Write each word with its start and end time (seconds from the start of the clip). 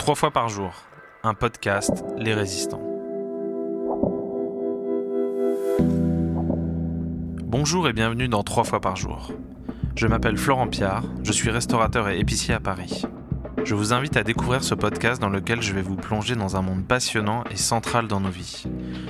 Trois 0.00 0.14
fois 0.14 0.30
par 0.30 0.48
jour, 0.48 0.72
un 1.22 1.34
podcast 1.34 2.06
Les 2.16 2.32
Résistants. 2.32 2.80
Bonjour 7.44 7.86
et 7.86 7.92
bienvenue 7.92 8.26
dans 8.26 8.42
Trois 8.42 8.64
fois 8.64 8.80
par 8.80 8.96
jour. 8.96 9.30
Je 9.96 10.06
m'appelle 10.06 10.38
Florent 10.38 10.68
Piard, 10.68 11.04
je 11.22 11.32
suis 11.32 11.50
restaurateur 11.50 12.08
et 12.08 12.18
épicier 12.18 12.54
à 12.54 12.60
Paris. 12.60 13.02
Je 13.62 13.74
vous 13.74 13.92
invite 13.92 14.16
à 14.16 14.22
découvrir 14.22 14.64
ce 14.64 14.74
podcast 14.74 15.20
dans 15.20 15.28
lequel 15.28 15.60
je 15.60 15.74
vais 15.74 15.82
vous 15.82 15.96
plonger 15.96 16.34
dans 16.34 16.56
un 16.56 16.62
monde 16.62 16.86
passionnant 16.86 17.44
et 17.50 17.56
central 17.56 18.08
dans 18.08 18.20
nos 18.20 18.30
vies, 18.30 18.64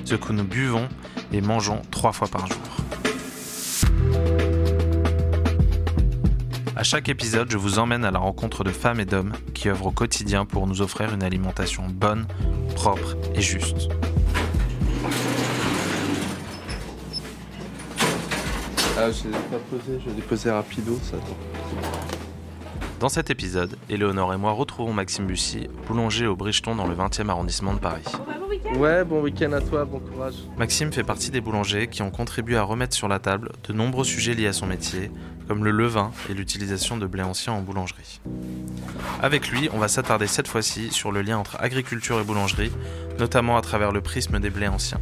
ce 0.04 0.16
que 0.16 0.32
nous 0.32 0.42
buvons 0.42 0.88
et 1.32 1.40
mangeons 1.40 1.82
trois 1.92 2.10
fois 2.10 2.26
par 2.26 2.48
jour. 2.48 2.79
À 6.80 6.82
chaque 6.82 7.10
épisode, 7.10 7.50
je 7.50 7.58
vous 7.58 7.78
emmène 7.78 8.06
à 8.06 8.10
la 8.10 8.18
rencontre 8.18 8.64
de 8.64 8.70
femmes 8.70 9.00
et 9.00 9.04
d'hommes 9.04 9.34
qui 9.52 9.68
œuvrent 9.68 9.88
au 9.88 9.90
quotidien 9.90 10.46
pour 10.46 10.66
nous 10.66 10.80
offrir 10.80 11.12
une 11.12 11.22
alimentation 11.22 11.82
bonne, 11.86 12.26
propre 12.74 13.18
et 13.34 13.42
juste. 13.42 13.90
Ah, 18.96 19.10
je 19.12 19.24
l'ai 19.24 19.32
pas 19.50 19.58
posé, 19.70 20.00
je 20.02 20.10
l'ai 20.10 20.22
posé 20.22 20.50
rapido, 20.50 20.98
ça. 21.02 21.18
Dans 22.98 23.10
cet 23.10 23.28
épisode, 23.28 23.76
Éléonore 23.90 24.32
et 24.32 24.38
moi 24.38 24.52
retrouvons 24.52 24.94
Maxime 24.94 25.26
Bussy, 25.26 25.68
boulanger 25.86 26.26
au 26.26 26.34
Bricheton 26.34 26.76
dans 26.76 26.86
le 26.86 26.94
20e 26.94 27.28
arrondissement 27.28 27.74
de 27.74 27.78
Paris. 27.78 28.04
Ouais, 28.76 29.04
bon 29.04 29.20
week-end 29.20 29.52
à 29.52 29.60
toi, 29.60 29.84
bon 29.84 30.00
courage. 30.00 30.34
Maxime 30.56 30.92
fait 30.92 31.02
partie 31.02 31.30
des 31.30 31.42
boulangers 31.42 31.88
qui 31.88 32.00
ont 32.00 32.10
contribué 32.10 32.56
à 32.56 32.62
remettre 32.62 32.94
sur 32.94 33.08
la 33.08 33.18
table 33.18 33.52
de 33.68 33.74
nombreux 33.74 34.04
sujets 34.04 34.32
liés 34.32 34.46
à 34.46 34.52
son 34.52 34.66
métier, 34.66 35.10
comme 35.50 35.64
le 35.64 35.72
levain 35.72 36.12
et 36.28 36.34
l'utilisation 36.34 36.96
de 36.96 37.08
blé 37.08 37.24
ancien 37.24 37.52
en 37.52 37.60
boulangerie. 37.60 38.20
Avec 39.20 39.48
lui, 39.48 39.68
on 39.72 39.78
va 39.78 39.88
s'attarder 39.88 40.28
cette 40.28 40.46
fois-ci 40.46 40.92
sur 40.92 41.10
le 41.10 41.22
lien 41.22 41.38
entre 41.38 41.56
agriculture 41.60 42.20
et 42.20 42.22
boulangerie, 42.22 42.70
notamment 43.18 43.56
à 43.56 43.60
travers 43.60 43.90
le 43.90 44.00
prisme 44.00 44.38
des 44.38 44.48
blés 44.48 44.68
anciens. 44.68 45.00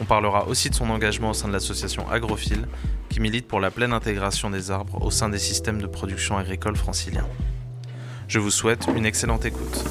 On 0.00 0.04
parlera 0.04 0.48
aussi 0.48 0.70
de 0.70 0.74
son 0.74 0.90
engagement 0.90 1.30
au 1.30 1.34
sein 1.34 1.46
de 1.46 1.52
l'association 1.52 2.10
Agrophile, 2.10 2.66
qui 3.10 3.20
milite 3.20 3.46
pour 3.46 3.60
la 3.60 3.70
pleine 3.70 3.92
intégration 3.92 4.50
des 4.50 4.72
arbres 4.72 5.00
au 5.02 5.12
sein 5.12 5.28
des 5.28 5.38
systèmes 5.38 5.80
de 5.80 5.86
production 5.86 6.36
agricole 6.36 6.74
franciliens. 6.74 7.28
Je 8.26 8.40
vous 8.40 8.50
souhaite 8.50 8.88
une 8.96 9.06
excellente 9.06 9.44
écoute. 9.44 9.84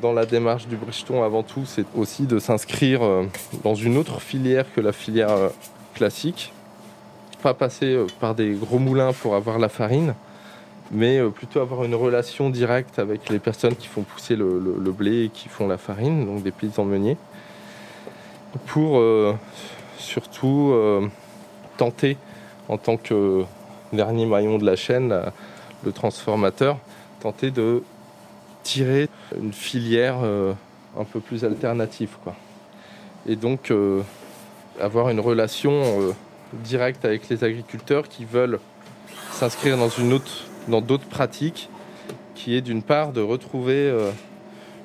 Dans 0.00 0.12
la 0.12 0.24
démarche 0.24 0.66
du 0.66 0.76
Bricheton, 0.76 1.22
avant 1.22 1.42
tout, 1.42 1.66
c'est 1.66 1.84
aussi 1.94 2.24
de 2.24 2.38
s'inscrire 2.38 3.02
euh, 3.02 3.26
dans 3.64 3.74
une 3.74 3.98
autre 3.98 4.20
filière 4.22 4.64
que 4.74 4.80
la 4.80 4.92
filière 4.92 5.30
euh, 5.30 5.48
classique. 5.94 6.54
Pas 7.42 7.52
passer 7.52 7.86
euh, 7.86 8.06
par 8.18 8.34
des 8.34 8.52
gros 8.52 8.78
moulins 8.78 9.12
pour 9.12 9.34
avoir 9.34 9.58
la 9.58 9.68
farine, 9.68 10.14
mais 10.90 11.20
plutôt 11.30 11.60
avoir 11.60 11.84
une 11.84 11.94
relation 11.94 12.48
directe 12.48 12.98
avec 12.98 13.28
les 13.28 13.38
personnes 13.38 13.76
qui 13.76 13.88
font 13.88 14.02
pousser 14.02 14.36
le, 14.36 14.58
blé 14.90 15.24
et 15.24 15.28
qui 15.28 15.48
font 15.48 15.68
la 15.68 15.76
farine, 15.76 16.24
donc 16.24 16.42
des 16.42 16.50
paysans 16.50 16.84
meuniers, 16.84 17.18
pour 18.66 19.00
surtout 19.98 20.74
tenter, 21.76 22.16
en 22.68 22.76
tant 22.76 22.96
que 22.96 23.44
dernier 23.92 24.26
maillon 24.26 24.58
de 24.58 24.66
la 24.66 24.74
chaîne, 24.74 25.14
le 25.84 25.92
transformateur, 25.92 26.76
tenter 27.20 27.52
de 27.52 27.84
tirer 28.62 29.08
une 29.40 29.52
filière 29.52 30.18
euh, 30.22 30.52
un 30.98 31.04
peu 31.04 31.20
plus 31.20 31.44
alternative. 31.44 32.10
Quoi. 32.22 32.34
Et 33.26 33.36
donc 33.36 33.70
euh, 33.70 34.02
avoir 34.80 35.10
une 35.10 35.20
relation 35.20 35.72
euh, 35.72 36.12
directe 36.52 37.04
avec 37.04 37.28
les 37.28 37.44
agriculteurs 37.44 38.08
qui 38.08 38.24
veulent 38.24 38.58
s'inscrire 39.32 39.76
dans 39.76 39.88
une 39.88 40.12
autre, 40.12 40.44
dans 40.68 40.80
d'autres 40.80 41.06
pratiques, 41.06 41.68
qui 42.34 42.56
est 42.56 42.60
d'une 42.60 42.82
part 42.82 43.12
de 43.12 43.20
retrouver 43.20 43.94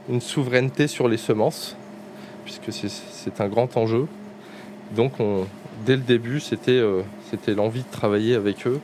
une 0.09 0.21
souveraineté 0.21 0.87
sur 0.87 1.07
les 1.07 1.17
semences, 1.17 1.75
puisque 2.43 2.71
c'est, 2.71 3.41
un 3.41 3.47
grand 3.47 3.75
enjeu. 3.77 4.07
Donc 4.95 5.19
on- 5.19 5.45
dès 5.85 5.95
le 5.95 6.01
début, 6.01 6.39
c'était 6.39 6.81
l'envie 7.55 7.81
de 7.81 7.91
travailler 7.91 8.35
avec 8.35 8.67
eux 8.67 8.79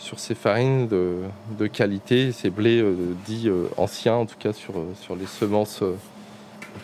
sur 0.00 0.18
ces 0.18 0.34
farines 0.34 0.88
de, 0.88 1.18
de 1.58 1.66
qualité, 1.66 2.32
ces 2.32 2.50
blés 2.50 2.80
euh, 2.80 2.94
dits 3.26 3.48
euh, 3.48 3.66
anciens, 3.76 4.14
en 4.14 4.26
tout 4.26 4.38
cas 4.38 4.52
sur, 4.52 4.78
euh, 4.78 4.86
sur 5.00 5.14
les 5.14 5.26
semences 5.26 5.84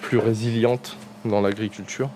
plus 0.03 0.19
résilientes 0.19 0.97
dans 1.25 1.41
l'agriculture. 1.41 2.11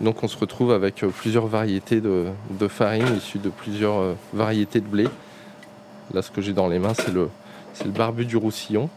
Donc 0.00 0.22
on 0.22 0.28
se 0.28 0.36
retrouve 0.36 0.70
avec 0.72 0.96
plusieurs 1.16 1.46
variétés 1.46 2.00
de, 2.00 2.26
de 2.50 2.68
farines 2.68 3.16
issues 3.16 3.38
de 3.38 3.48
plusieurs 3.48 4.14
variétés 4.32 4.80
de 4.80 4.86
blé. 4.86 5.06
Là, 6.12 6.20
ce 6.20 6.30
que 6.30 6.42
j'ai 6.42 6.52
dans 6.52 6.68
les 6.68 6.78
mains, 6.78 6.94
c'est 6.94 7.12
le, 7.12 7.28
le 7.84 7.90
barbu 7.90 8.26
du 8.26 8.36
Roussillon. 8.36 8.90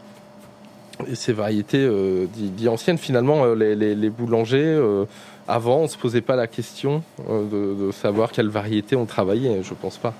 Et 1.07 1.13
ces 1.15 1.33
variétés 1.33 1.87
dits 2.35 2.67
anciennes, 2.67 2.97
finalement, 2.97 3.53
les, 3.53 3.75
les- 3.75 4.09
boulangers, 4.09 4.81
avant, 5.47 5.77
on 5.77 5.83
ne 5.83 5.87
se 5.87 5.97
posait 5.97 6.21
pas 6.21 6.35
la 6.35 6.47
question 6.47 7.03
de, 7.29 7.75
de 7.75 7.91
savoir 7.91 8.31
quelle 8.31 8.49
variété 8.49 8.95
on 8.95 9.05
travaillait, 9.05 9.61
je 9.61 9.75
pense 9.75 9.97
pas. 9.97 10.15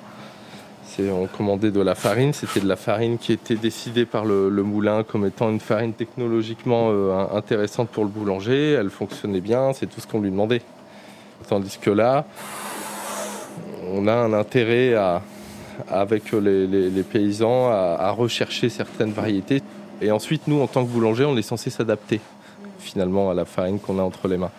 On 1.00 1.28
commandait 1.28 1.69
de 1.69 1.81
la 1.81 1.94
farine, 1.94 2.34
c'était 2.34 2.59
de 2.59 2.68
la 2.68 2.75
farine 2.75 3.18
qui 3.19 3.31
était 3.31 3.56
décidée 3.56 4.06
par 4.06 4.25
le, 4.25 4.50
moulin 4.50 5.03
comme 5.03 5.25
étant 5.25 5.50
une 5.50 5.59
farine 5.59 5.94
technologiquement 5.94 6.90
euh, 6.90 7.13
in- 7.13 7.38
intéressante 7.38 7.90
pour 7.90 8.03
le 8.03 8.09
boulanger, 8.09 8.72
elle 8.72 8.90
fonctionnait 8.90 9.41
bien, 9.41 9.74
c'est 9.74 9.86
tout 9.86 10.02
ce 10.02 10.07
qu'on 10.07 10.22
lui 10.22 10.31
demandait. 10.31 10.62
Tandis 11.47 11.78
que 11.80 11.91
là, 11.91 12.25
on 13.94 14.07
a 14.07 14.13
un 14.13 14.34
intérêt 14.34 14.96
avec 15.88 16.31
les, 16.31 17.03
paysans 17.03 17.69
à 17.69 18.12
rechercher 18.12 18.69
certaines 18.69 19.12
variétés. 19.12 19.62
Et 20.02 20.12
ensuite, 20.12 20.47
nous, 20.47 20.62
en 20.62 20.68
tant 20.68 20.84
que 20.84 20.90
boulanger, 20.90 21.25
on 21.25 21.38
est 21.38 21.41
censé 21.41 21.69
s'adapter 21.69 22.19
finalement 22.80 23.30
à 23.30 23.34
la 23.34 23.46
farine 23.46 23.80
qu'on 23.80 24.00
a 24.00 24.02
entre 24.02 24.28
les 24.28 24.38
mains. 24.38 24.52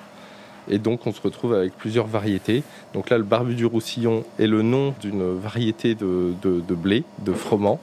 Et 0.70 0.78
donc, 0.78 1.06
on 1.06 1.12
se 1.12 1.20
retrouve 1.20 1.54
avec 1.54 1.72
plusieurs 1.76 2.06
variétés. 2.06 2.62
Donc 2.94 3.10
là, 3.10 3.18
le 3.18 3.24
barbu 3.24 3.54
du 3.54 3.64
Roussillon 3.64 4.24
est 4.38 4.46
le 4.46 4.62
nom 4.62 4.94
d'une 5.00 5.38
variété 5.38 5.94
de, 5.94 6.34
blé, 6.74 7.04
de 7.20 7.32
froment. 7.32 7.80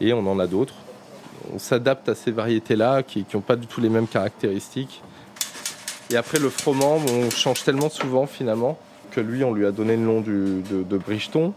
Et 0.00 0.12
on 0.12 0.26
en 0.26 0.38
a 0.38 0.46
d'autres. 0.46 0.74
On 1.54 1.58
s'adapte 1.58 2.08
à 2.08 2.14
ces 2.14 2.30
variétés-là 2.30 3.02
qui 3.02 3.24
n'ont 3.34 3.40
pas 3.40 3.56
du 3.56 3.66
tout 3.66 3.80
les 3.80 3.88
mêmes 3.88 4.06
caractéristiques. 4.08 5.02
Et 6.10 6.16
après, 6.16 6.38
le 6.38 6.48
froment, 6.50 6.96
on 6.96 7.30
change 7.30 7.64
tellement 7.64 7.88
souvent 7.90 8.26
finalement 8.26 8.78
que 9.10 9.20
lui, 9.20 9.44
on 9.44 9.52
lui 9.54 9.64
a 9.66 9.70
donné 9.72 9.96
le 9.96 10.02
nom 10.02 10.20
du- 10.20 10.62
de, 10.70 10.82
de. 10.82 11.00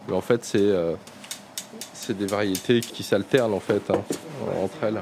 Mais 0.07 0.13
en 0.15 0.21
fait, 0.21 0.45
c'est 0.45 0.59
euh, 0.59 0.93
c'est 1.93 2.17
des 2.17 2.25
variétés 2.25 2.81
qui 2.81 3.03
s'alternent 3.03 3.53
en 3.53 3.59
fait 3.59 3.89
hein, 3.91 4.01
entre 4.63 4.83
elles. 4.83 5.01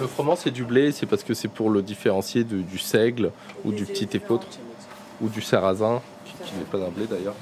Le 0.00 0.06
froment, 0.06 0.36
c'est 0.36 0.50
du 0.50 0.64
blé, 0.64 0.92
c'est 0.92 1.06
parce 1.06 1.22
que 1.22 1.34
c'est 1.34 1.48
pour 1.48 1.70
le 1.70 1.82
différencier 1.82 2.44
de- 2.44 2.62
du 2.62 2.78
seigle 2.78 3.32
ou 3.64 3.72
du 3.72 3.84
petit 3.84 4.08
épeautre 4.16 4.46
ou 5.20 5.28
du 5.28 5.40
sarrasin, 5.42 6.00
qui, 6.24 6.32
qui 6.44 6.54
n'est 6.56 6.64
pas 6.64 6.78
un 6.78 6.90
blé 6.90 7.06
d'ailleurs. 7.06 7.34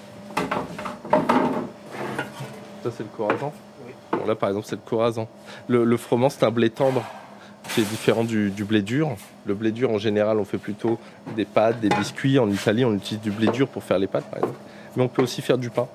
Ça, 2.82 2.90
c'est 2.96 3.02
le 3.02 3.08
corazan 3.16 3.52
Bon, 4.12 4.24
Là, 4.26 4.34
par 4.34 4.48
exemple, 4.50 4.66
c'est 4.68 4.76
le 4.76 4.82
corazan. 4.88 5.28
Le, 5.68 5.84
le 5.84 5.96
froment, 5.96 6.30
c'est 6.30 6.44
un 6.44 6.50
blé 6.50 6.70
tendre 6.70 7.02
qui 7.74 7.80
est 7.80 7.84
différent 7.84 8.24
du, 8.24 8.50
du 8.50 8.64
blé 8.64 8.82
dur. 8.82 9.16
Le 9.44 9.54
blé 9.54 9.72
dur, 9.72 9.90
en 9.90 9.98
général, 9.98 10.38
on 10.38 10.44
fait 10.44 10.58
plutôt 10.58 10.98
des 11.36 11.44
pâtes, 11.44 11.80
des 11.80 11.88
biscuits. 11.88 12.38
En 12.38 12.48
Italie, 12.50 12.84
on 12.84 12.94
utilise 12.94 13.20
du 13.20 13.30
blé 13.30 13.48
dur 13.48 13.68
pour 13.68 13.82
faire 13.82 13.98
les 13.98 14.06
pâtes, 14.06 14.24
par 14.30 14.38
exemple. 14.38 14.58
Mais 14.96 15.02
on 15.02 15.08
peut 15.08 15.22
aussi 15.22 15.42
faire 15.42 15.58
du 15.58 15.70
pain. 15.70 15.86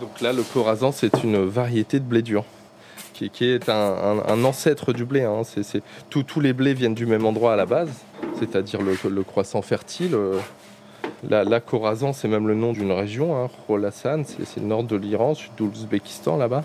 Donc 0.00 0.20
là, 0.20 0.32
le 0.32 0.42
corazan, 0.42 0.92
c'est 0.92 1.22
une 1.22 1.44
variété 1.46 2.00
de 2.00 2.04
blé 2.04 2.22
dur. 2.22 2.44
Qui, 3.14 3.30
qui 3.30 3.46
est 3.46 3.68
un, 3.68 3.74
un- 3.74 4.24
un 4.28 4.44
ancêtre 4.44 4.92
du 4.92 5.04
blé. 5.04 5.22
hein. 5.24 5.42
C'est- 5.44 5.82
tous- 6.10 6.22
tous 6.24 6.40
les 6.40 6.52
blés 6.52 6.74
viennent 6.74 6.94
du 6.94 7.06
même 7.06 7.24
endroit 7.26 7.52
à 7.54 7.56
la 7.56 7.66
base, 7.66 7.90
c'est-à-dire 8.38 8.80
le, 8.82 8.96
le 9.08 9.22
croissant 9.24 9.62
fertile. 9.62 10.14
La, 11.28 11.44
la 11.44 11.60
c'est 12.12 12.28
même 12.28 12.46
le 12.46 12.54
nom 12.54 12.72
d'une 12.72 12.92
région, 12.92 13.36
hein, 13.36 13.50
c'est 14.24 14.60
le 14.60 14.66
nord 14.66 14.84
de 14.84 14.96
l'Iran, 14.96 15.34
sud 15.34 15.50
de 15.58 15.64
l'Ouzbékistan, 15.64 16.36
là-bas. 16.36 16.64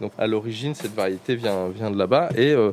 Donc 0.00 0.12
à 0.18 0.26
l'origine, 0.26 0.74
cette 0.74 0.94
variété 0.94 1.34
vient, 1.34 1.70
de 1.70 1.98
là-bas 1.98 2.28
et 2.36 2.52
euh, 2.52 2.72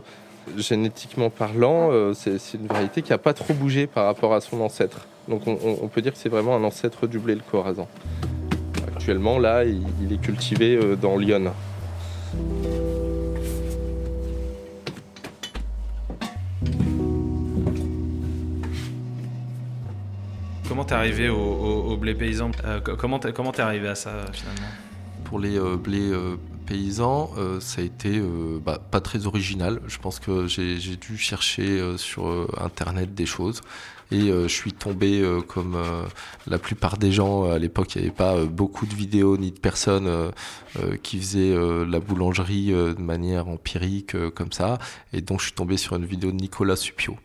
génétiquement 0.58 1.30
parlant, 1.30 1.92
euh, 1.92 2.14
c'est 2.14 2.38
une 2.54 2.68
variété 2.68 3.02
qui 3.02 3.12
n'a 3.12 3.18
pas 3.18 3.34
trop 3.34 3.54
bougé 3.54 3.88
par 3.88 4.06
rapport 4.06 4.34
à 4.34 4.42
son 4.42 4.62
ancêtre. 4.62 5.08
Donc 5.28 5.48
on, 5.48 5.88
peut 5.88 6.02
dire 6.02 6.12
que 6.12 6.20
c'est 6.20 6.30
vraiment 6.30 6.56
un 6.56 6.64
ancêtre 6.64 7.08
du 7.08 7.18
blé, 7.18 7.34
le 7.34 7.42
Khorasan. 7.50 7.88
Actuellement, 8.88 9.40
là, 9.40 9.64
il, 9.64 10.14
est 10.14 10.22
cultivé 10.22 10.76
euh, 10.76 10.96
dans 10.96 11.18
Lyon. 11.18 11.52
T'es 20.88 20.94
arrivé 20.94 21.30
au, 21.30 21.38
au- 21.38 21.92
au 21.92 21.98
blé 21.98 22.14
paysan 22.16 22.52
Euh, 22.64 22.80
co- 22.82 22.96
Comment 22.96 23.20
t'es 23.20 23.34
comment 23.34 23.52
arrivé 23.52 23.88
à 23.88 23.96
ça 23.96 24.26
finalement? 24.34 24.68
Pour 25.26 25.40
les 25.40 25.58
euh, 25.58 25.76
blés 25.76 26.12
euh, 26.12 26.36
paysans, 26.68 27.32
ça 27.60 27.82
a 27.82 27.84
été 27.84 28.20
bah, 28.66 28.80
pas 28.92 29.00
très 29.02 29.28
original. 29.28 29.82
Je 29.88 29.98
pense 30.00 30.20
que 30.20 30.48
j'ai 30.48 30.78
dû 30.96 31.16
chercher 31.18 31.80
sur 31.98 32.48
Internet 32.60 33.14
des 33.14 33.28
choses. 33.28 33.62
Et 34.12 34.30
je 34.30 34.48
suis 34.48 34.74
tombé, 34.74 35.24
comme 35.48 35.78
la 36.48 36.58
plupart 36.58 36.98
des 36.98 37.12
gens, 37.12 37.44
à 37.52 37.60
l'époque, 37.60 37.94
il 37.96 38.02
n'y 38.02 38.08
avait 38.08 38.16
pas 38.16 38.44
beaucoup 38.46 38.88
de 38.88 38.96
vidéos 38.96 39.38
ni 39.38 39.52
de 39.52 39.60
personnes 39.60 40.10
qui 41.04 41.20
faisaient 41.20 41.56
la 41.88 42.00
boulangerie 42.00 42.72
de 42.72 43.00
manière 43.02 43.48
empirique, 43.48 44.16
comme 44.34 44.52
ça. 44.52 44.80
Et 45.14 45.22
donc, 45.22 45.40
je 45.42 45.46
suis 45.46 45.54
tombé 45.56 45.78
sur 45.78 45.96
une 45.96 46.06
vidéo 46.06 46.32
de 46.32 46.38
Nicolas 46.38 46.76
Supio, 46.76 47.16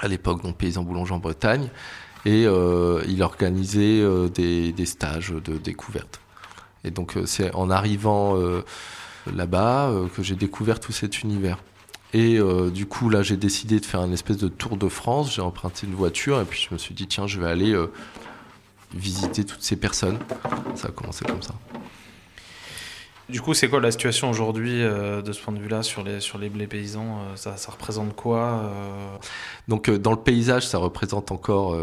à 0.00 0.06
l'époque, 0.06 0.42
donc 0.44 0.56
paysan 0.56 0.84
boulanger 0.84 1.14
en 1.14 1.18
Bretagne. 1.18 1.70
Et 2.26 2.44
il 2.44 3.22
organisait 3.22 4.02
des, 4.30 4.72
des 4.72 4.86
stages 4.86 5.30
de 5.30 5.58
découverte. 5.58 6.20
Et 6.84 6.90
donc 6.90 7.16
euh, 7.16 7.26
c'est 7.26 7.52
en 7.54 7.70
arrivant 7.70 8.36
euh, 8.36 8.62
là-bas 9.34 9.88
euh, 9.88 10.06
que 10.08 10.22
j'ai 10.22 10.36
découvert 10.36 10.78
tout 10.78 10.92
cet 10.92 11.22
univers. 11.22 11.58
Et 12.16 12.38
du 12.72 12.86
coup, 12.86 13.10
là, 13.10 13.24
j'ai 13.24 13.36
décidé 13.36 13.80
de 13.80 13.84
faire 13.84 13.98
un 13.98 14.12
espèce 14.12 14.36
de 14.36 14.46
tour 14.46 14.76
de 14.76 14.88
France. 14.88 15.34
J'ai 15.34 15.42
emprunté 15.42 15.88
une 15.88 15.96
voiture 15.96 16.40
et 16.40 16.44
puis 16.44 16.64
je 16.70 16.72
me 16.72 16.78
suis 16.78 16.94
dit, 16.94 17.08
tiens, 17.08 17.26
je 17.26 17.40
vais 17.40 17.48
aller 17.48 17.74
visiter 18.94 19.42
toutes 19.42 19.64
ces 19.64 19.74
personnes. 19.74 20.20
Ça 20.76 20.86
a 20.86 20.90
commencé 20.92 21.24
comme 21.24 21.42
ça. 21.42 21.54
Du 23.28 23.40
coup, 23.40 23.54
c'est 23.54 23.68
quoi 23.68 23.80
la 23.80 23.90
situation 23.90 24.28
aujourd'hui 24.28 24.80
de 24.80 25.32
ce 25.32 25.40
point 25.40 25.54
de 25.54 25.58
vue-là 25.58 25.82
sur 25.82 26.02
les, 26.02 26.20
sur 26.20 26.38
les 26.38 26.48
blés 26.48 26.66
paysans 26.66 27.18
ça, 27.36 27.56
ça, 27.56 27.72
représente 27.72 28.14
quoi 28.14 28.70
Donc, 29.68 29.90
dans 29.90 30.10
le 30.10 30.18
paysage, 30.18 30.66
ça 30.66 30.78
représente 30.78 31.32
encore 31.32 31.74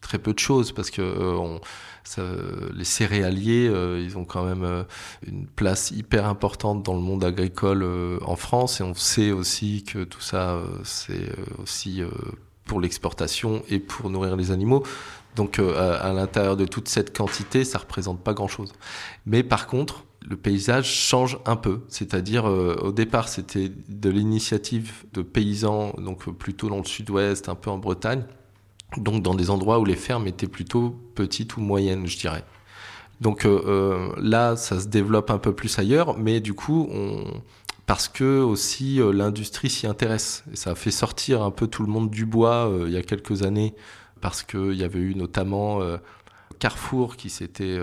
très 0.00 0.18
peu 0.18 0.32
de 0.32 0.38
choses 0.38 0.72
parce 0.72 0.90
que 0.90 1.02
les 2.74 2.84
céréaliers, 2.84 3.68
euh, 3.68 4.00
ils 4.02 4.18
ont 4.18 4.24
quand 4.24 4.44
même 4.44 4.64
euh, 4.64 4.82
une 5.26 5.46
place 5.46 5.90
hyper 5.90 6.26
importante 6.26 6.82
dans 6.82 6.94
le 6.94 7.00
monde 7.00 7.24
agricole 7.24 7.82
euh, 7.82 8.18
en 8.24 8.36
France 8.36 8.80
et 8.80 8.84
on 8.84 8.94
sait 8.94 9.30
aussi 9.30 9.84
que 9.84 10.04
tout 10.04 10.20
ça, 10.20 10.60
c'est 10.84 11.30
aussi 11.62 12.02
pour 12.64 12.80
l'exportation 12.80 13.62
et 13.68 13.78
pour 13.78 14.10
nourrir 14.10 14.36
les 14.36 14.50
animaux. 14.50 14.82
Donc 15.36 15.58
à, 15.58 16.12
l'intérieur 16.12 16.56
de 16.56 16.66
toute 16.66 16.88
cette 16.88 17.16
quantité, 17.16 17.64
ça 17.64 17.78
représente 17.78 18.20
pas 18.20 18.34
grand-chose. 18.34 18.72
Mais 19.26 19.42
par 19.42 19.66
contre, 19.66 20.04
le 20.22 20.36
paysage 20.36 20.92
change 20.92 21.38
un 21.46 21.56
peu. 21.56 21.80
C'est-à-dire, 21.88 22.44
au 22.44 22.92
départ, 22.92 23.28
c'était 23.28 23.70
de 23.88 24.10
l'initiative 24.10 25.04
de 25.12 25.22
paysans, 25.22 25.94
donc 25.98 26.30
plutôt 26.36 26.68
dans 26.68 26.78
le 26.78 26.84
sud-ouest, 26.84 27.48
un 27.48 27.54
peu 27.54 27.70
en 27.70 27.78
Bretagne 27.78 28.24
donc 28.96 29.22
dans 29.22 29.34
des 29.34 29.50
endroits 29.50 29.78
où 29.78 29.84
les 29.84 29.96
fermes 29.96 30.26
étaient 30.26 30.48
plutôt 30.48 30.90
petites 31.14 31.56
ou 31.56 31.60
moyennes, 31.60 32.06
je 32.06 32.18
dirais. 32.18 32.44
Donc 33.20 33.44
euh, 33.44 33.62
euh, 33.66 34.12
là, 34.16 34.56
ça 34.56 34.80
se 34.80 34.88
développe 34.88 35.30
un 35.30 35.38
peu 35.38 35.54
plus 35.54 35.78
ailleurs, 35.78 36.16
mais 36.18 36.40
du 36.40 36.54
coup, 36.54 36.88
parce 37.86 38.08
que 38.08 38.40
aussi 38.40 39.00
euh, 39.00 39.12
l'industrie 39.12 39.70
s'y 39.70 39.86
intéresse. 39.86 40.44
Et 40.52 40.56
ça 40.56 40.70
a 40.70 40.74
fait 40.74 40.90
sortir 40.90 41.42
un 41.42 41.50
peu 41.50 41.66
tout 41.66 41.82
le 41.82 41.90
monde 41.90 42.10
du 42.10 42.26
bois 42.26 42.72
il 42.86 42.92
y 42.92 42.96
a 42.96 43.02
quelques 43.02 43.42
années, 43.42 43.74
parce 44.20 44.42
qu'il 44.42 44.74
y 44.74 44.84
avait 44.84 45.00
eu 45.00 45.14
notamment 45.14 45.80
Carrefour 46.58 47.16
qui 47.16 47.30
s'était 47.30 47.78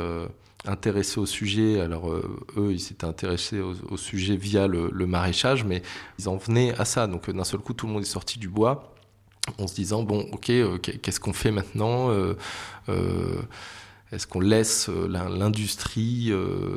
intéressé 0.65 1.19
au 1.19 1.25
sujet. 1.25 1.79
Alors 1.79 2.11
eux, 2.11 2.71
ils 2.71 2.79
s'étaient 2.79 3.05
intéressés 3.05 3.59
au, 3.59 3.97
sujet 3.97 4.35
via 4.35 4.67
le, 4.67 4.89
maraîchage, 5.05 5.63
mais 5.63 5.81
ils 6.19 6.29
en 6.29 6.37
venaient 6.37 6.73
à 6.77 6.85
ça. 6.85 7.07
Donc 7.07 7.29
d'un 7.29 7.43
seul 7.43 7.59
coup, 7.59 7.73
tout 7.73 7.87
le 7.87 7.93
monde 7.93 8.03
est 8.03 8.05
sorti 8.05 8.39
du 8.39 8.49
bois 8.49 8.93
en 9.57 9.67
se 9.67 9.75
disant 9.75 10.03
bon 10.03 10.27
ok 10.31 10.49
euh, 10.49 10.77
qu'est-ce 10.77 11.19
qu'on 11.19 11.33
fait 11.33 11.51
maintenant 11.51 12.09
euh, 12.11 12.33
euh, 12.89 13.41
est-ce 14.11 14.27
qu'on 14.27 14.39
laisse 14.39 14.87
l'industrie 14.89 16.31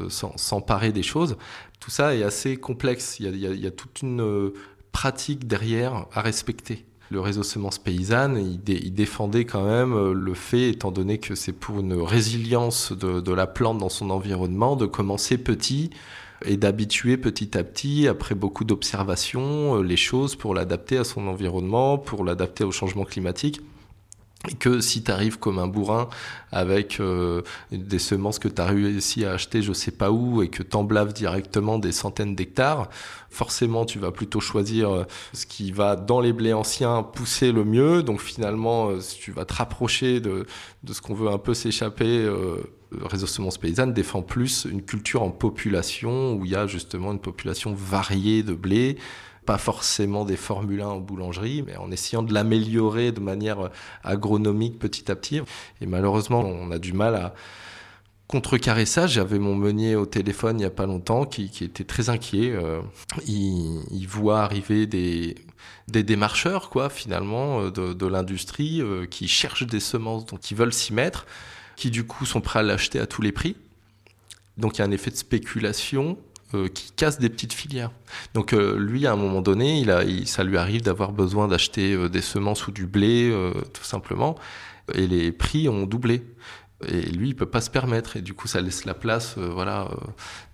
s'emparer 0.08 0.90
des 0.90 1.04
choses? 1.04 1.36
Tout 1.78 1.90
ça 1.90 2.16
est 2.16 2.24
assez 2.24 2.56
complexe. 2.56 3.20
Il 3.20 3.36
y, 3.36 3.66
a, 3.68 3.70
toute 3.70 4.02
une 4.02 4.50
pratique 4.90 5.46
derrière 5.46 6.06
à 6.12 6.22
respecter. 6.22 6.84
Le 7.10 7.20
réseau 7.20 7.42
Semence 7.42 7.78
Paysanne, 7.78 8.38
il, 8.38 8.94
défendait 8.94 9.44
quand 9.44 9.64
même 9.64 10.12
le 10.12 10.34
fait, 10.34 10.70
étant 10.70 10.92
donné 10.92 11.18
que 11.18 11.34
c'est 11.34 11.52
pour 11.52 11.80
une 11.80 11.94
résilience 11.94 12.92
de, 12.92 13.32
la 13.32 13.48
plante 13.48 13.78
dans 13.78 13.88
son 13.88 14.10
environnement, 14.10 14.76
de 14.76 14.86
commencer 14.86 15.36
petit, 15.36 15.90
et 16.44 16.56
d'habituer 16.56 17.16
petit 17.16 17.56
à 17.56 17.64
petit, 17.64 18.08
après 18.08 18.34
beaucoup 18.34 18.64
d'observations, 18.64 19.76
euh, 19.76 19.82
les 19.82 19.96
choses 19.96 20.36
pour 20.36 20.54
l'adapter 20.54 20.96
à 20.98 21.04
son 21.04 21.26
environnement, 21.26 21.98
pour 21.98 22.24
l'adapter 22.24 22.64
au 22.64 22.72
changement 22.72 23.04
climatique. 23.04 23.60
Et 24.48 24.54
que 24.54 24.80
si 24.80 25.02
tu 25.02 25.10
arrives 25.10 25.38
comme 25.38 25.58
un 25.58 25.66
bourrin 25.66 26.08
avec 26.50 26.98
euh, 26.98 27.42
des 27.72 27.98
semences 27.98 28.38
que 28.38 28.48
tu 28.48 28.60
as 28.60 28.64
réussi 28.64 29.26
à 29.26 29.32
acheter 29.32 29.60
je 29.60 29.74
sais 29.74 29.90
pas 29.90 30.10
où 30.10 30.42
et 30.42 30.48
que 30.48 30.62
t'emblaves 30.62 31.12
directement 31.12 31.78
des 31.78 31.92
centaines 31.92 32.34
d'hectares, 32.34 32.88
forcément 33.28 33.84
tu 33.84 33.98
vas 33.98 34.12
plutôt 34.12 34.40
choisir 34.40 34.90
euh, 34.90 35.04
ce 35.34 35.44
qui 35.44 35.72
va 35.72 35.94
dans 35.94 36.20
les 36.20 36.32
blés 36.32 36.54
anciens 36.54 37.02
pousser 37.02 37.52
le 37.52 37.64
mieux. 37.64 38.02
Donc 38.02 38.20
finalement, 38.20 38.88
tu 39.18 39.30
vas 39.30 39.44
te 39.44 39.52
rapprocher 39.52 40.20
de, 40.20 40.46
ce 40.90 41.00
qu'on 41.02 41.14
veut 41.14 41.28
un 41.28 41.38
peu 41.38 41.52
s'échapper 41.52 42.26
le 42.90 43.06
réseau 43.06 43.26
Semences 43.26 43.58
Paysannes 43.58 43.92
défend 43.92 44.22
plus 44.22 44.66
une 44.70 44.82
culture 44.82 45.22
en 45.22 45.30
population 45.30 46.34
où 46.34 46.44
il 46.44 46.52
y 46.52 46.56
a 46.56 46.66
justement 46.66 47.12
une 47.12 47.20
population 47.20 47.72
variée 47.74 48.42
de 48.42 48.54
blé, 48.54 48.98
pas 49.50 49.58
forcément 49.58 50.24
des 50.24 50.36
Formule 50.36 50.80
1 50.80 50.86
en 50.86 51.00
boulangerie, 51.00 51.64
mais 51.66 51.76
en 51.76 51.90
essayant 51.90 52.22
de 52.22 52.32
l'améliorer 52.32 53.10
de 53.10 53.18
manière 53.18 53.70
agronomique 54.04 54.78
petit 54.78 55.10
à 55.10 55.16
petit. 55.16 55.40
Et 55.80 55.86
malheureusement, 55.86 56.38
on 56.38 56.70
a 56.70 56.78
du 56.78 56.92
mal 56.92 57.16
à 57.16 57.34
contrecarrer 58.28 58.86
ça. 58.86 59.08
J'avais 59.08 59.40
mon 59.40 59.56
meunier 59.56 59.96
au 59.96 60.06
téléphone 60.06 60.58
il 60.58 60.60
n'y 60.60 60.66
a 60.66 60.70
pas 60.70 60.86
longtemps 60.86 61.24
qui, 61.24 61.50
était 61.62 61.82
très 61.82 62.10
inquiet. 62.10 62.52
Euh, 62.52 62.80
il, 63.26 64.06
voit 64.06 64.42
arriver 64.42 64.86
des, 64.86 65.34
démarcheurs, 65.88 66.70
quoi, 66.70 66.88
finalement, 66.88 67.62
euh, 67.62 67.70
de, 67.72 68.06
l'industrie 68.06 68.80
euh, 68.80 69.04
qui 69.04 69.26
cherchent 69.26 69.66
des 69.66 69.80
semences, 69.80 70.26
donc 70.26 70.48
ils 70.52 70.56
veulent 70.56 70.72
s'y 70.72 70.92
mettre 70.92 71.26
qui 71.74 71.90
du 71.90 72.04
coup 72.04 72.24
sont 72.24 72.40
prêts 72.40 72.60
à 72.60 72.62
l'acheter 72.62 73.00
à 73.00 73.08
tous 73.08 73.20
les 73.20 73.32
prix. 73.32 73.56
Donc 74.58 74.78
il 74.78 74.82
y 74.82 74.84
a 74.84 74.86
un 74.86 74.92
effet 74.92 75.10
de 75.10 75.16
spéculation 75.16 76.18
euh, 76.54 76.68
qui 76.68 76.92
casse 76.92 77.18
des 77.18 77.28
petites 77.28 77.52
filières. 77.52 77.90
Donc 78.34 78.52
euh, 78.52 78.76
lui, 78.78 79.06
à 79.06 79.12
un 79.12 79.16
moment 79.16 79.40
donné, 79.40 79.80
il 79.80 79.90
a, 79.90 80.02
ça 80.26 80.44
lui 80.44 80.56
arrive 80.56 80.82
d'avoir 80.82 81.12
besoin 81.12 81.48
d'acheter 81.48 81.94
euh, 81.94 82.08
des 82.08 82.20
semences 82.20 82.66
ou 82.66 82.72
du 82.72 82.86
blé, 82.86 83.32
tout 83.72 83.84
simplement, 83.84 84.36
et 84.94 85.06
les 85.06 85.32
prix 85.32 85.68
ont 85.68 85.86
doublé. 85.86 86.22
Et 86.88 87.02
lui, 87.02 87.28
il 87.28 87.36
peut 87.36 87.46
pas 87.46 87.60
se 87.60 87.68
permettre, 87.68 88.16
et 88.16 88.22
du 88.22 88.32
coup, 88.32 88.48
ça 88.48 88.60
laisse 88.60 88.86
la 88.86 88.94
place, 88.94 89.36
voilà. 89.36 89.90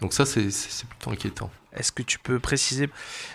Donc 0.01 0.13
ça, 0.13 0.27
c'est 0.27 0.49
plutôt 0.89 1.11
inquiétant. 1.11 1.51
Est-ce 1.73 1.93
que 1.93 2.03
tu 2.03 2.19
peux 2.19 2.41
préciser 2.41 2.89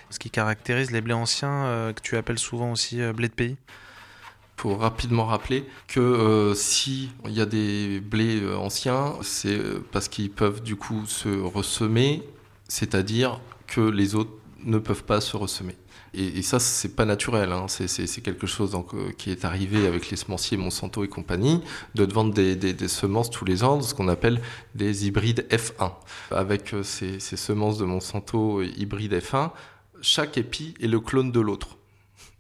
ce 0.10 0.20
qui 0.20 0.30
caractérise 0.30 0.92
les 0.92 1.00
blés 1.00 1.14
anciens, 1.14 1.94
que 1.96 2.02
tu 2.02 2.18
appelles 2.18 2.40
souvent 2.40 2.72
aussi 2.72 3.00
blé 3.14 3.30
de 3.30 3.34
pays? 3.34 3.56
Faut 4.62 4.76
rapidement 4.76 5.26
rappeler 5.26 5.66
que 5.88 6.00
euh, 6.00 6.54
si 6.54 7.10
il 7.26 7.32
y 7.32 7.42
a 7.42 7.48
des 7.48 8.00
blés 8.00 8.42
anciens, 8.56 9.16
c'est 9.24 9.60
parce 9.92 10.08
qu'ils 10.08 10.30
peuvent 10.30 10.62
du 10.62 10.76
coup 10.76 11.08
se 11.08 11.30
ressemer, 11.30 12.22
c'est-à-dire 12.72 13.42
que 13.68 13.82
les 13.82 14.16
autres 14.16 14.32
ne 14.64 14.78
peuvent 14.78 15.04
pas 15.04 15.20
se 15.20 15.36
ressemer. 15.36 15.76
Et, 16.14 16.42
ça, 16.42 16.58
c'est 16.58 16.96
pas 16.96 17.04
naturel. 17.04 17.52
Hein. 17.52 17.66
C'est 17.68 18.22
quelque 18.22 18.48
chose 18.48 18.72
donc, 18.72 18.92
qui 19.18 19.30
est 19.30 19.44
arrivé 19.44 19.88
avec 19.88 20.10
les 20.10 20.16
semenciers 20.16 20.56
Monsanto 20.56 21.04
et 21.04 21.10
compagnie, 21.10 21.62
de 21.96 22.06
vendre 22.06 22.34
des, 22.34 22.88
semences 22.88 23.30
tous 23.30 23.44
les 23.44 23.66
ans, 23.66 23.82
ce 23.82 23.94
qu'on 23.94 24.08
appelle 24.08 24.42
des 24.74 25.06
hybrides 25.06 25.46
F1. 25.50 25.92
Avec 26.32 26.74
ces, 26.84 27.20
ces 27.20 27.36
semences 27.36 27.78
de 27.78 27.84
Monsanto 27.84 28.62
hybrides 28.62 29.16
F1, 29.16 29.52
chaque 30.02 30.38
épi 30.38 30.74
est 30.82 30.88
le 30.88 31.02
clone 31.02 31.34
de 31.34 31.42
l'autre. 31.42 31.78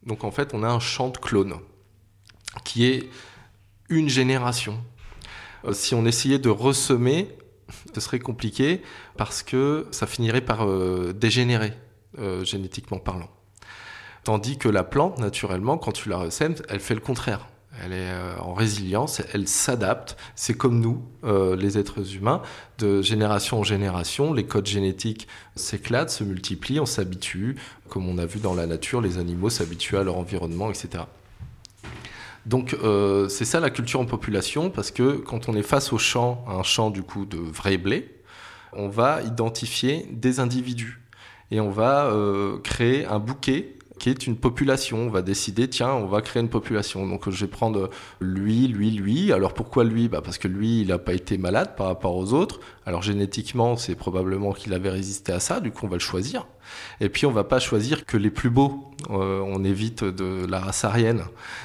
Donc 0.05 0.23
en 0.23 0.31
fait, 0.31 0.53
on 0.53 0.63
a 0.63 0.69
un 0.69 0.79
champ 0.79 1.09
de 1.09 1.17
clones 1.17 1.55
qui 2.63 2.85
est 2.85 3.09
une 3.89 4.07
génération. 4.07 4.81
Euh, 5.65 5.73
si 5.73 5.93
on 5.93 6.05
essayait 6.05 6.39
de 6.39 6.49
ressemer, 6.49 7.37
ce 7.93 8.01
serait 8.01 8.19
compliqué 8.19 8.81
parce 9.17 9.43
que 9.43 9.87
ça 9.91 10.07
finirait 10.07 10.41
par 10.41 10.67
euh, 10.67 11.13
dégénérer, 11.13 11.73
euh, 12.19 12.43
génétiquement 12.43 12.99
parlant. 12.99 13.29
Tandis 14.23 14.57
que 14.57 14.69
la 14.69 14.83
plante, 14.83 15.17
naturellement, 15.17 15.77
quand 15.77 15.91
tu 15.91 16.09
la 16.09 16.17
ressèmes, 16.17 16.55
elle 16.69 16.79
fait 16.79 16.93
le 16.93 17.01
contraire. 17.01 17.47
Elle 17.83 17.93
est 17.93 18.13
en 18.39 18.53
résilience, 18.53 19.21
elle 19.33 19.47
s'adapte. 19.47 20.15
C'est 20.35 20.53
comme 20.53 20.79
nous, 20.79 21.01
les 21.23 21.79
êtres 21.79 22.15
humains, 22.15 22.43
de 22.77 23.01
génération 23.01 23.61
en 23.61 23.63
génération, 23.63 24.33
les 24.33 24.43
codes 24.43 24.67
génétiques 24.67 25.27
s'éclatent, 25.55 26.11
se 26.11 26.23
multiplient, 26.23 26.81
on 26.81 26.85
s'habitue. 26.85 27.55
Comme 27.89 28.07
on 28.07 28.19
a 28.19 28.25
vu 28.27 28.39
dans 28.39 28.53
la 28.53 28.67
nature, 28.67 29.01
les 29.01 29.17
animaux 29.17 29.49
s'habituent 29.49 29.97
à 29.97 30.03
leur 30.03 30.17
environnement, 30.17 30.69
etc. 30.69 31.05
Donc 32.45 32.75
euh, 32.83 33.29
c'est 33.29 33.45
ça 33.45 33.59
la 33.59 33.69
culture 33.69 33.99
en 33.99 34.05
population, 34.05 34.69
parce 34.69 34.91
que 34.91 35.17
quand 35.17 35.49
on 35.49 35.55
est 35.55 35.63
face 35.63 35.93
au 35.93 35.97
champ, 35.97 36.43
un 36.47 36.63
champ 36.63 36.89
du 36.89 37.03
coup 37.03 37.25
de 37.25 37.37
vrai 37.37 37.77
blé, 37.77 38.21
on 38.73 38.87
va 38.87 39.21
identifier 39.21 40.07
des 40.11 40.39
individus. 40.39 41.01
Et 41.51 41.59
on 41.59 41.69
va 41.69 42.05
euh, 42.05 42.57
créer 42.59 43.05
un 43.05 43.19
bouquet 43.19 43.77
qui 44.01 44.09
est 44.09 44.25
une 44.25 44.35
population. 44.35 44.97
On 44.97 45.09
va 45.09 45.21
décider, 45.21 45.67
tiens, 45.67 45.93
on 45.93 46.07
va 46.07 46.21
créer 46.21 46.41
une 46.41 46.49
population. 46.49 47.05
Donc 47.05 47.29
je 47.29 47.45
vais 47.45 47.51
prendre 47.51 47.91
lui, 48.19 48.67
lui, 48.67 48.89
lui. 48.89 49.31
Alors 49.31 49.53
pourquoi 49.53 49.83
lui? 49.83 50.09
Bah 50.09 50.21
Parce 50.25 50.39
que 50.39 50.47
lui, 50.47 50.81
il 50.81 50.87
n'a 50.87 50.97
pas 50.97 51.13
été 51.13 51.37
malade 51.37 51.75
par 51.77 51.85
rapport 51.85 52.15
aux 52.15 52.33
autres. 52.33 52.59
Alors 52.87 53.03
génétiquement, 53.03 53.77
c'est 53.77 53.93
probablement 53.93 54.53
qu'il 54.53 54.73
avait 54.73 54.89
résisté 54.89 55.31
à 55.31 55.39
ça, 55.39 55.59
du 55.59 55.69
coup 55.69 55.85
on 55.85 55.87
va 55.87 55.97
le 55.97 55.99
choisir. 55.99 56.47
Et 56.99 57.09
puis 57.09 57.27
on 57.27 57.31
va 57.31 57.43
pas 57.43 57.59
choisir 57.59 58.07
que 58.07 58.17
les 58.17 58.31
plus 58.31 58.49
beaux, 58.49 58.91
euh, 59.11 59.39
on 59.45 59.63
évite 59.63 60.03
de 60.03 60.47
la 60.47 60.59
race 60.59 60.83
arienne. 60.83 61.21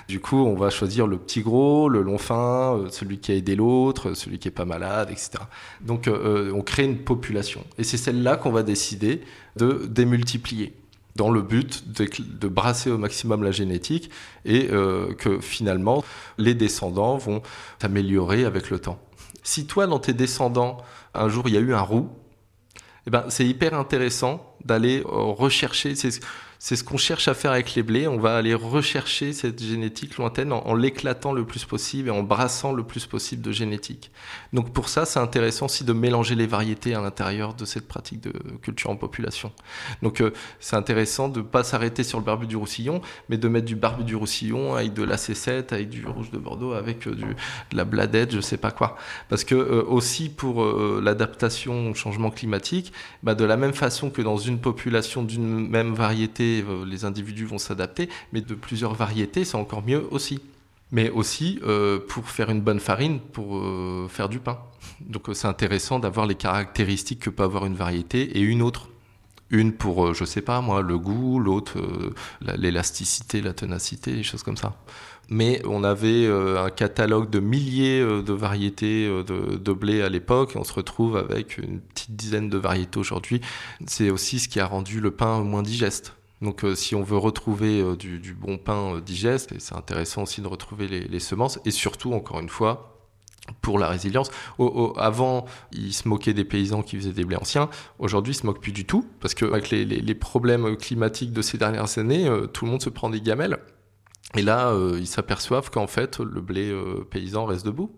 Du 0.06 0.20
coup 0.20 0.36
on 0.36 0.56
va 0.56 0.68
choisir 0.68 1.06
le 1.06 1.16
petit 1.16 1.40
gros, 1.40 1.88
le 1.88 2.02
long 2.02 2.18
fin, 2.18 2.76
euh, 2.76 2.88
celui 2.90 3.18
qui 3.18 3.32
a 3.32 3.34
aidé 3.34 3.56
l'autre, 3.56 4.12
celui 4.12 4.38
qui 4.38 4.48
est 4.48 4.50
pas 4.50 4.66
malade, 4.66 5.08
etc. 5.10 5.38
Donc 5.80 6.06
euh, 6.06 6.52
on 6.54 6.60
crée 6.60 6.84
une 6.84 6.98
population. 6.98 7.64
Et 7.78 7.82
c'est 7.82 7.96
celle-là 7.96 8.36
qu'on 8.36 8.52
va 8.52 8.62
décider 8.62 9.22
de 9.56 9.86
démultiplier 9.88 10.74
dans 11.16 11.30
le 11.30 11.42
but 11.42 11.90
de, 11.92 12.48
brasser 12.48 12.90
au 12.90 12.98
maximum 12.98 13.42
la 13.42 13.50
génétique 13.50 14.10
et 14.44 14.68
que 14.68 15.40
finalement 15.40 16.04
les 16.38 16.54
descendants 16.54 17.16
vont 17.16 17.42
s'améliorer 17.80 18.44
avec 18.44 18.70
le 18.70 18.78
temps. 18.78 18.98
Si 19.42 19.66
toi, 19.66 19.86
dans 19.86 19.98
tes 19.98 20.12
descendants, 20.12 20.78
un 21.14 21.28
jour 21.28 21.48
il 21.48 21.54
y 21.54 21.56
a 21.56 21.60
eu 21.60 21.72
un 21.74 21.80
roux, 21.80 22.10
eh 23.06 23.10
ben, 23.10 23.24
c'est 23.28 23.46
hyper 23.46 23.74
intéressant 23.74 24.56
d'aller 24.64 25.00
euh, 25.00 25.06
rechercher. 25.06 25.94
C'est 26.58 26.76
ce 26.76 26.84
qu'on 26.84 26.96
cherche 26.96 27.28
à 27.28 27.34
faire 27.34 27.52
avec 27.52 27.74
les 27.74 27.82
blés. 27.82 28.08
On 28.08 28.18
va 28.18 28.36
aller 28.36 28.54
rechercher 28.54 29.32
cette 29.32 29.62
génétique 29.62 30.16
lointaine 30.16 30.52
en, 30.52 30.74
l'éclatant 30.74 31.32
le 31.32 31.44
plus 31.44 31.64
possible 31.64 32.08
et 32.08 32.10
en 32.10 32.22
brassant 32.22 32.72
le 32.72 32.82
plus 32.82 33.06
possible 33.06 33.42
de 33.42 33.52
génétique. 33.52 34.10
Donc 34.52 34.72
pour 34.72 34.88
ça, 34.88 35.04
c'est 35.04 35.18
intéressant 35.18 35.66
aussi 35.66 35.84
de 35.84 35.92
mélanger 35.92 36.34
les 36.34 36.46
variétés 36.46 36.94
à 36.94 37.00
l'intérieur 37.00 37.54
de 37.54 37.64
cette 37.64 37.86
pratique 37.86 38.20
de 38.20 38.32
culture 38.62 38.90
en 38.90 38.96
population. 38.96 39.52
Donc 40.02 40.20
euh, 40.20 40.32
c'est 40.60 40.76
intéressant 40.76 41.28
de 41.28 41.40
ne 41.40 41.44
pas 41.44 41.62
s'arrêter 41.62 42.04
sur 42.04 42.18
le 42.18 42.24
barbu 42.24 42.46
du 42.46 42.56
roussillon, 42.56 43.00
mais 43.28 43.36
de 43.36 43.48
mettre 43.48 43.66
du 43.66 43.76
barbu 43.76 44.04
du 44.04 44.16
roussillon 44.16 44.74
avec 44.74 44.94
de 44.94 45.02
la 45.02 45.16
C7, 45.16 45.74
avec 45.74 45.90
du 45.90 46.06
rouge 46.06 46.30
de 46.30 46.38
Bordeaux, 46.38 46.72
avec 46.72 47.06
euh, 47.06 47.14
de 47.14 47.76
la 47.76 47.84
bladette, 47.84 48.34
je 48.34 48.40
sais 48.40 48.56
pas 48.56 48.70
quoi. 48.70 48.96
Parce 49.28 49.44
que 49.44 49.54
euh, 49.54 49.84
aussi 49.86 50.28
pour 50.28 50.64
l'adaptation 51.00 51.90
au 51.90 51.94
changement 51.94 52.30
climatique, 52.30 52.92
bah, 53.22 53.34
de 53.34 53.44
la 53.44 53.56
même 53.56 53.74
façon 53.74 54.10
que 54.10 54.22
dans 54.22 54.36
une 54.36 54.58
population 54.58 55.22
d'une 55.22 55.68
même 55.68 55.94
variété, 55.94 56.45
euh, 56.46 56.84
les 56.84 57.04
individus 57.04 57.44
vont 57.44 57.58
s'adapter, 57.58 58.08
mais 58.32 58.40
de 58.40 58.54
plusieurs 58.54 58.94
variétés, 58.94 59.44
c'est 59.44 59.56
encore 59.56 59.82
mieux 59.82 60.06
aussi. 60.10 60.40
Mais 60.92 61.10
aussi 61.10 61.58
euh, 61.64 61.98
pour 61.98 62.28
faire 62.28 62.48
une 62.50 62.60
bonne 62.60 62.78
farine, 62.78 63.18
pour 63.18 63.58
euh, 63.58 64.06
faire 64.08 64.28
du 64.28 64.38
pain. 64.38 64.58
Donc 65.00 65.24
c'est 65.32 65.48
intéressant 65.48 65.98
d'avoir 65.98 66.26
les 66.26 66.36
caractéristiques 66.36 67.20
que 67.20 67.30
peut 67.30 67.42
avoir 67.42 67.66
une 67.66 67.74
variété 67.74 68.38
et 68.38 68.40
une 68.40 68.62
autre. 68.62 68.88
Une 69.50 69.72
pour, 69.72 70.12
je 70.12 70.24
sais 70.24 70.42
pas 70.42 70.60
moi, 70.60 70.82
le 70.82 70.98
goût, 70.98 71.38
l'autre 71.38 71.78
l'élasticité, 72.40 73.40
la 73.40 73.52
ténacité, 73.52 74.12
des 74.12 74.24
choses 74.24 74.42
comme 74.42 74.56
ça 74.56 74.76
mais 75.28 75.60
on 75.66 75.82
avait 75.82 76.26
un 76.28 76.70
catalogue 76.70 77.30
de 77.30 77.40
milliers 77.40 78.00
de 78.00 78.32
variétés 78.32 79.08
de 79.08 79.72
blé 79.72 80.02
à 80.02 80.08
l'époque, 80.08 80.52
et 80.54 80.58
on 80.58 80.64
se 80.64 80.72
retrouve 80.72 81.16
avec 81.16 81.58
une 81.58 81.80
petite 81.80 82.14
dizaine 82.14 82.48
de 82.48 82.58
variétés 82.58 82.98
aujourd'hui. 82.98 83.40
C'est 83.86 84.10
aussi 84.10 84.38
ce 84.38 84.48
qui 84.48 84.60
a 84.60 84.66
rendu 84.66 85.00
le 85.00 85.10
pain 85.10 85.40
moins 85.42 85.62
digeste. 85.62 86.15
Donc 86.42 86.64
euh, 86.64 86.74
si 86.74 86.94
on 86.94 87.02
veut 87.02 87.16
retrouver 87.16 87.80
euh, 87.80 87.96
du, 87.96 88.34
bon 88.34 88.58
pain 88.58 88.96
euh, 88.96 89.00
digeste, 89.00 89.54
c'est 89.58 89.74
intéressant 89.74 90.24
aussi 90.24 90.42
de 90.42 90.46
retrouver 90.46 90.86
les, 90.86 91.20
semences 91.20 91.58
et 91.64 91.70
surtout, 91.70 92.12
encore 92.12 92.40
une 92.40 92.48
fois, 92.48 92.92
pour 93.62 93.78
la 93.78 93.88
résilience. 93.88 94.30
avant, 94.96 95.46
ils 95.72 95.94
se 95.94 96.08
moquaient 96.08 96.34
des 96.34 96.44
paysans 96.44 96.82
qui 96.82 96.96
faisaient 96.96 97.12
des 97.12 97.24
blés 97.24 97.36
anciens. 97.36 97.70
Aujourd'hui, 97.98 98.34
ils 98.34 98.36
se 98.36 98.44
moquent 98.44 98.60
plus 98.60 98.72
du 98.72 98.84
tout 98.84 99.06
parce 99.20 99.34
qu'avec 99.34 99.70
les, 99.70 99.84
les, 99.84 100.14
problèmes 100.14 100.76
climatiques 100.76 101.32
de 101.32 101.42
ces 101.42 101.56
dernières 101.56 101.96
années, 101.98 102.28
tout 102.52 102.64
le 102.64 102.72
monde 102.72 102.82
se 102.82 102.90
prend 102.90 103.08
des 103.08 103.20
gamelles. 103.20 103.58
Et 104.34 104.42
là, 104.42 104.76
ils 104.98 105.06
s'aperçoivent 105.06 105.70
qu'en 105.70 105.86
fait, 105.86 106.18
le 106.18 106.40
blé 106.40 106.76
paysan 107.08 107.44
reste 107.44 107.64
debout. 107.64 107.92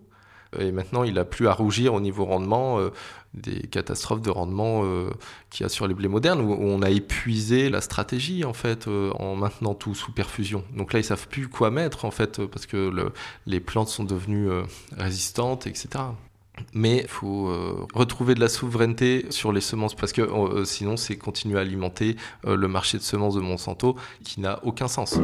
Et 0.57 0.71
maintenant, 0.71 1.03
il 1.03 1.15
n'a 1.15 1.25
plus 1.25 1.47
à 1.47 1.53
rougir 1.53 1.93
au 1.93 2.01
niveau 2.01 2.25
rendement 2.25 2.79
euh, 2.79 2.89
des 3.35 3.61
catastrophes 3.67 4.21
de 4.21 4.31
rendement 4.31 4.81
euh, 4.83 5.11
qu'il 5.51 5.63
y 5.63 5.65
a 5.65 5.69
sur 5.69 5.87
les 5.87 5.93
blés 5.93 6.07
modernes, 6.07 6.41
où, 6.41 6.51
on 6.51 6.81
a 6.81 6.89
épuisé 6.89 7.69
la 7.69 7.81
stratégie, 7.81 8.43
en 8.43 8.53
fait, 8.53 8.87
euh, 8.87 9.11
en 9.19 9.35
maintenant 9.35 9.75
tout 9.75 9.93
sous 9.93 10.11
perfusion. 10.11 10.63
Donc 10.75 10.93
là, 10.93 10.99
ils 10.99 11.03
savent 11.03 11.27
plus 11.27 11.47
quoi 11.47 11.69
mettre, 11.69 12.05
en 12.05 12.11
fait, 12.11 12.43
parce 12.45 12.65
que 12.65 13.11
les 13.45 13.59
plantes 13.59 13.89
sont 13.89 14.03
devenues 14.03 14.49
résistantes, 14.97 15.67
etc. 15.67 16.05
Mais 16.73 17.01
il 17.03 17.07
faut 17.07 17.53
retrouver 17.93 18.35
de 18.35 18.41
la 18.41 18.49
souveraineté 18.49 19.27
sur 19.29 19.53
les 19.53 19.61
semences 19.61 19.95
parce 19.95 20.11
que 20.11 20.63
sinon 20.65 20.97
c'est 20.97 21.15
continuer 21.15 21.57
à 21.57 21.61
alimenter 21.61 22.17
le 22.45 22.67
marché 22.67 22.97
de 22.97 23.03
semences 23.03 23.35
de 23.35 23.39
Monsanto 23.39 23.95
qui 24.25 24.41
n'a 24.41 24.59
aucun 24.65 24.89
sens. 24.89 25.17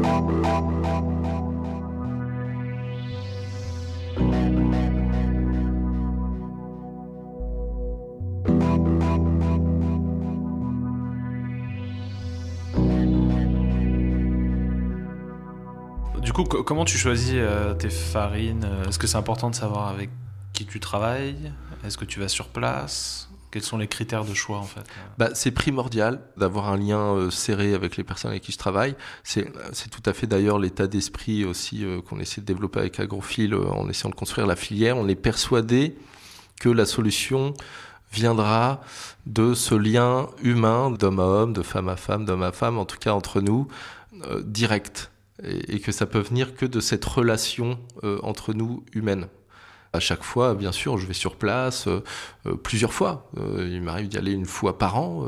Comment 16.48 16.86
tu 16.86 16.98
choisis 16.98 17.34
euh, 17.36 17.74
tes 17.74 17.90
farines 17.90 18.68
Est-ce 18.88 19.00
que 19.00 19.08
c'est 19.08 19.18
important 19.18 19.50
de 19.50 19.56
savoir 19.56 19.88
avec 19.88 20.10
qui 20.54 20.66
tu 20.66 20.80
travailles? 20.80 21.52
Est-ce 21.86 21.98
que 21.98 22.06
tu 22.06 22.20
vas 22.20 22.28
sur 22.28 22.48
place? 22.48 23.30
Quels 23.52 23.64
sont 23.64 23.78
les 23.78 23.88
critères 23.88 24.26
de 24.26 24.34
choix 24.34 24.58
en 24.58 24.64
fait? 24.64 24.84
Bah, 25.18 25.30
C'est 25.34 25.52
primordial 25.52 26.20
d'avoir 26.36 26.70
un 26.70 26.78
lien 26.78 27.14
euh, 27.16 27.30
serré 27.30 27.74
avec 27.74 27.96
les 27.96 28.04
personnes 28.04 28.32
avec 28.32 28.44
qui 28.44 28.52
je 28.52 28.58
travaille. 28.58 28.96
C'est 29.24 29.46
tout 29.90 30.04
à 30.06 30.14
fait 30.14 30.28
d'ailleurs 30.28 30.60
l'état 30.60 30.88
d'esprit 30.88 31.46
aussi 31.46 31.86
euh, 31.86 32.02
qu'on 32.02 32.20
essaie 32.20 32.42
de 32.42 32.46
développer 32.46 32.80
avec 32.80 33.00
Agrophile 33.00 33.56
en 33.56 33.88
essayant 33.90 34.10
de 34.10 34.16
construire 34.16 34.48
la 34.48 34.56
filière. 34.56 34.98
On 34.98 35.08
est 35.08 35.16
persuadé 35.16 35.96
que 36.60 36.70
la 36.70 36.86
solution 36.86 37.54
viendra 38.12 38.82
de 39.26 39.54
ce 39.54 39.76
lien 39.76 40.30
humain 40.42 40.92
d'homme 40.92 41.20
à 41.20 41.24
homme, 41.24 41.54
de 41.54 41.62
femme 41.62 41.90
à 41.90 41.98
femme, 41.98 42.26
d'homme 42.26 42.44
à 42.44 42.52
femme, 42.52 42.78
en 42.78 42.86
tout 42.86 42.98
cas 42.98 43.12
entre 43.12 43.42
nous, 43.42 43.68
direct 44.46 45.12
et, 45.44 45.80
que 45.80 45.92
ça 45.92 46.06
peut 46.06 46.20
venir 46.20 46.56
que 46.56 46.66
de 46.66 46.80
cette 46.80 47.06
relation 47.06 47.80
euh, 48.04 48.20
entre 48.24 48.54
nous 48.54 48.84
humaine. 48.94 49.28
À 49.94 50.00
chaque 50.00 50.24
fois, 50.24 50.56
bien 50.56 50.72
sûr, 50.72 50.98
je 50.98 51.08
vais 51.08 51.14
sur 51.14 51.36
place 51.36 51.88
euh, 51.88 52.04
euh, 52.46 52.56
plusieurs 52.56 52.94
fois. 52.94 53.30
il 53.38 53.82
m'arrive 53.82 54.08
d'y 54.08 54.18
aller 54.18 54.32
une 54.32 54.46
fois 54.46 54.78
par 54.78 54.98
an. 54.98 55.26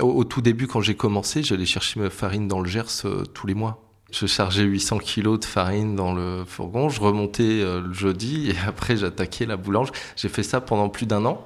Au, 0.00 0.24
tout 0.24 0.42
début, 0.42 0.66
quand 0.66 0.80
j'ai 0.80 0.96
commencé, 0.96 1.44
j'allais 1.44 1.66
chercher 1.66 2.00
ma 2.00 2.10
farine 2.10 2.48
dans 2.48 2.60
le 2.60 2.68
Gers 2.68 3.06
tous 3.32 3.46
les 3.46 3.54
mois. 3.54 3.88
Je 4.10 4.26
chargeais 4.26 4.64
800 4.64 4.98
kilos 4.98 5.40
de 5.40 5.44
farine 5.44 5.94
dans 5.96 6.12
le 6.12 6.44
fourgon, 6.44 6.88
je 6.90 7.00
remontais 7.00 7.62
le 7.62 7.92
jeudi 7.92 8.50
et 8.50 8.56
après 8.66 8.96
j'attaquais 8.96 9.46
la 9.46 9.56
boulange. 9.56 9.90
J'ai 10.16 10.28
fait 10.28 10.42
ça 10.42 10.60
pendant 10.60 10.88
plus 10.88 11.06
d'un 11.06 11.24
an. 11.24 11.44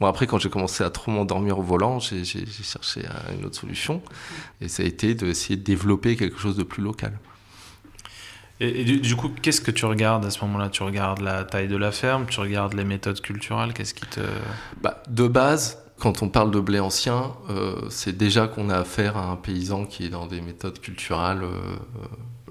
Bon, 0.00 0.06
après, 0.06 0.26
quand 0.26 0.38
j'ai 0.38 0.50
commencé 0.50 0.82
à 0.82 0.90
trop 0.90 1.12
m'endormir 1.12 1.58
au 1.58 1.62
volant, 1.62 2.00
j'ai 2.00 2.24
cherché 2.24 3.02
une 3.38 3.44
autre 3.44 3.56
solution. 3.56 4.02
Et 4.60 4.68
ça 4.68 4.82
a 4.82 4.86
été 4.86 5.14
d'essayer 5.14 5.56
de 5.56 5.62
développer 5.62 6.16
quelque 6.16 6.38
chose 6.38 6.56
de 6.56 6.64
plus 6.64 6.82
local. 6.82 7.18
Et, 8.60 8.84
du, 8.84 9.16
coup, 9.16 9.30
qu'est-ce 9.42 9.60
que 9.60 9.72
tu 9.72 9.84
regardes 9.84 10.24
à 10.24 10.30
ce 10.30 10.40
moment-là? 10.44 10.68
Tu 10.68 10.82
regardes 10.84 11.20
la 11.20 11.44
taille 11.44 11.68
de 11.68 11.76
la 11.76 11.90
ferme, 11.90 12.26
tu 12.26 12.38
regardes 12.40 12.74
les 12.74 12.84
méthodes 12.84 13.20
culturelles, 13.20 13.72
qu'est-ce 13.72 13.94
qui 13.94 14.06
te... 14.06 14.20
Bah, 14.80 15.02
de 15.08 15.26
base, 15.26 15.78
quand 15.98 16.22
on 16.22 16.28
parle 16.28 16.50
de 16.52 16.60
blé 16.60 16.78
ancien, 16.78 17.32
euh, 17.50 17.76
c'est 17.90 18.16
déjà 18.16 18.46
qu'on 18.46 18.70
a 18.70 18.76
affaire 18.76 19.16
à 19.16 19.26
un 19.26 19.36
paysan 19.36 19.86
qui 19.86 20.04
est 20.06 20.08
dans 20.08 20.26
des 20.26 20.40
méthodes 20.40 20.80
culturelles 20.80 21.42
euh, 21.42 21.76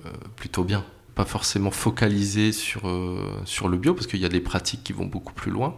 euh, 0.06 0.10
plutôt 0.36 0.66
bien. 0.66 0.84
Pas 1.16 1.26
forcément 1.26 1.72
focalisé 1.72 2.52
sur, 2.52 2.82
sur 3.46 3.70
le 3.70 3.78
bio, 3.78 3.94
parce 3.94 4.08
qu'il 4.08 4.20
y 4.20 4.26
a 4.26 4.30
des 4.30 4.42
pratiques 4.42 4.84
qui 4.84 4.94
vont 4.94 5.06
beaucoup 5.06 5.34
plus 5.34 5.52
loin. 5.52 5.76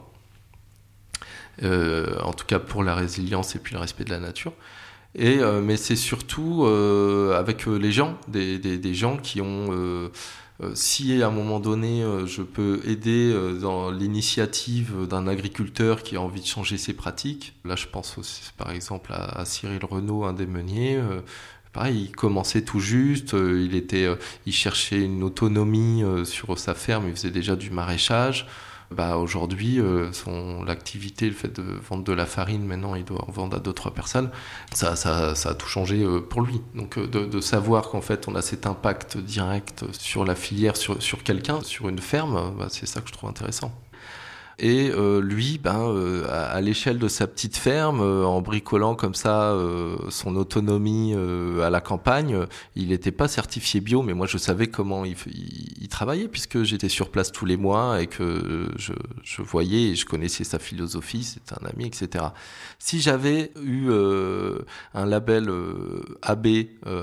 Euh, 1.64 2.18
en 2.22 2.34
tout 2.34 2.46
cas 2.46 2.60
pour 2.60 2.84
la 2.84 2.96
résilience 2.96 3.56
et 3.56 3.60
puis 3.60 3.74
le 3.74 3.80
respect 3.80 4.04
de 4.04 4.10
la 4.10 4.20
nature. 4.20 4.54
Et, 5.18 5.40
euh, 5.40 5.62
mais 5.62 5.78
c'est 5.78 5.96
surtout 5.96 6.66
euh, 6.66 7.40
avec 7.40 7.66
les 7.66 7.92
gens, 7.92 8.18
des, 8.28 8.94
gens 8.94 9.18
qui 9.18 9.40
ont 9.42 10.10
si 10.74 11.22
à 11.22 11.28
un 11.28 11.32
moment 11.32 11.60
donné 11.60 12.04
je 12.26 12.42
peux 12.42 12.82
aider 12.86 13.34
dans 13.62 13.92
l'initiative 13.92 15.06
d'un 15.08 15.28
agriculteur 15.28 16.02
qui 16.02 16.16
a 16.16 16.22
envie 16.22 16.42
de 16.42 16.46
changer 16.46 16.78
ses 16.78 16.94
pratiques, 16.94 17.54
là 17.66 17.76
je 17.76 17.88
pense 17.88 18.18
aussi 18.18 18.42
par 18.58 18.72
exemple 18.72 19.12
à, 19.14 19.44
Cyril 19.46 19.84
Renaud, 19.84 20.24
un 20.24 20.32
des 20.32 20.46
meuniers, 20.46 20.98
pareil, 21.74 22.08
il 22.10 22.12
commençait 22.16 22.62
tout 22.62 22.80
juste, 22.80 23.34
il, 23.34 23.76
était, 23.76 24.08
il 24.46 24.54
cherchait 24.54 25.02
une 25.02 25.24
autonomie 25.24 26.04
sur 26.24 26.58
sa 26.58 26.74
ferme, 26.74 27.10
il 27.10 27.16
faisait 27.16 27.32
déjà 27.32 27.58
du 27.58 27.70
maraîchage 27.70 28.48
bah, 28.92 29.18
aujourd'hui, 29.18 29.80
euh, 29.80 30.12
son 30.13 30.63
l'activité, 30.63 31.27
le 31.27 31.34
fait 31.34 31.54
de 31.54 31.63
vendre 31.63 32.04
de 32.04 32.13
la 32.13 32.25
farine, 32.25 32.65
maintenant 32.65 32.96
il 32.96 33.04
doit 33.04 33.24
en 33.27 33.32
vendre 33.32 33.58
à 33.58 33.60
d'autres 33.60 33.89
personnes, 33.89 34.30
ça, 34.74 34.96
ça, 34.96 35.36
ça, 35.36 35.50
a 35.50 35.54
tout 35.56 35.68
changé 35.68 36.04
euh, 36.04 36.20
pour 36.20 36.42
lui. 36.42 36.62
Donc 36.75 36.98
euh, 36.98 37.08
de, 37.08 37.25
de, 37.25 37.42
savoir 37.42 37.89
qu'en 37.89 38.01
fait 38.01 38.27
on 38.27 38.36
a 38.36 38.42
cet 38.42 38.65
impact 38.68 39.18
direct 39.18 39.86
sur 39.92 40.25
la 40.25 40.36
filière, 40.36 40.77
sur, 40.77 41.01
sur 41.01 41.24
quelqu'un, 41.24 41.62
sur 41.62 41.89
une 41.89 42.00
ferme, 42.00 42.54
bah, 42.58 42.68
c'est 42.70 42.86
ça 42.86 43.01
que 43.01 43.08
je 43.08 43.13
trouve 43.13 43.30
intéressant. 43.30 43.72
Et 44.58 44.90
euh, 44.90 45.22
lui, 45.22 45.60
ben, 45.62 45.90
euh, 45.90 46.26
à, 46.30 46.62
l'échelle 46.62 46.98
de 46.98 47.08
sa 47.10 47.28
petite 47.28 47.58
ferme, 47.58 48.00
euh, 48.00 48.24
en 48.26 48.42
bricolant 48.42 48.96
comme 48.96 49.14
ça 49.14 49.56
son 50.10 50.36
autonomie 50.36 51.14
à 51.62 51.70
la 51.70 51.82
campagne, 51.82 52.46
il 52.76 52.90
n'était 52.90 53.12
pas 53.12 53.28
certifié 53.28 53.82
bio, 53.82 54.02
mais 54.02 54.14
moi 54.14 54.28
je 54.28 54.38
savais 54.38 54.68
comment 54.68 55.06
il, 55.06 55.16
il, 55.82 55.88
travaillait 55.88 56.28
puisque 56.28 56.64
j'étais 56.64 56.90
sur 56.90 57.10
place 57.10 57.32
tous 57.32 57.46
les 57.46 57.58
mois 57.58 58.02
et 58.02 58.08
que 58.08 58.70
je, 58.78 58.94
je 59.24 59.42
voyais 59.42 59.92
et 59.92 59.96
je 59.96 60.06
connaissais 60.06 60.44
sa 60.44 60.60
philosophie, 60.60 61.24
c'est 61.24 61.54
un 61.54 61.66
ami, 61.66 61.88
etc. 61.88 62.26
Si 62.80 63.02
j'avais 63.02 63.52
eu 63.62 63.92
un 64.94 65.06
label 65.06 65.50
AB 66.22 66.48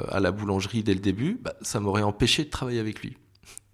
à 0.09 0.21
la 0.21 0.31
boulangerie 0.31 0.83
dès 0.83 0.95
le 0.95 1.01
début, 1.01 1.39
bah, 1.43 1.55
ça 1.63 1.81
m'aurait 1.81 2.03
empêché 2.03 2.45
de 2.45 2.51
travailler 2.51 2.81
avec 2.81 3.03
lui. 3.03 3.17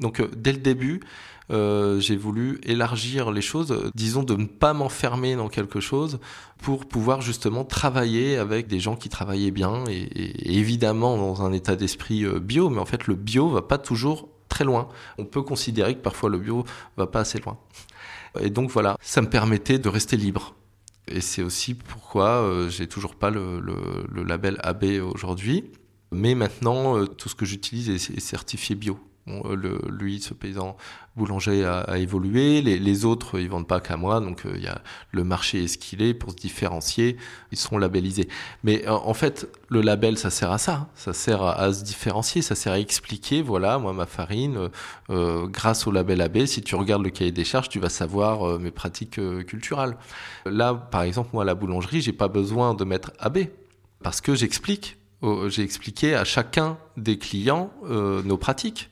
Donc 0.01 0.23
dès 0.37 0.53
le 0.53 0.59
début, 0.59 1.01
euh, 1.51 1.99
j'ai 1.99 2.17
voulu 2.17 2.61
élargir 2.65 3.31
les 3.31 3.41
choses, 3.41 3.91
disons 3.95 4.23
de 4.23 4.35
ne 4.35 4.45
pas 4.45 4.75
m'enfermer 4.75 5.35
dans 5.35 5.49
quelque 5.49 5.81
chose 5.81 6.19
pour 6.59 6.87
pouvoir 6.87 7.23
justement 7.23 7.65
travailler 7.65 8.37
avec 8.37 8.67
des 8.67 8.81
gens 8.81 8.97
qui 8.97 9.09
travaillaient 9.09 9.51
bien 9.51 9.85
et, 9.89 10.59
évidemment 10.59 11.17
dans 11.17 11.43
un 11.43 11.53
état 11.53 11.75
d'esprit 11.75 12.25
euh, 12.25 12.39
bio, 12.39 12.69
mais 12.69 12.81
en 12.81 12.85
fait 12.85 13.07
le 13.07 13.15
bio 13.15 13.49
va 13.49 13.63
pas 13.63 13.79
toujours 13.79 14.29
très 14.49 14.65
loin. 14.65 14.89
On 15.17 15.25
peut 15.25 15.43
considérer 15.43 15.95
que 15.95 16.01
parfois 16.01 16.29
le 16.29 16.39
bio 16.39 16.65
va 16.97 17.07
pas 17.07 17.21
assez 17.21 17.39
loin. 17.39 17.59
Et 18.41 18.51
donc 18.51 18.71
voilà, 18.71 18.97
ça 19.01 19.23
me 19.23 19.31
permettait 19.31 19.79
de 19.79 19.89
rester 19.89 20.17
libre. 20.17 20.55
Et 21.07 21.23
c'est 21.23 21.43
aussi 21.43 21.73
pourquoi 21.73 22.43
euh, 22.43 22.69
j'ai 22.69 22.87
toujours 22.87 23.15
pas 23.15 23.31
le, 23.31 23.61
le, 23.61 24.23
label 24.23 24.59
AB 24.63 24.85
aujourd'hui. 25.01 25.65
Mais 26.13 26.35
maintenant, 26.35 27.07
tout 27.07 27.29
ce 27.31 27.35
que 27.35 27.47
j'utilise 27.47 27.89
est 27.89 28.21
certifié 28.21 28.75
bio. 28.75 28.99
Euh, 29.45 29.79
lui, 29.91 30.21
ce 30.21 30.35
paysan 30.35 30.77
boulanger 31.17 31.65
a, 31.65 31.99
évolué. 31.99 32.63
Les, 32.63 33.05
autres, 33.05 33.41
ils 33.41 33.49
vendent 33.49 33.67
pas 33.67 33.81
qu'à 33.81 33.97
moi. 33.97 34.21
Donc, 34.21 34.47
euh, 34.47 34.57
le 35.11 35.25
marché 35.25 35.65
est 35.65 35.69
ce 35.69 35.77
qu'il 35.77 36.01
est 36.01 36.15
pour 36.15 36.31
se 36.31 36.37
différencier. 36.37 37.17
Ils 37.51 37.59
seront 37.59 37.79
labellisés. 37.79 38.29
Mais 38.63 38.87
euh, 38.87 38.93
en 38.93 39.15
fait, 39.15 39.49
le 39.69 39.81
label, 39.81 40.17
ça 40.17 40.31
sert 40.31 40.53
à 40.53 40.59
ça. 40.59 40.89
Ça 40.95 41.13
sert 41.13 41.43
à, 41.43 41.73
se 41.73 41.83
différencier. 41.83 42.41
Ça 42.41 42.55
sert 42.55 42.73
à 42.73 42.79
expliquer, 42.79 43.43
voilà, 43.43 43.79
moi, 43.79 43.93
ma 43.93 44.07
farine, 44.07 44.69
grâce 45.09 45.87
au 45.87 45.91
label 45.91 46.21
AB, 46.21 46.45
si 46.47 46.63
tu 46.63 46.77
regardes 46.77 47.03
le 47.03 47.11
cahier 47.11 47.33
des 47.33 47.45
charges, 47.45 47.69
tu 47.69 47.81
vas 47.81 47.89
savoir 47.89 48.59
mes 48.59 48.71
pratiques 48.71 49.21
culturelles. 49.47 49.97
Là, 50.47 50.75
par 50.75 51.03
exemple, 51.03 51.31
moi, 51.33 51.43
à 51.43 51.47
la 51.47 51.55
boulangerie, 51.55 52.01
j'ai 52.01 52.13
pas 52.13 52.29
besoin 52.29 52.75
de 52.75 52.85
mettre 52.85 53.13
AB 53.19 53.39
parce 54.03 54.21
que 54.21 54.35
j'explique. 54.35 54.97
J'ai 55.49 55.63
expliqué 55.63 56.15
à 56.15 56.25
chacun 56.25 56.79
des 56.97 57.19
clients 57.19 57.73
nos 57.83 58.37
pratiques. 58.37 58.91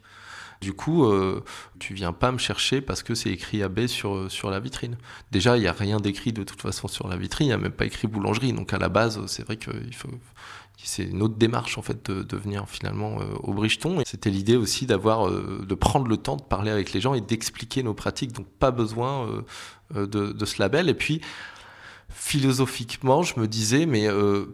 Du 0.67 0.73
coup, 0.73 1.05
euh, 1.05 1.45
tu 1.79 1.95
viens 1.95 2.13
pas 2.13 2.33
me 2.33 2.39
chercher 2.39 2.81
parce 2.81 3.05
que 3.05 3.15
c'est 3.15 3.31
écrit 3.31 3.63
AB 3.63 3.87
sur, 3.87 4.29
sur 4.29 4.51
la 4.51 4.59
vitrine. 4.59 4.97
Déjà, 5.31 5.57
il 5.57 5.61
n'y 5.61 5.69
a 5.69 5.73
rien 5.73 6.01
d'écrit 6.01 6.33
de 6.33 6.43
toute 6.43 6.61
façon 6.61 6.89
sur 6.89 7.07
la 7.07 7.17
vitrine, 7.17 7.47
il 7.47 7.51
n'y 7.51 7.55
a 7.55 7.59
même 7.59 7.71
pas 7.71 7.85
écrit 7.85 8.09
boulangerie. 8.09 8.53
Donc 8.53 8.73
à 8.73 8.79
la 8.79 8.89
base, 8.89 9.25
c'est 9.27 9.45
vrai 9.45 9.59
que 9.59 9.71
c'est 10.83 11.05
une 11.05 11.23
autre 11.23 11.37
démarche 11.37 11.79
en 11.79 11.83
fait 11.83 12.11
de, 12.11 12.37
venir 12.37 12.69
finalement 12.69 13.21
euh, 13.21 13.27
au 13.45 13.53
Bricheton. 13.53 14.03
C'était 14.05 14.29
l'idée 14.29 14.57
aussi 14.57 14.87
d'avoir, 14.87 15.29
euh, 15.29 15.65
de 15.65 15.75
prendre 15.77 16.09
le 16.09 16.17
temps 16.17 16.35
de 16.35 16.43
parler 16.43 16.73
avec 16.73 16.93
les 16.93 17.01
gens 17.01 17.15
et 17.15 17.21
d'expliquer 17.21 17.85
nos 17.85 17.95
pratiques. 17.95 18.33
Donc 18.33 18.49
pas 18.59 18.73
besoin 18.73 19.45
de, 19.95 20.05
de, 20.33 20.45
ce 20.45 20.61
label. 20.61 20.89
Et 20.89 20.95
puis 20.95 21.21
philosophiquement, 22.09 23.23
je 23.23 23.39
me 23.39 23.47
disais, 23.47 23.87
mais 23.87 24.09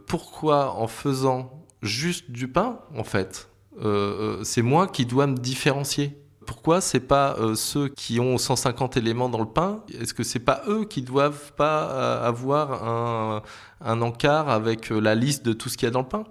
pourquoi 0.06 0.74
en 0.74 0.88
faisant 0.88 1.64
juste 1.80 2.30
du 2.30 2.48
pain 2.48 2.80
en 2.94 3.04
fait 3.04 3.48
euh, 3.80 3.84
euh, 4.40 4.44
c'est 4.44 4.62
moi 4.62 4.86
qui 4.86 5.06
dois 5.06 5.26
me 5.26 5.36
différencier. 5.36 6.18
Pourquoi 6.46 6.80
c'est 6.80 7.00
pas 7.00 7.36
euh, 7.38 7.54
ceux 7.54 7.88
qui 7.88 8.20
ont 8.20 8.36
150 8.36 8.96
éléments 8.96 9.28
dans 9.28 9.38
le 9.38 9.46
pain 9.46 9.82
Est-ce 10.00 10.12
que 10.12 10.24
c'est 10.24 10.40
pas 10.40 10.62
eux 10.66 10.84
qui 10.84 11.02
doivent 11.02 11.52
pas 11.54 12.24
avoir 12.24 12.84
un, 12.84 13.42
un 13.80 14.02
encart 14.02 14.48
avec 14.48 14.90
la 14.90 15.14
liste 15.14 15.44
de 15.44 15.52
tout 15.52 15.68
ce 15.68 15.76
qu'il 15.76 15.86
y 15.86 15.88
a 15.88 15.92
dans 15.92 16.02
le 16.02 16.08
pain? 16.08 16.24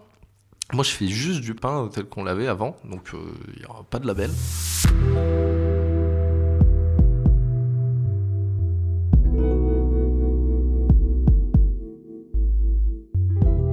Moi, 0.73 0.83
je 0.83 0.91
fais 0.91 1.07
juste 1.07 1.41
du 1.41 1.53
pain 1.53 1.89
tel 1.91 2.05
qu'on 2.05 2.23
l'avait 2.23 2.47
avant, 2.47 2.77
donc 2.85 3.11
il 3.13 3.59
n'y 3.59 3.65
aura 3.65 3.83
pas 3.83 3.99
de 3.99 4.07
label. 4.07 4.31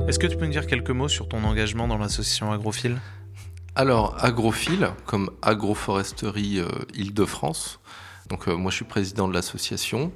Est-ce 0.08 0.18
que 0.18 0.26
tu 0.26 0.38
peux 0.38 0.46
nous 0.46 0.52
dire 0.52 0.66
quelques 0.66 0.90
mots 0.90 1.08
sur 1.08 1.28
ton 1.28 1.44
engagement 1.44 1.86
dans 1.86 1.98
l'association 1.98 2.50
Agrophile? 2.50 2.96
Alors, 3.74 4.16
agrophile, 4.18 4.90
comme 5.06 5.30
agroforesterie 5.40 6.58
euh, 6.58 6.68
Île-de-France. 6.94 7.78
Donc, 8.28 8.48
euh, 8.48 8.56
moi, 8.56 8.70
je 8.70 8.76
suis 8.76 8.84
président 8.84 9.28
de 9.28 9.34
l'association. 9.34 10.10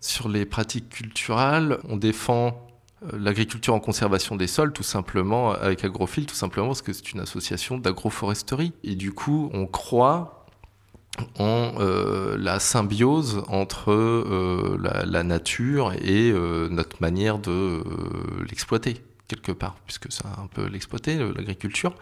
Sur 0.00 0.28
les 0.28 0.46
pratiques 0.46 0.88
culturelles, 0.88 1.78
on 1.88 1.96
défend 1.96 2.66
euh, 3.04 3.18
l'agriculture 3.18 3.74
en 3.74 3.80
conservation 3.80 4.36
des 4.36 4.46
sols, 4.46 4.72
tout 4.72 4.82
simplement, 4.82 5.52
avec 5.52 5.84
agrophile, 5.84 6.24
tout 6.24 6.34
simplement 6.34 6.68
parce 6.68 6.80
que 6.80 6.94
c'est 6.94 7.12
une 7.12 7.20
association 7.20 7.76
d'agroforesterie. 7.76 8.72
Et 8.84 8.94
du 8.94 9.12
coup, 9.12 9.50
on 9.52 9.66
croit 9.66 10.46
en 11.38 11.72
la 11.78 12.60
symbiose 12.60 13.42
entre 13.48 13.94
la, 14.78 15.22
nature 15.22 15.94
et 15.94 16.30
notre 16.70 17.00
manière 17.00 17.38
de 17.38 17.82
l'exploiter 18.46 19.02
quelque 19.26 19.52
part, 19.52 19.76
puisque 19.86 20.12
c'est 20.12 20.26
un 20.26 20.46
peu 20.46 20.66
l'exploiter, 20.66 21.16
l'agriculture. 21.16 21.94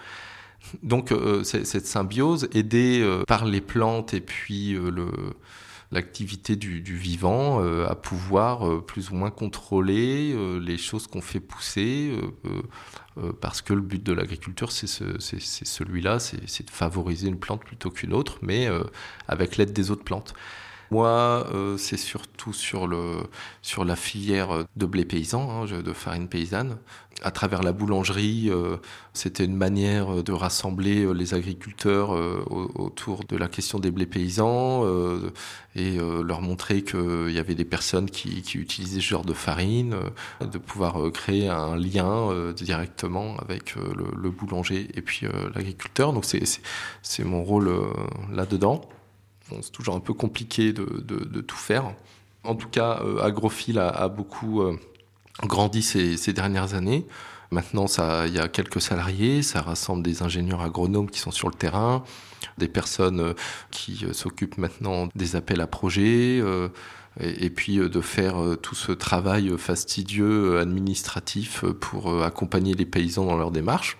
Donc 0.83 1.13
euh, 1.13 1.45
cette 1.45 1.87
symbiose 1.87 2.49
aidée 2.53 3.01
euh, 3.03 3.23
par 3.27 3.45
les 3.45 3.61
plantes 3.61 4.15
et 4.15 4.21
puis 4.21 4.75
euh, 4.75 4.91
l'activité 5.93 6.57
du, 6.57 6.81
vivant 6.81 7.61
à 7.85 7.95
pouvoir 7.95 8.85
plus 8.85 9.11
ou 9.11 9.15
moins 9.15 9.31
contrôler 9.31 10.35
les 10.61 10.77
choses 10.77 11.07
qu'on 11.07 11.21
fait 11.21 11.39
pousser 11.39 12.19
parce 13.41 13.63
que 13.63 13.75
le 13.75 13.81
but 13.81 14.03
de 14.03 14.13
l'agriculture 14.13 14.73
c'est 14.73 14.89
celui-là 14.89 16.19
c'est 16.19 16.67
de 16.67 16.71
favoriser 16.71 17.29
une 17.29 17.39
plante 17.39 17.63
plutôt 17.63 17.91
qu'une 17.91 18.13
autre 18.13 18.39
mais 18.43 18.69
avec 19.29 19.57
l'aide 19.57 19.73
des 19.73 19.93
autres 19.93 20.03
plantes 20.03 20.35
moi, 20.91 21.47
c'est 21.79 21.97
surtout 21.97 22.53
sur, 22.53 22.87
le, 22.87 23.17
sur 23.63 23.85
la 23.85 23.97
filière 23.97 24.65
de 24.77 24.87
blé 24.87 25.05
paysan, 25.05 25.63
hein, 25.63 25.65
de 25.67 25.93
farine 25.93 26.29
paysanne 26.29 26.77
à 27.23 27.31
travers 27.31 27.63
la 27.63 27.73
boulangerie, 27.73 28.51
euh, 28.51 28.77
c'était 29.13 29.45
une 29.45 29.57
manière 29.57 30.23
de 30.23 30.33
rassembler 30.33 31.05
euh, 31.05 31.13
les 31.13 31.35
agriculteurs 31.35 32.15
euh, 32.15 32.45
autour 32.75 33.25
de 33.25 33.37
la 33.37 33.49
question 33.49 33.79
des 33.79 33.91
blés 33.91 34.07
paysans 34.07 34.85
et 35.77 35.99
leur 35.99 36.41
montrer 36.41 36.83
qu'il 36.83 37.31
y 37.31 37.39
avait 37.39 37.55
des 37.55 37.65
personnes 37.65 38.09
qui, 38.11 38.39
utilisaient 38.55 39.01
ce 39.01 39.07
genre 39.07 39.25
de 39.25 39.33
farine, 39.33 39.97
de 40.41 40.59
pouvoir 40.59 41.11
créer 41.13 41.49
un 41.49 41.77
lien 41.77 42.53
directement 42.53 43.37
avec 43.39 43.75
le, 43.75 44.31
boulanger 44.31 44.89
et 44.95 45.03
puis 45.03 45.27
l'agriculteur. 45.55 46.13
Donc 46.13 46.25
c'est 46.25 47.25
mon 47.25 47.43
rôle 47.43 47.73
là-dedans. 48.33 48.83
C'est 49.63 49.73
toujours 49.73 49.95
un 49.95 50.01
peu 50.01 50.15
compliqué 50.15 50.73
de, 50.73 51.41
tout 51.41 51.57
faire. 51.57 51.95
En 52.45 52.55
tout 52.55 52.69
cas, 52.69 53.01
Agrophile 53.23 53.79
a 53.79 54.09
beaucoup 54.09 54.63
grandi 55.43 55.83
ces, 55.83 56.33
dernières 56.33 56.75
années. 56.75 57.07
Maintenant, 57.51 57.87
ça, 57.87 58.27
il 58.27 58.35
y 58.35 58.39
a 58.39 58.49
quelques 58.49 58.81
salariés, 58.81 59.43
ça 59.43 59.63
rassemble 59.63 60.03
des 60.03 60.23
ingénieurs 60.23 60.61
agronomes 60.61 61.11
qui 61.11 61.21
sont 61.21 61.31
sur 61.31 61.49
le 61.49 61.55
terrain, 61.55 62.03
des 62.59 62.69
personnes 62.69 63.21
euh, 63.21 63.35
qui 63.71 64.05
euh, 64.05 64.13
s'occupent 64.13 64.59
maintenant 64.59 65.09
des 65.15 65.37
appels 65.37 65.61
à 65.61 65.67
projets, 65.67 66.41
euh, 66.41 66.69
et, 67.21 67.51
puis 67.51 67.77
de 67.77 68.01
faire 68.01 68.35
tout 68.61 68.75
ce 68.75 68.91
travail 68.91 69.57
fastidieux 69.57 70.59
administratif 70.59 71.65
pour 71.81 72.25
accompagner 72.25 72.75
les 72.75 72.87
paysans 72.87 73.25
dans 73.25 73.37
leur 73.37 73.53
démarche. 73.53 73.99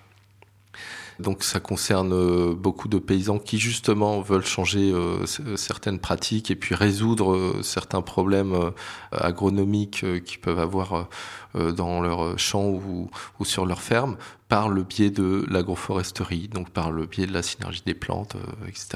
Donc 1.19 1.43
ça 1.43 1.59
concerne 1.59 2.13
euh, 2.13 2.53
beaucoup 2.53 2.87
de 2.87 2.97
paysans 2.97 3.39
qui 3.39 3.57
justement 3.57 4.21
veulent 4.21 4.45
changer 4.45 4.91
euh, 4.91 5.25
certaines 5.55 5.99
pratiques 5.99 6.51
et 6.51 6.55
puis 6.55 6.75
résoudre 6.75 7.33
euh, 7.33 7.61
certains 7.63 8.01
problèmes 8.01 8.71
agronomiques 9.11 10.05
qu'ils 10.23 10.39
peuvent 10.39 10.59
avoir 10.59 11.07
dans 11.53 12.01
leur 12.01 12.37
champ 12.37 12.65
ou, 12.65 13.09
ou 13.39 13.45
sur 13.45 13.65
leur 13.65 13.81
ferme 13.81 14.17
par 14.47 14.69
le 14.69 14.83
biais 14.83 15.09
de 15.09 15.43
l'agroforesterie, 15.49 16.47
donc 16.47 16.69
par 16.69 16.91
le 16.91 17.07
biais 17.07 17.25
de 17.25 17.33
la 17.33 17.41
synergie 17.41 17.81
des 17.83 17.95
plantes, 17.95 18.35
euh, 18.35 18.67
etc. 18.67 18.89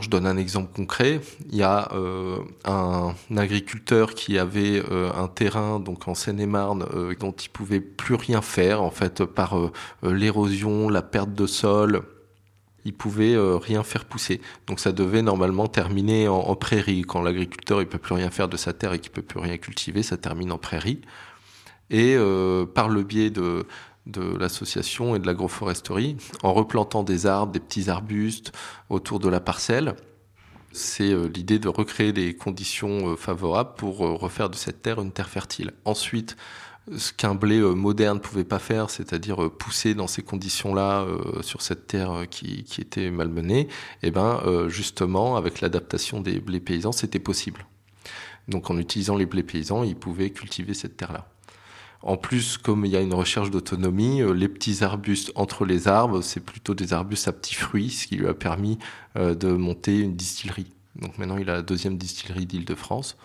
Je 0.00 0.08
donne 0.08 0.26
un 0.26 0.36
exemple 0.36 0.74
concret. 0.74 1.20
Il 1.50 1.56
y 1.56 1.62
a 1.62 1.88
euh, 1.92 2.38
un 2.64 3.14
agriculteur 3.36 4.14
qui 4.14 4.38
avait 4.38 4.82
euh, 4.90 5.12
un 5.14 5.28
terrain 5.28 5.78
donc 5.78 6.08
en 6.08 6.14
Seine-et-Marne 6.14 6.86
dont 7.20 7.32
il 7.32 7.48
pouvait 7.50 7.80
plus 7.80 8.16
rien 8.16 8.42
faire 8.42 8.82
en 8.82 8.90
fait 8.90 9.24
par 9.24 9.56
l'érosion, 10.02 10.88
la 10.88 11.02
perte 11.02 11.32
de 11.32 11.46
sol. 11.46 12.02
Il 12.84 12.94
pouvait 12.94 13.36
rien 13.36 13.82
faire 13.82 14.04
pousser. 14.04 14.40
Donc 14.66 14.80
ça 14.80 14.92
devait 14.92 15.22
normalement 15.22 15.66
terminer 15.66 16.28
en, 16.28 16.54
prairie. 16.54 17.02
Quand 17.02 17.20
l'agriculteur 17.20 17.82
il 17.82 17.86
peut 17.86 17.98
plus 17.98 18.14
rien 18.14 18.30
faire 18.30 18.48
de 18.48 18.56
sa 18.56 18.72
terre 18.72 18.94
et 18.94 18.98
qu'il 18.98 19.12
peut 19.12 19.22
plus 19.22 19.40
rien 19.40 19.58
cultiver, 19.58 20.02
ça 20.02 20.16
termine 20.16 20.52
en 20.52 20.58
prairie. 20.58 21.00
Et 21.90 22.16
par 22.74 22.88
le 22.88 23.02
biais 23.02 23.30
de 23.30 23.66
de 24.08 24.36
l'association 24.36 25.14
et 25.14 25.18
de 25.18 25.26
l'agroforesterie 25.26 26.16
en 26.42 26.52
replantant 26.52 27.02
des 27.02 27.26
arbres, 27.26 27.52
des 27.52 27.60
petits 27.60 27.90
arbustes 27.90 28.52
autour 28.88 29.20
de 29.20 29.28
la 29.28 29.40
parcelle. 29.40 29.94
C'est 30.72 31.14
l'idée 31.28 31.58
de 31.58 31.68
recréer 31.68 32.12
des 32.12 32.34
conditions 32.34 33.16
favorables 33.16 33.74
pour 33.76 33.98
refaire 33.98 34.50
de 34.50 34.54
cette 34.54 34.82
terre 34.82 35.00
une 35.00 35.12
terre 35.12 35.30
fertile. 35.30 35.72
Ensuite, 35.84 36.36
ce 36.96 37.12
qu'un 37.12 37.34
blé 37.34 37.60
moderne 37.60 38.20
pouvait 38.20 38.44
pas 38.44 38.58
faire, 38.58 38.90
c'est-à-dire 38.90 39.50
pousser 39.50 39.94
dans 39.94 40.06
ces 40.06 40.22
conditions-là 40.22 41.06
sur 41.40 41.62
cette 41.62 41.86
terre 41.86 42.24
qui, 42.30 42.64
qui 42.64 42.82
était 42.82 43.10
malmenée, 43.10 43.60
et 43.60 43.68
eh 44.08 44.10
ben 44.10 44.68
justement 44.68 45.36
avec 45.36 45.60
l'adaptation 45.62 46.20
des 46.20 46.38
blés 46.38 46.60
paysans, 46.60 46.92
c'était 46.92 47.18
possible. 47.18 47.66
Donc 48.48 48.70
en 48.70 48.78
utilisant 48.78 49.16
les 49.16 49.26
blés 49.26 49.42
paysans, 49.42 49.84
ils 49.84 49.96
pouvaient 49.96 50.30
cultiver 50.30 50.74
cette 50.74 50.96
terre-là. 50.96 51.28
En 52.02 52.16
plus, 52.16 52.58
comme 52.58 52.84
il 52.84 52.92
y 52.92 52.96
a 52.96 53.00
une 53.00 53.14
recherche 53.14 53.50
d'autonomie, 53.50 54.22
euh, 54.22 54.32
les 54.32 54.48
petits 54.48 54.84
arbustes 54.84 55.32
entre 55.34 55.64
les 55.64 55.88
arbres, 55.88 56.22
c'est 56.22 56.40
plutôt 56.40 56.74
des 56.74 56.92
arbustes 56.92 57.26
à 57.26 57.32
petits 57.32 57.56
fruits, 57.56 57.90
ce 57.90 58.06
qui 58.06 58.16
lui 58.16 58.28
a 58.28 58.34
permis 58.34 58.78
euh, 59.16 59.34
de 59.34 59.48
monter 59.48 60.00
une 60.00 60.14
distillerie. 60.14 60.72
Donc 60.96 61.18
maintenant, 61.18 61.38
il 61.38 61.50
a 61.50 61.54
la 61.54 61.62
deuxième 61.62 61.98
distillerie 61.98 62.46
d'Île-de-France. 62.46 63.16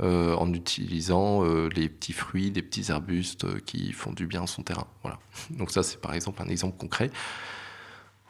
Euh, 0.00 0.34
en 0.34 0.52
utilisant 0.54 1.44
les 1.44 1.88
petits 1.88 2.14
fruits, 2.14 2.50
des 2.50 2.62
petits 2.62 2.90
arbustes 2.90 3.60
qui 3.64 3.92
font 3.92 4.10
du 4.10 4.26
bien 4.26 4.44
à 4.44 4.46
son 4.46 4.62
terrain. 4.62 4.86
Voilà. 5.02 5.18
Donc 5.50 5.70
ça, 5.70 5.82
c'est 5.82 6.00
par 6.00 6.14
exemple 6.14 6.42
un 6.42 6.48
exemple 6.48 6.78
concret. 6.78 7.10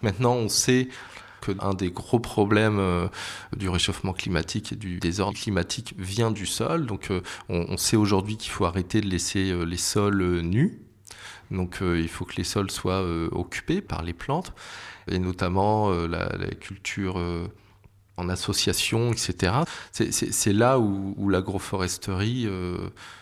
Maintenant, 0.03 0.35
on 0.35 0.49
sait 0.49 0.89
un 1.61 1.75
des 1.75 1.91
gros 1.91 2.21
problèmes 2.21 2.79
euh, 2.79 3.09
du 3.57 3.69
réchauffement 3.69 4.13
climatique 4.13 4.73
et 4.73 4.77
du 4.77 4.99
désordre 4.99 5.39
climatique 5.39 5.95
vient 5.99 6.31
du 6.31 6.47
sol. 6.47 6.87
Donc 6.87 7.11
euh, 7.11 7.21
on, 7.49 7.77
sait 7.77 7.97
aujourd'hui 7.97 8.37
qu'il 8.37 8.53
faut 8.53 8.65
arrêter 8.65 9.01
de 9.01 9.09
laisser 9.09 9.51
euh, 9.51 9.65
les 9.65 9.77
sols 9.77 10.41
nus. 10.43 10.81
Donc 11.51 11.81
il 11.83 12.09
faut 12.09 12.25
que 12.25 12.37
les 12.37 12.45
sols 12.45 12.71
soient 12.71 13.05
occupés 13.31 13.83
par 13.83 14.03
les 14.03 14.15
plantes, 14.15 14.55
et 15.07 15.19
notamment 15.19 15.91
la, 15.91 16.31
culture 16.59 17.21
en 18.17 18.29
association, 18.31 19.13
etc. 19.13 19.53
C'est 19.91 20.53
là 20.55 20.79
où, 20.79 21.29
l'agroforesterie 21.29 22.49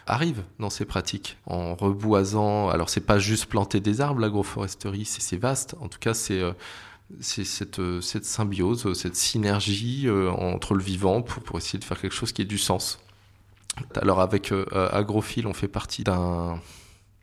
arrive 0.07 0.45
dans 0.61 0.71
ses 0.71 0.85
pratiques, 0.85 1.39
en 1.47 1.75
reboisant. 1.75 2.69
Alors 2.69 2.89
c'est 2.89 3.01
pas 3.01 3.19
juste 3.19 3.47
planter 3.47 3.81
des 3.81 4.01
arbres, 4.01 4.21
l'agroforesterie, 4.21 5.07
c'est 5.07 5.37
vaste. 5.37 5.75
En 5.81 5.89
tout 5.89 5.99
cas, 5.99 6.15
c'est 6.15 6.41
c'est 7.21 7.45
cette, 7.45 7.81
cette, 8.01 8.25
symbiose, 8.25 8.93
cette 8.95 9.17
synergie 9.17 10.07
euh, 10.07 10.31
entre 10.31 10.75
le 10.75 10.83
vivant 10.83 11.23
pour, 11.23 11.59
essayer 11.59 11.79
de 11.79 11.85
faire 11.85 12.01
quelque 12.01 12.15
chose 12.15 12.33
qui 12.33 12.43
ait 12.43 12.47
du 12.47 12.59
sens. 12.59 13.01
Alors 13.95 14.21
avec 14.21 14.53
euh, 14.53 14.67
Agrophile, 14.93 15.47
on 15.47 15.55
fait 15.55 15.69
partie 15.69 16.05
d'un 16.05 16.61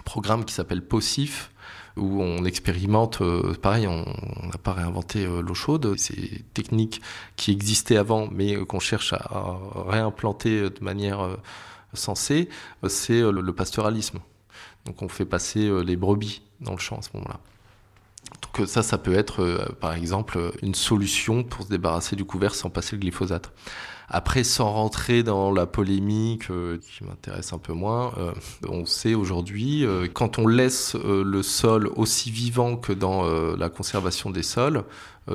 programme 0.05 0.45
qui 0.45 0.53
s'appelle 0.53 0.81
POSIF, 0.81 1.51
où 1.95 2.21
on 2.21 2.45
expérimente, 2.45 3.21
euh, 3.21 3.53
pareil, 3.55 3.87
on 3.87 4.05
n'a 4.47 4.57
pas 4.61 4.73
réinventé 4.73 5.25
l'eau 5.25 5.53
chaude, 5.53 5.95
c'est 5.97 6.43
techniques 6.53 7.01
qui 7.35 7.51
existaient 7.51 7.97
avant, 7.97 8.27
mais 8.31 8.55
qu'on 8.65 8.79
cherche 8.79 9.13
à, 9.13 9.59
réimplanter 9.87 10.69
de 10.69 10.83
manière 10.83 11.37
sensée, 11.93 12.49
c'est 12.87 13.21
le 13.21 13.51
pastoralisme. 13.53 14.19
Donc 14.85 15.01
on 15.01 15.09
fait 15.09 15.25
passer 15.25 15.69
les 15.83 15.95
brebis 15.95 16.41
dans 16.61 16.73
le 16.73 16.77
champ 16.77 16.99
à 16.99 17.01
ce 17.01 17.09
moment-là. 17.15 17.39
Donc 18.57 18.67
ça, 18.67 18.81
ça 18.81 18.97
peut 18.97 19.13
être 19.13 19.41
euh, 19.41 19.65
par 19.79 19.93
exemple 19.93 20.51
une 20.61 20.73
solution 20.73 21.43
pour 21.43 21.65
se 21.65 21.69
débarrasser 21.69 22.15
du 22.15 22.25
couvert 22.25 22.55
sans 22.55 22.69
passer 22.69 22.95
le 22.95 23.01
glyphosate. 23.01 23.51
Après, 24.09 24.45
sans 24.45 24.71
rentrer 24.71 25.21
dans 25.21 25.51
la 25.51 25.65
polémique 25.65 26.49
euh, 26.49 26.77
qui 26.77 27.03
m'intéresse 27.03 27.51
un 27.51 27.57
peu 27.57 27.73
moins, 27.73 28.13
euh, 28.17 28.31
on 28.67 28.85
sait 28.85 29.15
aujourd'hui, 29.15 29.85
quand 30.13 30.39
on 30.39 30.47
laisse 30.47 30.95
le 30.95 31.43
sol 31.43 31.89
aussi 31.95 32.31
vivant 32.31 32.77
que 32.77 32.93
dans 32.93 33.23
la 33.55 33.69
conservation 33.69 34.29
des 34.29 34.43
sols, 34.43 34.83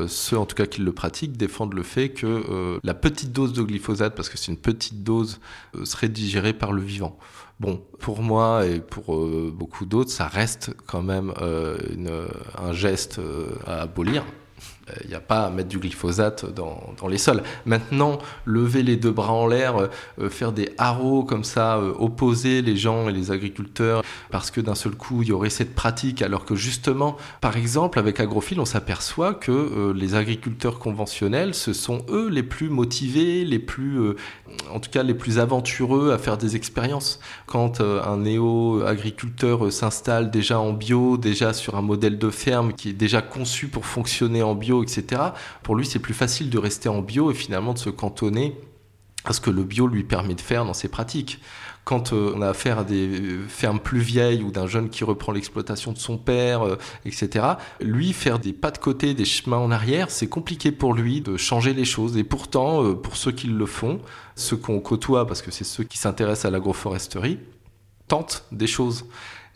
ceux 0.06 0.38
en 0.38 0.46
tout 0.46 0.56
cas 0.56 0.66
qui 0.66 0.80
le 0.80 0.92
pratiquent 0.92 1.36
défendent 1.36 1.74
le 1.74 1.82
fait 1.82 2.10
que 2.10 2.80
la 2.82 2.94
petite 2.94 3.32
dose 3.32 3.52
de 3.52 3.62
glyphosate, 3.62 4.14
parce 4.14 4.30
que 4.30 4.38
c'est 4.38 4.50
une 4.50 4.58
petite 4.58 5.02
dose, 5.02 5.40
serait 5.84 6.08
digérée 6.08 6.54
par 6.54 6.72
le 6.72 6.80
vivant. 6.80 7.18
Bon, 7.62 7.80
pour 8.00 8.22
moi 8.22 8.66
et 8.66 8.80
pour 8.80 9.14
euh, 9.14 9.52
beaucoup 9.54 9.86
d'autres, 9.86 10.10
ça 10.10 10.26
reste 10.26 10.74
quand 10.88 11.00
même 11.00 11.32
euh, 11.40 11.78
un 12.58 12.72
geste 12.72 13.20
euh, 13.20 13.50
à 13.68 13.82
abolir. 13.82 14.24
Il 15.04 15.08
n'y 15.08 15.14
a 15.14 15.20
pas 15.20 15.44
à 15.44 15.50
mettre 15.50 15.68
du 15.68 15.78
glyphosate 15.78 16.52
dans, 16.52 16.92
dans, 17.00 17.06
les 17.06 17.18
sols. 17.18 17.42
Maintenant, 17.66 18.18
lever 18.44 18.82
les 18.82 18.96
deux 18.96 19.12
bras 19.12 19.32
en 19.32 19.46
l'air, 19.46 19.88
euh, 20.18 20.28
faire 20.28 20.52
des 20.52 20.70
haros 20.76 21.22
comme 21.22 21.44
ça, 21.44 21.76
euh, 21.76 21.92
opposer 21.98 22.62
les 22.62 22.76
gens 22.76 23.08
et 23.08 23.12
les 23.12 23.30
agriculteurs, 23.30 24.02
parce 24.30 24.50
que 24.50 24.60
d'un 24.60 24.74
seul 24.74 24.94
coup, 24.96 25.22
il 25.22 25.28
y 25.28 25.32
aurait 25.32 25.50
cette 25.50 25.74
pratique, 25.74 26.20
alors 26.20 26.44
que 26.44 26.56
justement, 26.56 27.16
par 27.40 27.56
exemple, 27.56 27.98
avec 27.98 28.18
Agrophile, 28.18 28.60
on 28.60 28.64
s'aperçoit 28.64 29.34
que 29.34 29.52
euh, 29.52 29.92
les 29.94 30.16
agriculteurs 30.16 30.80
conventionnels, 30.80 31.54
ce 31.54 31.72
sont 31.72 32.04
eux 32.08 32.28
les 32.28 32.42
plus 32.42 32.68
motivés, 32.68 33.44
les 33.44 33.60
plus, 33.60 34.14
en 34.72 34.80
tout 34.80 34.90
cas, 34.90 35.04
les 35.04 35.14
plus 35.14 35.38
aventureux 35.38 36.12
à 36.12 36.18
faire 36.18 36.38
des 36.38 36.56
expériences. 36.56 37.20
Quand 37.46 37.80
un 37.80 38.16
néo-agriculteur 38.18 39.72
s'installe 39.72 40.30
déjà 40.30 40.58
en 40.58 40.72
bio, 40.72 41.16
déjà 41.16 41.52
sur 41.52 41.76
un 41.76 41.82
modèle 41.82 42.18
de 42.18 42.30
ferme 42.30 42.72
qui 42.72 42.90
est 42.90 42.94
déjà 42.94 43.22
conçu 43.22 43.68
pour 43.68 43.86
fonctionner 43.86 44.42
en 44.42 44.54
bio, 44.54 44.81
etc. 44.82 45.22
Pour 45.62 45.76
lui, 45.76 45.86
c'est 45.86 45.98
plus 45.98 46.14
facile 46.14 46.50
de 46.50 46.58
rester 46.58 46.88
en 46.88 47.02
bio 47.02 47.30
et 47.30 47.34
finalement 47.34 47.74
de 47.74 47.78
se 47.78 47.90
cantonner 47.90 48.56
à 49.24 49.32
ce 49.32 49.40
que 49.40 49.50
le 49.50 49.62
bio 49.62 49.86
lui 49.86 50.04
permet 50.04 50.34
de 50.34 50.40
faire 50.40 50.64
dans 50.64 50.74
ses 50.74 50.88
pratiques. 50.88 51.40
Quand 51.84 52.12
euh, 52.12 52.32
on 52.36 52.42
a 52.42 52.48
affaire 52.48 52.78
à 52.78 52.84
des 52.84 53.38
fermes 53.48 53.80
plus 53.80 53.98
vieilles 53.98 54.42
ou 54.42 54.52
d'un 54.52 54.68
jeune 54.68 54.88
qui 54.88 55.02
reprend 55.02 55.32
l'exploitation 55.32 55.92
de 55.92 55.98
son 55.98 56.16
père, 56.16 56.62
euh, 56.62 56.78
etc., 57.04 57.46
lui, 57.80 58.12
faire 58.12 58.38
des 58.38 58.52
pas 58.52 58.70
de 58.70 58.78
côté, 58.78 59.14
des 59.14 59.24
chemins 59.24 59.58
en 59.58 59.70
arrière, 59.70 60.10
c'est 60.10 60.28
compliqué 60.28 60.70
pour 60.70 60.94
lui 60.94 61.20
de 61.20 61.36
changer 61.36 61.74
les 61.74 61.84
choses. 61.84 62.16
Et 62.16 62.24
pourtant, 62.24 62.84
euh, 62.84 62.94
pour 62.94 63.16
ceux 63.16 63.32
qui 63.32 63.48
le 63.48 63.66
font, 63.66 64.00
ceux 64.36 64.56
qu'on 64.56 64.78
côtoie, 64.80 65.26
parce 65.26 65.42
que 65.42 65.50
c'est 65.50 65.64
ceux 65.64 65.84
qui 65.84 65.98
s'intéressent 65.98 66.46
à 66.46 66.50
l'agroforesterie, 66.50 67.40
tentent 68.06 68.44
des 68.52 68.68
choses 68.68 69.06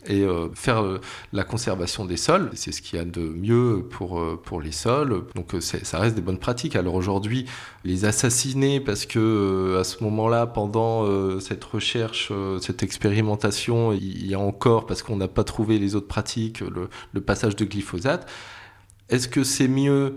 et 0.07 0.21
euh, 0.21 0.49
faire 0.53 0.81
euh, 0.81 1.01
la 1.33 1.43
conservation 1.43 2.05
des 2.05 2.17
sols, 2.17 2.49
c'est 2.53 2.71
ce 2.71 2.81
qu'il 2.81 2.97
y 2.97 3.01
a 3.01 3.05
de 3.05 3.21
mieux 3.21 3.85
pour, 3.89 4.19
euh, 4.19 4.41
pour 4.41 4.61
les 4.61 4.71
sols. 4.71 5.25
Donc 5.35 5.55
ça 5.59 5.99
reste 5.99 6.15
des 6.15 6.21
bonnes 6.21 6.39
pratiques. 6.39 6.75
Alors 6.75 6.95
aujourd'hui, 6.95 7.45
les 7.83 8.05
assassiner 8.05 8.79
parce 8.79 9.05
que 9.05 9.77
à 9.79 9.83
ce 9.83 10.03
moment-là, 10.03 10.47
pendant 10.47 11.39
cette 11.39 11.63
recherche, 11.63 12.31
cette 12.61 12.83
expérimentation, 12.83 13.93
il 13.93 14.25
y 14.27 14.33
a 14.33 14.39
encore, 14.39 14.85
parce 14.85 15.03
qu'on 15.03 15.17
n'a 15.17 15.27
pas 15.27 15.43
trouvé 15.43 15.79
les 15.79 15.95
autres 15.95 16.07
pratiques, 16.07 16.61
le, 16.61 16.89
le 17.13 17.21
passage 17.21 17.55
de 17.55 17.65
glyphosate. 17.65 18.27
Est-ce 19.09 19.27
que 19.27 19.43
c'est 19.43 19.67
mieux 19.67 20.15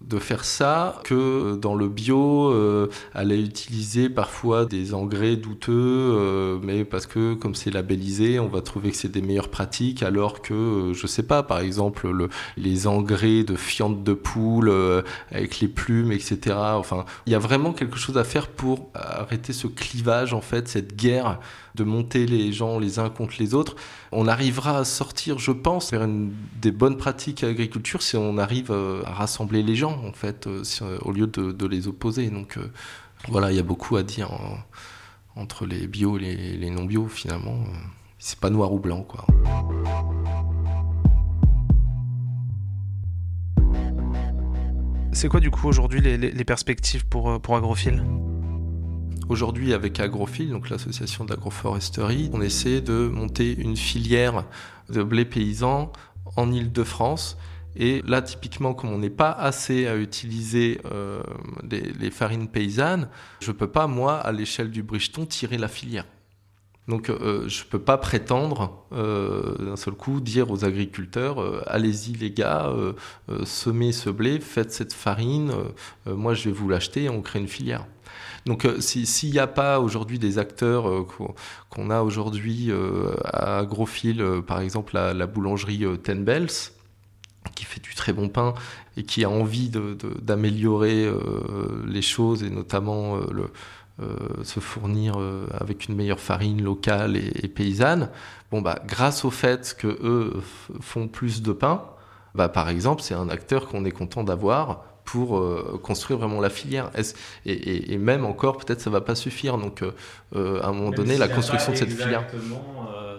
de 0.00 0.18
faire 0.18 0.44
ça 0.44 1.00
que 1.02 1.14
euh, 1.14 1.56
dans 1.56 1.74
le 1.74 1.88
bio, 1.88 2.52
euh, 2.52 2.88
aller 3.14 3.42
utiliser 3.42 4.08
parfois 4.08 4.64
des 4.64 4.94
engrais 4.94 5.36
douteux, 5.36 5.72
euh, 5.74 6.58
mais 6.62 6.84
parce 6.84 7.06
que 7.06 7.34
comme 7.34 7.56
c'est 7.56 7.70
labellisé, 7.70 8.38
on 8.38 8.48
va 8.48 8.60
trouver 8.60 8.92
que 8.92 8.96
c'est 8.96 9.10
des 9.10 9.22
meilleures 9.22 9.50
pratiques, 9.50 10.04
alors 10.04 10.40
que, 10.40 10.92
je 10.94 11.06
sais 11.06 11.24
pas, 11.24 11.42
par 11.42 11.58
exemple, 11.58 12.08
le, 12.10 12.28
les 12.56 12.86
engrais 12.86 13.42
de 13.42 13.56
fientes 13.56 14.04
de 14.04 14.12
poule 14.14 14.72
avec 15.32 15.60
les 15.60 15.68
plumes, 15.68 16.12
etc. 16.12 16.56
Enfin, 16.56 17.04
il 17.26 17.32
y 17.32 17.36
a 17.36 17.40
vraiment 17.40 17.72
quelque 17.72 17.98
chose 17.98 18.18
à 18.18 18.24
faire 18.24 18.48
pour 18.48 18.90
arrêter 18.94 19.52
ce 19.52 19.66
clivage, 19.66 20.32
en 20.32 20.40
fait, 20.40 20.68
cette 20.68 20.96
guerre 20.96 21.40
de 21.78 21.84
monter 21.84 22.26
les 22.26 22.52
gens 22.52 22.78
les 22.78 22.98
uns 22.98 23.08
contre 23.08 23.34
les 23.38 23.54
autres. 23.54 23.76
On 24.12 24.26
arrivera 24.26 24.78
à 24.78 24.84
sortir, 24.84 25.38
je 25.38 25.52
pense, 25.52 25.90
vers 25.90 26.06
des 26.60 26.72
bonnes 26.72 26.96
pratiques 26.96 27.44
à 27.44 27.46
l'agriculture 27.46 28.02
si 28.02 28.16
on 28.16 28.36
arrive 28.36 28.70
euh, 28.70 29.02
à 29.06 29.12
rassembler 29.12 29.62
les 29.62 29.76
gens, 29.76 30.02
en 30.04 30.12
fait, 30.12 30.46
euh, 30.46 30.62
euh, 30.82 30.98
au 31.02 31.12
lieu 31.12 31.26
de, 31.26 31.66
les 31.66 31.86
opposer. 31.86 32.30
Donc 32.30 32.58
voilà, 33.28 33.52
il 33.52 33.56
y 33.56 33.60
a 33.60 33.62
beaucoup 33.62 33.96
à 33.96 34.02
dire 34.02 34.30
entre 35.36 35.66
les 35.66 35.86
bio 35.86 36.18
et 36.18 36.56
les, 36.56 36.70
non-bio, 36.70 37.06
finalement. 37.06 37.64
C'est 38.18 38.40
pas 38.40 38.50
noir 38.50 38.72
ou 38.72 38.78
blanc, 38.78 39.02
quoi. 39.02 39.26
C'est 45.12 45.28
quoi 45.28 45.40
du 45.40 45.50
coup 45.50 45.66
aujourd'hui 45.66 46.00
les, 46.00 46.44
perspectives 46.44 47.06
pour, 47.06 47.40
pour 47.40 47.56
Aujourd'hui, 49.28 49.74
avec 49.74 50.00
Agrophile, 50.00 50.48
donc 50.48 50.70
l'association 50.70 51.26
d'agroforesterie, 51.26 52.30
on 52.32 52.40
essaie 52.40 52.80
de 52.80 53.08
monter 53.08 53.54
une 53.58 53.76
filière 53.76 54.46
de 54.88 55.02
blé 55.02 55.26
paysan 55.26 55.92
en 56.36 56.50
Ile-de-France. 56.50 57.36
Et 57.76 58.02
là, 58.06 58.22
typiquement, 58.22 58.72
comme 58.72 58.90
on 58.90 58.98
n'est 58.98 59.10
pas 59.10 59.30
assez 59.30 59.86
à 59.86 59.96
utiliser 59.96 60.80
euh, 60.86 61.20
les, 61.70 62.10
farines 62.10 62.48
paysannes, 62.48 63.10
je 63.40 63.50
ne 63.50 63.56
peux 63.56 63.66
pas, 63.66 63.86
moi, 63.86 64.16
à 64.16 64.32
l'échelle 64.32 64.70
du 64.70 64.82
Bricheton, 64.82 65.26
tirer 65.26 65.58
la 65.58 65.68
filière. 65.68 66.06
Donc 66.88 67.10
euh, 67.10 67.46
je 67.48 67.64
ne 67.64 67.68
peux 67.68 67.78
pas 67.78 67.98
prétendre 67.98 68.86
euh, 68.92 69.58
d'un 69.58 69.76
seul 69.76 69.92
coup 69.92 70.22
dire 70.22 70.50
aux 70.50 70.64
agriculteurs 70.64 71.68
allez-y 71.70 72.14
les 72.14 72.30
gars, 72.30 72.72
semez 73.44 73.92
ce 73.92 74.08
blé, 74.08 74.40
faites 74.40 74.72
cette 74.72 74.94
farine, 74.94 75.52
moi 76.06 76.32
je 76.32 76.48
vais 76.48 76.54
vous 76.54 76.70
l'acheter 76.70 77.02
et 77.02 77.08
on 77.10 77.20
crée 77.20 77.40
une 77.40 77.46
filière. 77.46 77.84
Donc 78.48 78.64
euh, 78.64 78.80
s'il 78.80 79.30
n'y 79.30 79.38
a 79.38 79.46
pas 79.46 79.78
aujourd'hui 79.78 80.18
des 80.18 80.38
acteurs 80.38 80.88
euh, 80.88 81.06
qu'on 81.68 81.90
a 81.90 82.00
aujourd'hui 82.00 82.70
euh, 82.70 83.12
à 83.22 83.58
Agrophile, 83.58 84.24
par 84.46 84.60
exemple 84.60 84.94
la, 84.94 85.26
boulangerie 85.26 85.84
Ten 86.02 86.24
Bells, 86.24 86.72
qui 87.54 87.66
fait 87.66 87.82
du 87.82 87.94
très 87.94 88.14
bon 88.14 88.30
pain 88.30 88.54
et 88.96 89.02
qui 89.02 89.22
a 89.22 89.30
envie 89.30 89.70
d'améliorer 90.22 91.08
les 91.86 92.02
choses 92.02 92.42
et 92.42 92.50
notamment 92.50 93.18
se 94.42 94.60
fournir 94.60 95.16
avec 95.52 95.88
une 95.88 95.94
meilleure 95.94 96.20
farine 96.20 96.62
locale 96.62 97.16
et, 97.16 97.48
paysanne. 97.48 98.10
Bon 98.50 98.60
bah 98.60 98.80
grâce 98.86 99.24
au 99.24 99.30
fait 99.30 99.76
que 99.78 99.86
eux 99.86 100.42
font 100.80 101.06
plus 101.08 101.42
de 101.42 101.52
pain, 101.52 101.84
bah 102.34 102.48
par 102.48 102.68
exemple 102.68 103.02
c'est 103.02 103.14
un 103.14 103.28
acteur 103.28 103.68
qu'on 103.68 103.84
est 103.84 103.92
content 103.92 104.24
d'avoir 104.24 104.84
pour 105.12 105.38
euh, 105.38 105.80
construire 105.82 106.18
vraiment 106.18 106.38
la 106.38 106.50
filière. 106.50 106.90
Et, 107.46 107.96
même 107.96 108.26
encore, 108.26 108.58
peut-être 108.58 108.82
ça 108.82 108.90
va 108.90 109.00
pas 109.00 109.14
suffire. 109.14 109.56
Donc, 109.56 109.82
euh, 109.82 109.92
euh, 110.36 110.60
à 110.60 110.66
un 110.66 110.72
moment 110.72 110.90
donné, 110.90 111.16
la 111.16 111.28
construction 111.28 111.72
de 111.72 111.78
cette 111.78 111.92
filière. 111.92 112.26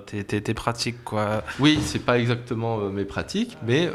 Tes, 0.06 0.24
tes, 0.24 0.54
pratiques, 0.54 1.04
quoi. 1.04 1.44
Oui, 1.60 1.80
c'est 1.84 2.06
pas 2.06 2.20
exactement 2.20 2.78
mes 2.90 3.06
pratiques, 3.06 3.58
mais 3.66 3.90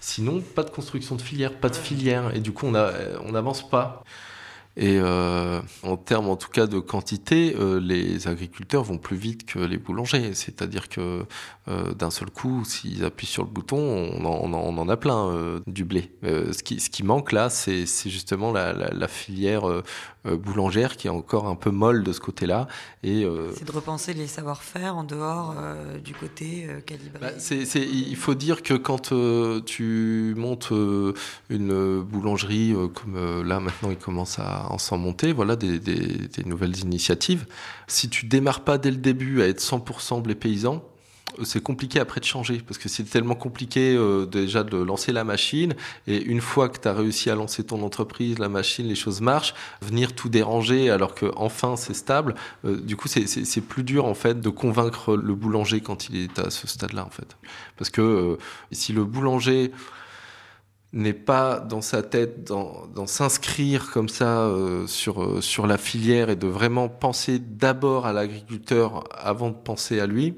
sinon, 0.00 0.40
pas 0.40 0.62
de 0.62 0.70
construction 0.70 1.16
de 1.16 1.22
filière, 1.22 1.52
pas 1.52 1.68
de 1.68 1.76
filière. 1.76 2.34
Et 2.34 2.38
du 2.38 2.52
coup, 2.52 2.66
on 2.66 3.32
n'avance 3.32 3.64
on 3.64 3.68
pas. 3.68 4.04
Et 4.80 4.98
euh, 4.98 5.60
en 5.82 5.98
termes 5.98 6.30
en 6.30 6.36
tout 6.36 6.48
cas 6.48 6.66
de 6.66 6.78
quantité, 6.78 7.54
euh, 7.60 7.78
les 7.78 8.28
agriculteurs 8.28 8.82
vont 8.82 8.96
plus 8.96 9.18
vite 9.18 9.44
que 9.44 9.58
les 9.58 9.76
boulangers. 9.76 10.32
C'est-à-dire 10.32 10.88
que 10.88 11.26
euh, 11.68 11.92
d'un 11.92 12.10
seul 12.10 12.30
coup, 12.30 12.64
s'ils 12.64 13.04
appuient 13.04 13.26
sur 13.26 13.44
le 13.44 13.50
bouton, 13.50 13.76
on 13.78 14.24
en, 14.24 14.88
a 14.88 14.96
plein 14.96 15.60
du 15.66 15.84
blé. 15.84 16.10
ce, 16.22 16.62
qui, 16.62 17.02
manque 17.02 17.32
là, 17.32 17.50
c'est 17.50 17.84
justement 18.06 18.52
la 18.52 19.08
filière 19.08 19.64
boulangère 20.24 20.96
qui 20.96 21.06
est 21.06 21.10
encore 21.10 21.46
un 21.46 21.54
peu 21.54 21.70
molle 21.70 22.04
de 22.04 22.12
ce 22.12 22.20
côté-là. 22.20 22.68
Et 23.02 23.26
c'est 23.54 23.64
de 23.64 23.72
repenser 23.72 24.12
les 24.12 24.26
savoir-faire 24.26 24.96
en 24.96 25.04
dehors 25.04 25.54
du 26.04 26.14
côté 26.14 26.66
calibré. 26.86 27.20
Bah, 27.20 27.30
il 27.74 28.16
faut 28.16 28.34
dire 28.34 28.62
que 28.62 28.74
quand 28.74 29.12
tu 29.64 30.34
montes 30.36 30.72
une 31.50 32.00
boulangerie 32.00 32.74
comme 32.94 33.42
là 33.42 33.60
maintenant, 33.60 33.90
il 33.90 33.96
commence 33.96 34.38
à 34.38 34.70
en 34.70 34.78
s'en 34.78 34.98
monter, 34.98 35.32
voilà 35.32 35.56
des, 35.56 35.80
nouvelles 36.44 36.78
initiatives. 36.78 37.46
Si 37.86 38.08
tu 38.08 38.26
démarres 38.26 38.64
pas 38.64 38.78
dès 38.78 38.90
le 38.90 38.96
début 38.96 39.42
à 39.42 39.48
être 39.48 39.60
100% 39.60 40.22
blé 40.22 40.34
paysan, 40.34 40.82
c'est 41.44 41.62
compliqué 41.62 42.00
après 42.00 42.20
de 42.20 42.24
changer 42.24 42.62
parce 42.66 42.78
que 42.78 42.88
c'est 42.88 43.04
tellement 43.04 43.34
compliqué 43.34 43.94
euh, 43.94 44.26
déjà 44.26 44.64
de 44.64 44.76
lancer 44.76 45.12
la 45.12 45.24
machine 45.24 45.74
et 46.06 46.22
une 46.22 46.40
fois 46.40 46.68
que 46.68 46.78
tu 46.78 46.88
as 46.88 46.92
réussi 46.92 47.30
à 47.30 47.34
lancer 47.34 47.64
ton 47.64 47.82
entreprise, 47.82 48.38
la 48.38 48.48
machine, 48.48 48.86
les 48.86 48.94
choses 48.94 49.20
marchent, 49.20 49.54
venir 49.80 50.14
tout 50.14 50.28
déranger 50.28 50.90
alors 50.90 51.14
que 51.14 51.26
enfin 51.36 51.76
c'est 51.76 51.94
stable, 51.94 52.34
euh, 52.64 52.80
du 52.80 52.96
coup 52.96 53.08
c'est 53.08 53.60
plus 53.60 53.84
dur 53.84 54.04
en 54.06 54.14
fait 54.14 54.40
de 54.40 54.48
convaincre 54.48 55.16
le 55.16 55.34
boulanger 55.34 55.80
quand 55.80 56.08
il 56.08 56.16
est 56.16 56.38
à 56.38 56.50
ce 56.50 56.66
stade-là 56.66 57.04
en 57.04 57.10
fait. 57.10 57.36
Parce 57.76 57.90
que 57.90 58.00
euh, 58.00 58.38
si 58.72 58.92
le 58.92 59.04
boulanger 59.04 59.72
n'est 60.92 61.12
pas 61.12 61.60
dans 61.60 61.82
sa 61.82 62.02
tête 62.02 62.44
dans, 62.48 63.06
s'inscrire 63.06 63.92
comme 63.92 64.08
ça 64.08 64.52
sur, 64.88 65.40
sur 65.40 65.68
la 65.68 65.78
filière 65.78 66.30
et 66.30 66.36
de 66.36 66.48
vraiment 66.48 66.88
penser 66.88 67.38
d'abord 67.38 68.06
à 68.06 68.12
l'agriculteur 68.12 69.04
avant 69.16 69.50
de 69.50 69.54
penser 69.54 70.00
à 70.00 70.08
lui, 70.08 70.34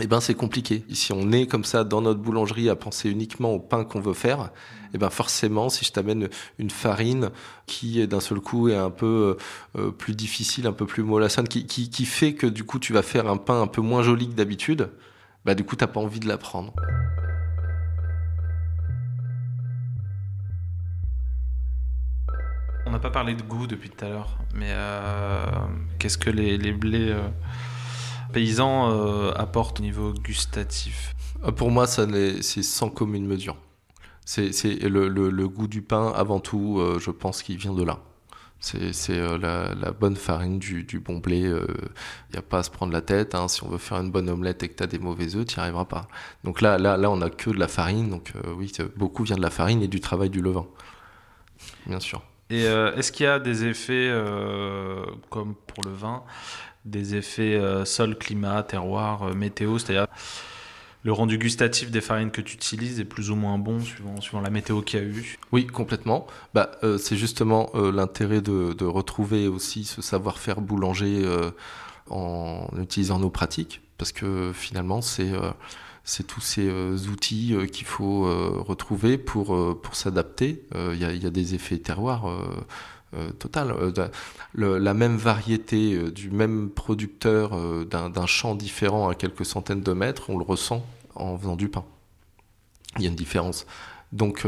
eh 0.00 0.06
ben 0.06 0.20
c'est 0.20 0.34
compliqué. 0.34 0.84
Si 0.90 1.12
on 1.12 1.32
est 1.32 1.46
comme 1.46 1.64
ça 1.64 1.84
dans 1.84 2.00
notre 2.00 2.20
boulangerie 2.20 2.70
à 2.70 2.76
penser 2.76 3.10
uniquement 3.10 3.52
au 3.52 3.58
pain 3.58 3.84
qu'on 3.84 4.00
veut 4.00 4.14
faire, 4.14 4.50
eh 4.94 4.98
ben 4.98 5.10
forcément, 5.10 5.68
si 5.68 5.84
je 5.84 5.92
t'amène 5.92 6.28
une 6.58 6.70
farine 6.70 7.30
qui 7.66 8.06
d'un 8.08 8.20
seul 8.20 8.40
coup 8.40 8.70
est 8.70 8.76
un 8.76 8.90
peu 8.90 9.36
euh, 9.76 9.90
plus 9.90 10.14
difficile, 10.14 10.66
un 10.66 10.72
peu 10.72 10.86
plus 10.86 11.02
mollassonne, 11.02 11.46
qui, 11.46 12.06
fait 12.06 12.32
que 12.34 12.46
du 12.46 12.64
coup 12.64 12.78
tu 12.78 12.94
vas 12.94 13.02
faire 13.02 13.28
un 13.28 13.36
pain 13.36 13.60
un 13.60 13.66
peu 13.66 13.82
moins 13.82 14.02
joli 14.02 14.28
que 14.28 14.34
d'habitude, 14.34 14.90
bah 15.44 15.54
du 15.54 15.62
coup 15.62 15.76
t'as 15.76 15.86
pas 15.88 16.00
envie 16.00 16.20
de 16.20 16.28
la 16.28 16.38
prendre. 16.38 16.72
On 22.86 22.90
n'a 22.90 22.98
pas 22.98 23.10
parlé 23.10 23.34
de 23.34 23.42
goût 23.42 23.66
depuis 23.66 23.90
tout 23.90 24.04
à 24.04 24.08
l'heure, 24.08 24.38
mais 24.54 24.70
euh, 24.70 25.44
qu'est-ce 25.98 26.18
que 26.18 26.30
les, 26.30 26.72
blés 26.72 27.10
euh, 27.10 27.28
paysans 28.32 28.90
euh, 28.90 29.32
apportent 29.36 29.80
au 29.80 29.82
niveau 29.82 30.12
gustatif 30.12 31.14
Pour 31.56 31.70
moi, 31.70 31.86
c'est 31.86 32.42
sans 32.42 32.88
commune 32.88 33.26
mesure. 33.26 33.56
C'est 34.24 34.50
le, 34.82 35.46
goût 35.48 35.68
du 35.68 35.82
pain, 35.82 36.12
avant 36.14 36.40
tout, 36.40 36.80
je 36.98 37.10
pense 37.10 37.42
qu'il 37.42 37.56
vient 37.58 37.74
de 37.74 37.82
là. 37.82 37.98
C'est 38.60 39.10
la, 39.10 39.90
bonne 39.92 40.16
farine 40.16 40.58
du, 40.58 41.02
bon 41.04 41.18
blé. 41.18 41.40
Il 41.40 42.32
n'y 42.32 42.38
a 42.38 42.42
pas 42.42 42.58
à 42.58 42.62
se 42.62 42.70
prendre 42.70 42.92
la 42.92 43.02
tête. 43.02 43.34
Hein. 43.34 43.48
Si 43.48 43.64
on 43.64 43.68
veut 43.68 43.78
faire 43.78 43.98
une 43.98 44.10
bonne 44.10 44.30
omelette 44.30 44.62
et 44.62 44.68
que 44.68 44.76
tu 44.76 44.82
as 44.82 44.86
des 44.86 45.00
mauvais 45.00 45.34
œufs, 45.34 45.44
tu 45.44 45.58
n'y 45.58 45.62
arriveras 45.62 45.86
pas. 45.86 46.08
Donc 46.44 46.60
là, 46.60 46.78
là, 46.78 46.96
là 46.96 47.10
on 47.10 47.16
n'a 47.16 47.30
que 47.30 47.50
de 47.50 47.58
la 47.58 47.68
farine. 47.68 48.10
Donc 48.10 48.32
oui, 48.56 48.72
beaucoup 48.96 49.24
vient 49.24 49.36
de 49.36 49.42
la 49.42 49.50
farine 49.50 49.82
et 49.82 49.88
du 49.88 50.00
travail 50.00 50.30
du 50.30 50.40
levain. 50.40 50.66
Bien 51.86 52.00
sûr. 52.00 52.22
Et 52.52 52.66
euh, 52.66 52.94
est-ce 52.96 53.10
qu'il 53.12 53.24
y 53.24 53.28
a 53.28 53.38
des 53.38 53.64
effets, 53.64 54.10
euh, 54.10 55.06
comme 55.30 55.54
pour 55.54 55.82
le 55.84 55.90
vin, 55.90 56.22
des 56.84 57.14
effets 57.14 57.54
euh, 57.54 57.86
sol, 57.86 58.18
climat, 58.18 58.62
terroir, 58.62 59.34
météo, 59.34 59.78
c'est-à-dire 59.78 60.06
le 61.02 61.12
rendu 61.14 61.38
gustatif 61.38 61.90
des 61.90 62.02
farines 62.02 62.30
que 62.30 62.42
tu 62.42 62.54
utilises 62.54 63.00
est 63.00 63.06
plus 63.06 63.30
ou 63.30 63.36
moins 63.36 63.56
bon 63.56 63.80
suivant, 63.80 64.20
suivant 64.20 64.42
la 64.42 64.50
météo 64.50 64.82
qu'il 64.82 65.00
y 65.00 65.02
a 65.02 65.06
eu? 65.06 65.38
Oui, 65.50 65.66
complètement. 65.66 66.26
Bah, 66.52 66.72
c'est 66.98 67.16
justement 67.16 67.70
l'intérêt 67.74 68.42
de, 68.42 68.74
de, 68.74 68.84
retrouver 68.84 69.48
aussi 69.48 69.84
ce 69.84 70.02
savoir-faire 70.02 70.60
boulanger 70.60 71.24
en 72.08 72.68
utilisant 72.78 73.18
nos 73.18 73.30
pratiques, 73.30 73.80
parce 73.98 74.12
que 74.12 74.52
finalement, 74.54 75.00
c'est 75.00 75.32
c'est 76.04 76.26
tous 76.26 76.40
ces 76.40 76.68
euh, 76.68 76.96
outils 77.10 77.54
euh, 77.54 77.66
qu'il 77.66 77.86
faut 77.86 78.26
euh, 78.26 78.56
retrouver 78.58 79.18
pour, 79.18 79.80
pour 79.80 79.94
s'adapter. 79.94 80.64
Il 80.74 80.98
y, 80.98 81.26
a 81.26 81.30
des 81.30 81.54
effets 81.54 81.78
terroirs. 81.78 82.26
total. 83.38 83.74
la 84.54 84.94
même 84.94 85.16
variété 85.16 86.10
du 86.10 86.30
même 86.30 86.70
producteur 86.70 87.50
d'un 87.86 88.26
champ 88.26 88.54
différent 88.54 89.08
à 89.08 89.14
quelques 89.14 89.44
centaines 89.44 89.82
de 89.82 89.92
mètres, 89.92 90.30
on 90.30 90.38
le 90.38 90.44
ressent 90.44 90.84
en 91.14 91.38
faisant 91.38 91.56
du 91.56 91.68
pain. 91.68 91.84
Il 92.96 93.02
y 93.02 93.06
a 93.06 93.10
une 93.10 93.16
différence. 93.16 93.66
Donc 94.12 94.46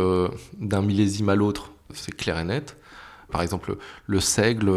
d'un 0.59 0.83
millésime 0.83 1.29
à 1.29 1.35
l'autre, 1.35 1.73
c'est 1.93 2.17
clair 2.17 2.39
et 2.39 2.45
net. 2.45 2.77
Par 3.31 3.43
exemple, 3.43 3.77
le 4.07 4.21
seigle 4.21 4.73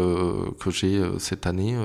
que 0.58 0.70
j'ai 0.70 1.02
cette 1.18 1.46
année, 1.46 1.76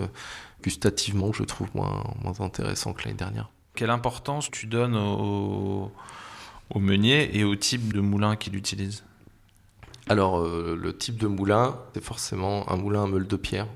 gustativement, 0.61 1.31
je 1.31 1.43
trouve 1.43 1.69
moins, 1.73 2.03
moins 2.21 2.41
intéressant 2.41 2.93
que 2.93 3.03
l'année 3.03 3.17
dernière. 3.17 3.52
Quelle 3.75 3.89
importance 3.89 4.51
tu 4.51 4.67
donnes 4.67 4.95
au, 4.95 5.91
meunier 6.75 7.37
et 7.37 7.43
au 7.43 7.55
type 7.55 7.93
de 7.93 8.01
moulin 8.01 8.35
qu'il 8.35 8.55
utilise? 8.55 9.03
Alors, 10.09 10.39
euh, 10.39 10.77
le 10.79 10.95
type 10.95 11.17
de 11.17 11.27
moulin, 11.27 11.77
c'est 11.93 12.03
forcément 12.03 12.69
un 12.71 12.75
moulin 12.75 13.03
à 13.03 13.07
meule 13.07 13.27
de 13.27 13.35
pierre. 13.35 13.67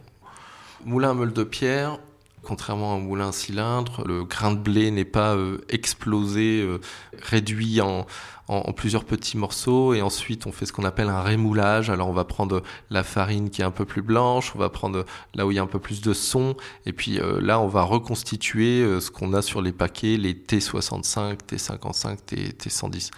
Moulin 0.86 1.12
à 1.12 1.14
meule 1.14 1.34
de 1.34 1.44
pierre, 1.44 2.00
contrairement 2.44 2.94
à 2.94 2.98
un 2.98 3.00
moulin 3.00 3.32
cylindre, 3.32 4.06
le 4.06 4.24
grain 4.24 4.52
de 4.52 4.60
blé 4.60 4.92
n'est 4.92 5.06
pas 5.06 5.36
euh, 5.36 5.60
explosé, 5.70 6.62
euh, 6.62 6.80
réduit 7.22 7.82
en, 7.82 8.06
en, 8.48 8.72
plusieurs 8.74 9.04
petits 9.04 9.38
morceaux 9.38 9.94
et 9.94 10.02
ensuite 10.02 10.48
on 10.48 10.52
fait 10.52 10.66
ce 10.66 10.74
qu'on 10.74 10.84
appelle 10.84 11.10
un 11.10 11.22
rémoulage. 11.22 11.90
Alors 11.90 12.10
on 12.10 12.14
va 12.14 12.24
prendre 12.24 12.64
la 12.90 13.04
farine 13.04 13.50
qui 13.50 13.62
est 13.62 13.66
un 13.66 13.72
peu 13.72 13.86
plus 13.86 14.02
blanche, 14.02 14.54
on 14.56 14.60
va 14.60 14.70
prendre 14.70 15.06
là 15.36 15.46
où 15.46 15.52
il 15.52 15.56
y 15.56 15.60
a 15.60 15.64
un 15.64 15.68
peu 15.68 15.80
plus 15.80 16.02
de 16.02 16.14
son 16.14 16.56
et 16.86 16.94
puis 16.94 17.20
euh, 17.20 17.40
là 17.42 17.60
on 17.60 17.68
va 17.68 17.84
reconstituer 17.84 18.82
euh, 18.82 19.00
ce 19.00 19.12
qu'on 19.12 19.34
a 19.34 19.42
sur 19.42 19.62
les 19.62 19.72
paquets, 19.72 20.18
les 20.18 20.34
T65, 20.34 21.40
T55, 21.48 22.18
T, 22.26 22.36
T110. 22.50 23.12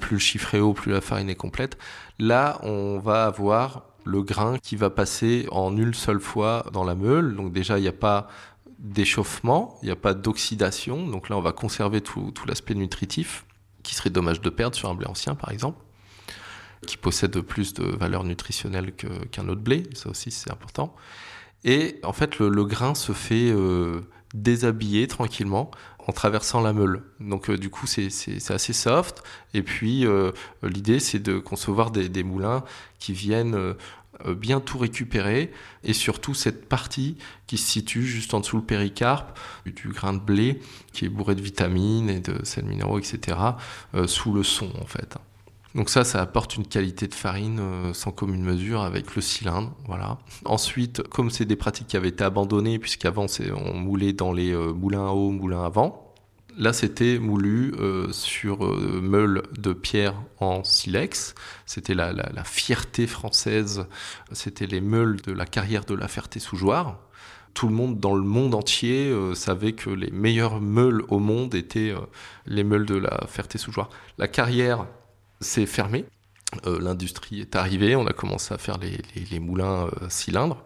Plus 0.00 0.14
le 0.14 0.20
chiffre 0.20 0.54
est 0.54 0.60
haut, 0.60 0.72
plus 0.72 0.92
la 0.92 1.00
farine 1.00 1.30
est 1.30 1.36
complète. 1.36 1.78
Là 2.18 2.58
on 2.62 2.98
va 2.98 3.26
avoir 3.26 3.84
le 4.04 4.22
grain 4.22 4.58
qui 4.58 4.76
va 4.76 4.90
passer 4.90 5.46
en 5.50 5.76
une 5.76 5.94
seule 5.94 6.20
fois 6.20 6.66
dans 6.72 6.84
la 6.84 6.94
meule. 6.94 7.36
Donc 7.36 7.52
déjà 7.52 7.78
il 7.78 7.82
n'y 7.82 7.88
a 7.88 7.92
pas 7.92 8.28
d'échauffement, 8.80 9.78
il 9.82 9.86
n'y 9.86 9.92
a 9.92 9.96
pas 9.96 10.14
d'oxydation. 10.14 11.06
Donc 11.06 11.28
là 11.28 11.36
on 11.36 11.40
va 11.40 11.52
conserver 11.52 12.00
tout 12.00 12.32
l'aspect 12.46 12.74
nutritif 12.74 13.44
qui 13.84 13.94
serait 13.94 14.10
dommage 14.10 14.40
de 14.40 14.50
perdre 14.50 14.74
sur 14.74 14.90
un 14.90 14.94
blé 14.94 15.06
ancien, 15.06 15.36
par 15.36 15.52
exemple, 15.52 15.78
qui 16.86 16.96
possède 16.96 17.40
plus 17.40 17.72
de 17.74 17.84
valeur 17.84 18.24
nutritionnelle 18.24 18.92
qu'un 18.92 19.48
autre 19.48 19.60
blé, 19.60 19.84
ça 19.94 20.10
aussi 20.10 20.32
c'est 20.32 20.50
important. 20.50 20.96
Et 21.64 21.98
en 22.02 22.12
fait, 22.12 22.38
le, 22.38 22.64
grain 22.64 22.94
se 22.94 23.12
fait 23.12 23.50
euh, 23.50 24.02
déshabiller 24.34 25.06
tranquillement 25.06 25.70
en 26.06 26.12
traversant 26.12 26.60
la 26.60 26.74
meule. 26.74 27.02
Donc 27.20 27.48
euh, 27.48 27.56
du 27.56 27.70
coup, 27.70 27.86
c'est 27.86 28.50
assez 28.50 28.72
soft. 28.74 29.22
Et 29.54 29.62
puis, 29.62 30.06
euh, 30.06 30.32
l'idée, 30.62 31.00
c'est 31.00 31.20
de 31.20 31.38
concevoir 31.38 31.90
des, 31.90 32.22
moulins 32.22 32.64
qui 32.98 33.14
viennent 33.14 33.74
bien 34.36 34.60
tout 34.60 34.78
récupérer. 34.78 35.50
Et 35.82 35.92
surtout 35.92 36.34
cette 36.34 36.68
partie 36.68 37.16
qui 37.46 37.58
se 37.58 37.70
situe 37.70 38.04
juste 38.06 38.34
en 38.34 38.40
dessous 38.40 38.56
le 38.56 38.62
péricarpe 38.64 39.38
du 39.66 39.88
grain 39.88 40.12
de 40.12 40.18
blé 40.18 40.60
qui 40.92 41.04
est 41.04 41.08
bourré 41.08 41.34
de 41.34 41.42
vitamines 41.42 42.08
et 42.08 42.20
de 42.20 42.44
sels 42.44 42.64
minéraux 42.64 42.98
etc 42.98 43.38
euh, 43.94 44.06
sous 44.06 44.32
le 44.32 44.42
son 44.42 44.70
en 44.80 44.86
fait. 44.86 45.16
Donc 45.74 45.90
ça 45.90 46.04
ça 46.04 46.22
apporte 46.22 46.56
une 46.56 46.66
qualité 46.66 47.08
de 47.08 47.14
farine 47.14 47.58
euh, 47.60 47.94
sans 47.94 48.12
commune 48.12 48.42
mesure 48.42 48.82
avec 48.82 49.14
le 49.14 49.22
cylindre 49.22 49.74
voilà. 49.86 50.18
Ensuite 50.44 51.02
comme 51.08 51.30
c'est 51.30 51.44
des 51.44 51.56
pratiques 51.56 51.88
qui 51.88 51.96
avaient 51.96 52.08
été 52.08 52.24
abandonnées 52.24 52.78
puisqu'avant 52.78 53.26
on 53.66 53.74
moulait 53.74 54.12
dans 54.12 54.32
les 54.32 54.54
moulins 54.54 55.06
à 55.06 55.12
eau 55.12 55.30
moulins 55.30 55.64
à 55.64 55.68
vent 55.68 56.03
Là, 56.56 56.72
c'était 56.72 57.18
moulu 57.18 57.74
euh, 57.80 58.12
sur 58.12 58.64
euh, 58.64 59.00
meule 59.02 59.42
de 59.58 59.72
pierre 59.72 60.14
en 60.38 60.62
silex. 60.62 61.34
C'était 61.66 61.94
la, 61.94 62.14
fierté 62.44 63.08
française. 63.08 63.86
C'était 64.30 64.66
les 64.66 64.80
meules 64.80 65.20
de 65.22 65.32
la 65.32 65.46
carrière 65.46 65.84
de 65.84 65.94
la 65.94 66.06
Ferté-Soujoire. 66.06 67.00
Tout 67.54 67.68
le 67.68 67.74
monde 67.74 67.98
dans 67.98 68.14
le 68.14 68.22
monde 68.22 68.54
entier 68.54 69.08
euh, 69.08 69.34
savait 69.34 69.72
que 69.72 69.90
les 69.90 70.10
meilleures 70.12 70.60
meules 70.60 71.02
au 71.08 71.18
monde 71.18 71.54
étaient 71.56 71.94
les 72.46 72.62
meules 72.62 72.86
de 72.86 72.96
la 72.96 73.26
Ferté-Soujoire. 73.26 73.90
La 74.18 74.28
carrière 74.28 74.86
s'est 75.40 75.66
fermée. 75.66 76.04
L'industrie 76.64 77.40
est 77.40 77.56
arrivée. 77.56 77.96
On 77.96 78.06
a 78.06 78.12
commencé 78.12 78.54
à 78.54 78.58
faire 78.58 78.78
les, 78.78 78.98
les 79.28 79.40
moulins 79.40 79.88
cylindres. 80.08 80.62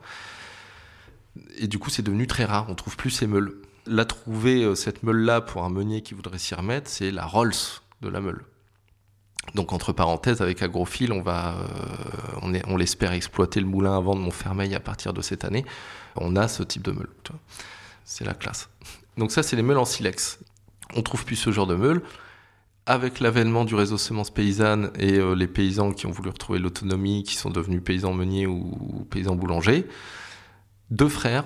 Et 1.57 1.67
du 1.67 1.79
coup, 1.79 1.89
c'est 1.89 2.03
devenu 2.03 2.27
très 2.27 2.45
rare. 2.45 2.67
On 2.69 2.75
trouve 2.75 2.97
plus 2.99 3.11
ces 3.11 3.27
meules 3.27 3.55
la 3.89 4.05
trouver, 4.05 4.65
euh, 4.65 4.75
cette 4.75 5.03
meule-là, 5.03 5.41
pour 5.41 5.65
un 5.65 5.71
meunier 5.71 6.03
qui 6.03 6.15
voudrait 6.15 6.39
s'y 6.39 6.55
remettre, 6.55 6.89
c'est 6.89 7.11
la 7.11 7.27
Rolls 7.27 7.53
de 8.03 8.09
la 8.09 8.21
meule. 8.21 8.45
Donc, 9.55 9.73
entre 9.73 9.93
parenthèses, 9.93 10.43
avec 10.43 10.63
Agrophile, 10.63 11.13
on 11.13 11.23
va, 11.23 11.57
euh, 11.57 12.39
on, 12.43 12.53
on 12.67 12.77
l'espère 12.77 13.13
exploiter 13.13 13.61
le 13.61 13.67
moulin 13.67 13.97
avant 13.97 14.15
de 14.15 14.21
Montfermeil 14.21 14.75
à 14.75 14.81
partir 14.81 15.13
de 15.13 15.23
cette 15.23 15.45
année. 15.45 15.65
On 16.17 16.37
a 16.37 16.49
ce 16.49 16.63
type 16.63 16.83
de 16.83 16.93
meule. 16.93 17.09
C'est 18.05 18.25
la 18.25 18.35
classe. 18.35 18.69
Donc, 19.17 19.33
ça, 19.33 19.43
c'est 19.43 19.57
les 19.57 19.63
meules 19.63 19.79
en 19.79 19.85
silex. 19.85 20.39
On 20.95 21.03
trouve 21.03 21.25
plus 21.25 21.37
ce 21.37 21.51
genre 21.51 21.67
de 21.67 21.75
meule. 21.75 22.03
Avec 22.87 23.21
l'avènement 23.21 23.67
du 23.67 23.75
réseau 23.75 23.99
semences 23.99 24.31
paysannes 24.31 24.91
et 24.99 25.19
euh, 25.19 25.35
les 25.35 25.47
paysans 25.47 25.93
qui 25.93 26.07
ont 26.07 26.11
voulu 26.11 26.31
retrouver 26.31 26.59
l'autonomie, 26.59 27.23
qui 27.23 27.37
sont 27.37 27.51
devenus 27.51 27.83
paysans 27.85 28.15
meuniers 28.15 28.47
ou, 28.47 29.07
paysans 29.11 29.37
boulangers, 29.37 29.87
deux 30.91 31.11
frères, 31.11 31.45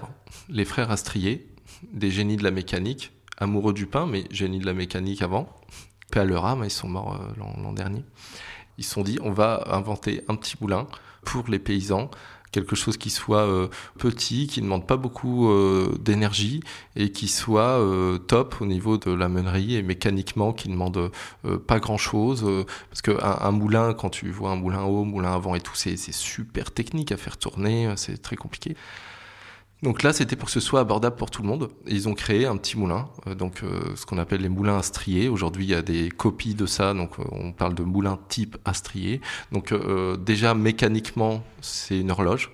les 0.48 0.64
frères 0.64 0.92
Astrier, 0.92 1.51
des 1.92 2.10
génies 2.10 2.36
de 2.36 2.44
la 2.44 2.50
mécanique, 2.50 3.12
amoureux 3.38 3.72
du 3.72 3.86
pain, 3.86 4.06
mais 4.06 4.24
génies 4.30 4.60
de 4.60 4.66
la 4.66 4.74
mécanique 4.74 5.22
avant. 5.22 5.48
Paix 6.10 6.20
à 6.20 6.24
leur 6.24 6.44
âme, 6.44 6.62
ils 6.64 6.70
sont 6.70 6.88
morts 6.88 7.18
euh, 7.20 7.40
l'an 7.62 7.72
dernier. 7.72 8.04
Ils 8.78 8.84
se 8.84 8.94
sont 8.94 9.02
dit, 9.02 9.18
on 9.22 9.32
va 9.32 9.64
inventer 9.66 10.22
un 10.28 10.34
petit 10.34 10.56
moulin 10.60 10.86
pour 11.24 11.48
les 11.48 11.58
paysans, 11.58 12.10
quelque 12.50 12.76
chose 12.76 12.96
qui 12.96 13.08
soit 13.08 13.46
euh, 13.46 13.68
petit, 13.98 14.46
qui 14.46 14.60
ne 14.60 14.66
demande 14.66 14.86
pas 14.86 14.96
beaucoup 14.96 15.50
euh, 15.50 15.96
d'énergie 16.00 16.62
et 16.96 17.12
qui 17.12 17.28
soit 17.28 17.80
top 18.26 18.56
au 18.60 18.66
niveau 18.66 18.98
de 18.98 19.10
la 19.10 19.28
meunerie 19.28 19.76
et 19.76 19.82
mécaniquement 19.82 20.52
qui 20.52 20.68
ne 20.68 20.74
demande 20.74 21.10
pas 21.66 21.80
grand 21.80 21.98
chose. 21.98 22.44
parce 22.90 23.02
qu'un 23.02 23.38
un 23.40 23.50
moulin, 23.52 23.94
quand 23.94 24.10
tu 24.10 24.30
vois 24.30 24.50
un 24.50 24.56
moulin 24.56 24.82
haut, 24.82 25.04
moulin 25.04 25.32
avant 25.32 25.54
et 25.54 25.60
tout, 25.60 25.74
c'est 25.74 25.96
super 25.96 26.72
technique 26.72 27.12
à 27.12 27.16
faire 27.16 27.36
tourner, 27.38 27.92
c'est 27.96 28.20
très 28.20 28.36
compliqué. 28.36 28.76
Donc 29.82 30.04
là, 30.04 30.12
c'était 30.12 30.36
pour 30.36 30.46
que 30.46 30.52
ce 30.52 30.60
soit 30.60 30.80
abordable 30.80 31.16
pour 31.16 31.30
tout 31.30 31.42
le 31.42 31.48
monde. 31.48 31.68
ils 31.88 32.08
ont 32.08 32.14
créé 32.14 32.46
un 32.46 32.56
petit 32.56 32.78
moulin, 32.78 33.08
euh, 33.26 33.34
donc 33.34 33.62
euh, 33.64 33.96
ce 33.96 34.06
qu'on 34.06 34.18
appelle 34.18 34.40
les 34.40 34.48
moulins 34.48 34.78
astriés. 34.78 35.28
Aujourd'hui, 35.28 35.64
il 35.64 35.70
y 35.70 35.74
a 35.74 35.82
des 35.82 36.08
copies 36.08 36.54
de 36.54 36.66
ça, 36.66 36.94
donc 36.94 37.18
euh, 37.18 37.24
on 37.32 37.52
parle 37.52 37.74
de 37.74 37.82
moulin 37.82 38.18
type 38.28 38.56
astrié. 38.64 39.20
Donc 39.50 39.74
déjà 40.20 40.54
mécaniquement, 40.54 41.42
c'est 41.60 41.98
une 41.98 42.10
horloge. 42.10 42.50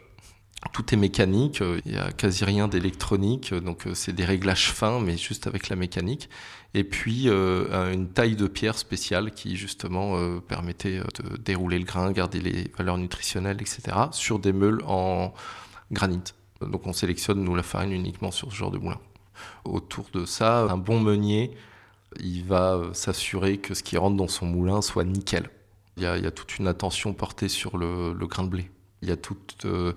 Tout 0.73 0.93
est 0.93 0.97
mécanique, 0.97 1.63
il 1.85 1.93
n'y 1.93 1.99
a 1.99 2.11
quasi 2.11 2.45
rien 2.45 2.67
d'électronique, 2.67 3.55
donc 3.55 3.85
c'est 3.95 4.13
des 4.13 4.25
réglages 4.25 4.73
fins, 4.73 4.99
mais 4.99 5.17
juste 5.17 5.47
avec 5.47 5.69
la 5.69 5.77
mécanique. 5.77 6.29
Et 6.75 6.83
puis 6.83 7.29
une 7.29 8.09
taille 8.09 8.35
de 8.35 8.49
pierre 8.49 8.77
spéciale 8.77 9.31
qui 9.31 9.57
justement 9.57 10.41
permettait 10.41 10.99
de 10.99 11.37
dérouler 11.37 11.79
le 11.79 11.85
grain, 11.85 12.11
garder 12.11 12.41
les 12.41 12.73
valeurs 12.77 12.99
nutritionnelles, 12.99 13.59
etc. 13.61 13.97
sur 14.11 14.41
des 14.41 14.53
meules 14.53 14.83
en 14.85 15.33
granit. 15.93 16.35
Donc 16.61 16.87
on 16.87 16.93
sélectionne, 16.93 17.43
nous, 17.43 17.55
la 17.55 17.63
farine 17.63 17.93
uniquement 17.93 18.31
sur 18.31 18.51
ce 18.51 18.57
genre 18.57 18.71
de 18.71 18.79
moulin. 18.79 19.01
Autour 19.65 20.07
de 20.13 20.25
ça, 20.25 20.63
un 20.63 20.77
bon 20.77 21.01
meunier, 21.01 21.53
il 22.21 22.45
va 22.45 22.75
euh, 22.75 22.93
s'assurer 22.93 23.59
que 23.59 23.75
ce 23.75 23.83
qui 23.83 23.97
rentre 23.97 24.17
dans 24.17 24.29
son 24.29 24.47
moulin 24.47 24.83
soit 24.83 25.05
nickel. 25.05 25.51
Il 25.97 26.05
y 26.05 26.07
a, 26.07 26.31
toute 26.31 26.59
une 26.59 26.69
attention 26.69 27.13
portée 27.13 27.49
sur 27.49 27.77
le, 27.77 28.15
grain 28.15 28.45
de 28.45 28.49
blé. 28.49 28.71
Il 29.03 29.09
y 29.09 29.13
a 29.13 29.17
toute 29.17 29.65
euh, 29.65 29.93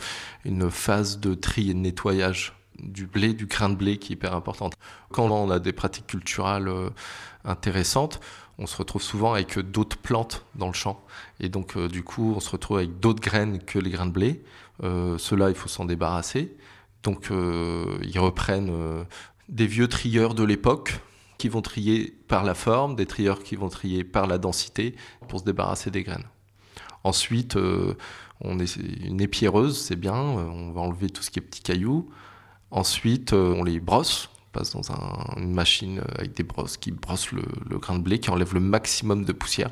une 0.45 0.71
phase 0.71 1.19
de 1.19 1.35
tri 1.35 1.69
et 1.69 1.73
de 1.75 1.79
nettoyage 1.79 2.53
du 2.79 3.05
blé, 3.05 3.33
du 3.33 3.45
grain 3.45 3.69
de 3.69 3.75
blé 3.75 3.97
qui 3.97 4.13
est 4.13 4.15
hyper 4.15 4.35
importante. 4.35 4.73
Quand 5.11 5.29
on 5.29 5.51
a 5.51 5.59
des 5.59 5.73
pratiques 5.73 6.07
culturelles 6.07 6.67
euh, 6.67 6.89
intéressantes, 7.45 8.19
on 8.61 8.67
se 8.67 8.77
retrouve 8.77 9.01
souvent 9.01 9.33
avec 9.33 9.57
d'autres 9.57 9.97
plantes 9.97 10.45
dans 10.55 10.67
le 10.67 10.73
champ. 10.73 11.03
Et 11.39 11.49
donc, 11.49 11.77
du 11.77 12.03
coup, 12.03 12.33
on 12.35 12.39
se 12.39 12.49
retrouve 12.51 12.77
avec 12.77 12.99
d'autres 12.99 13.19
graines 13.19 13.59
que 13.59 13.79
les 13.79 13.89
grains 13.89 14.05
de 14.05 14.11
blé. 14.11 14.43
Euh, 14.83 15.17
ceux-là, 15.17 15.49
il 15.49 15.55
faut 15.55 15.69
s'en 15.69 15.85
débarrasser. 15.85 16.55
Donc, 17.03 17.31
euh, 17.31 17.97
ils 18.03 18.19
reprennent 18.19 18.69
euh, 18.71 19.03
des 19.49 19.67
vieux 19.67 19.87
trieurs 19.87 20.35
de 20.35 20.43
l'époque 20.43 20.99
qui 21.37 21.49
vont 21.49 21.61
trier 21.61 22.15
par 22.27 22.43
la 22.43 22.53
forme, 22.53 22.95
des 22.95 23.05
trieurs 23.07 23.41
qui 23.41 23.55
vont 23.55 23.69
trier 23.69 24.03
par 24.03 24.27
la 24.27 24.37
densité 24.37 24.95
pour 25.27 25.39
se 25.39 25.45
débarrasser 25.45 25.89
des 25.89 26.03
graines. 26.03 26.27
Ensuite, 27.03 27.57
on 28.41 28.59
est 28.59 28.75
une 28.75 29.21
épierreuse, 29.21 29.75
c'est 29.81 29.95
bien, 29.95 30.13
on 30.13 30.71
va 30.71 30.81
enlever 30.81 31.09
tout 31.09 31.23
ce 31.23 31.31
qui 31.31 31.39
est 31.39 31.41
petits 31.41 31.63
cailloux. 31.63 32.07
Ensuite, 32.69 33.33
on 33.33 33.63
les 33.63 33.79
brosse, 33.79 34.29
passe 34.51 34.71
dans 34.71 34.81
une 35.37 35.53
machine 35.53 36.01
avec 36.17 36.33
des 36.33 36.43
brosses 36.43 36.77
qui 36.77 36.91
brossent 36.91 37.31
le, 37.31 37.77
grain 37.77 37.97
de 37.97 38.03
blé, 38.03 38.19
qui 38.19 38.29
enlève 38.29 38.53
le 38.53 38.59
maximum 38.59 39.25
de 39.25 39.33
poussière, 39.33 39.71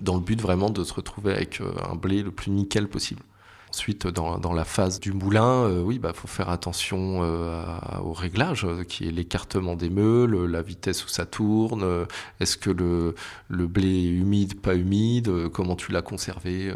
dans 0.00 0.14
le 0.14 0.20
but 0.20 0.40
vraiment 0.40 0.70
de 0.70 0.84
se 0.84 0.94
retrouver 0.94 1.32
avec 1.32 1.60
un 1.88 1.96
blé 1.96 2.22
le 2.22 2.30
plus 2.30 2.50
nickel 2.50 2.88
possible. 2.88 3.22
Ensuite, 3.70 4.08
dans, 4.08 4.52
la 4.52 4.64
phase 4.64 4.98
du 4.98 5.12
moulin, 5.12 5.64
euh, 5.68 5.80
oui, 5.80 6.00
bah 6.00 6.12
faut 6.12 6.26
faire 6.26 6.50
attention 6.50 7.22
euh, 7.22 7.64
au 8.02 8.12
réglage, 8.12 8.64
euh, 8.64 8.82
qui 8.82 9.06
est 9.06 9.12
l'écartement 9.12 9.76
des 9.76 9.90
meules, 9.90 10.34
la 10.46 10.60
vitesse 10.60 11.04
où 11.04 11.08
ça 11.08 11.24
tourne, 11.24 12.06
est-ce 12.40 12.56
que 12.56 12.70
le, 12.70 13.14
le, 13.48 13.68
blé 13.68 13.86
est 13.86 14.08
humide, 14.08 14.60
pas 14.60 14.74
humide, 14.74 15.48
comment 15.52 15.76
tu 15.76 15.92
l'as 15.92 16.02
conservé, 16.02 16.74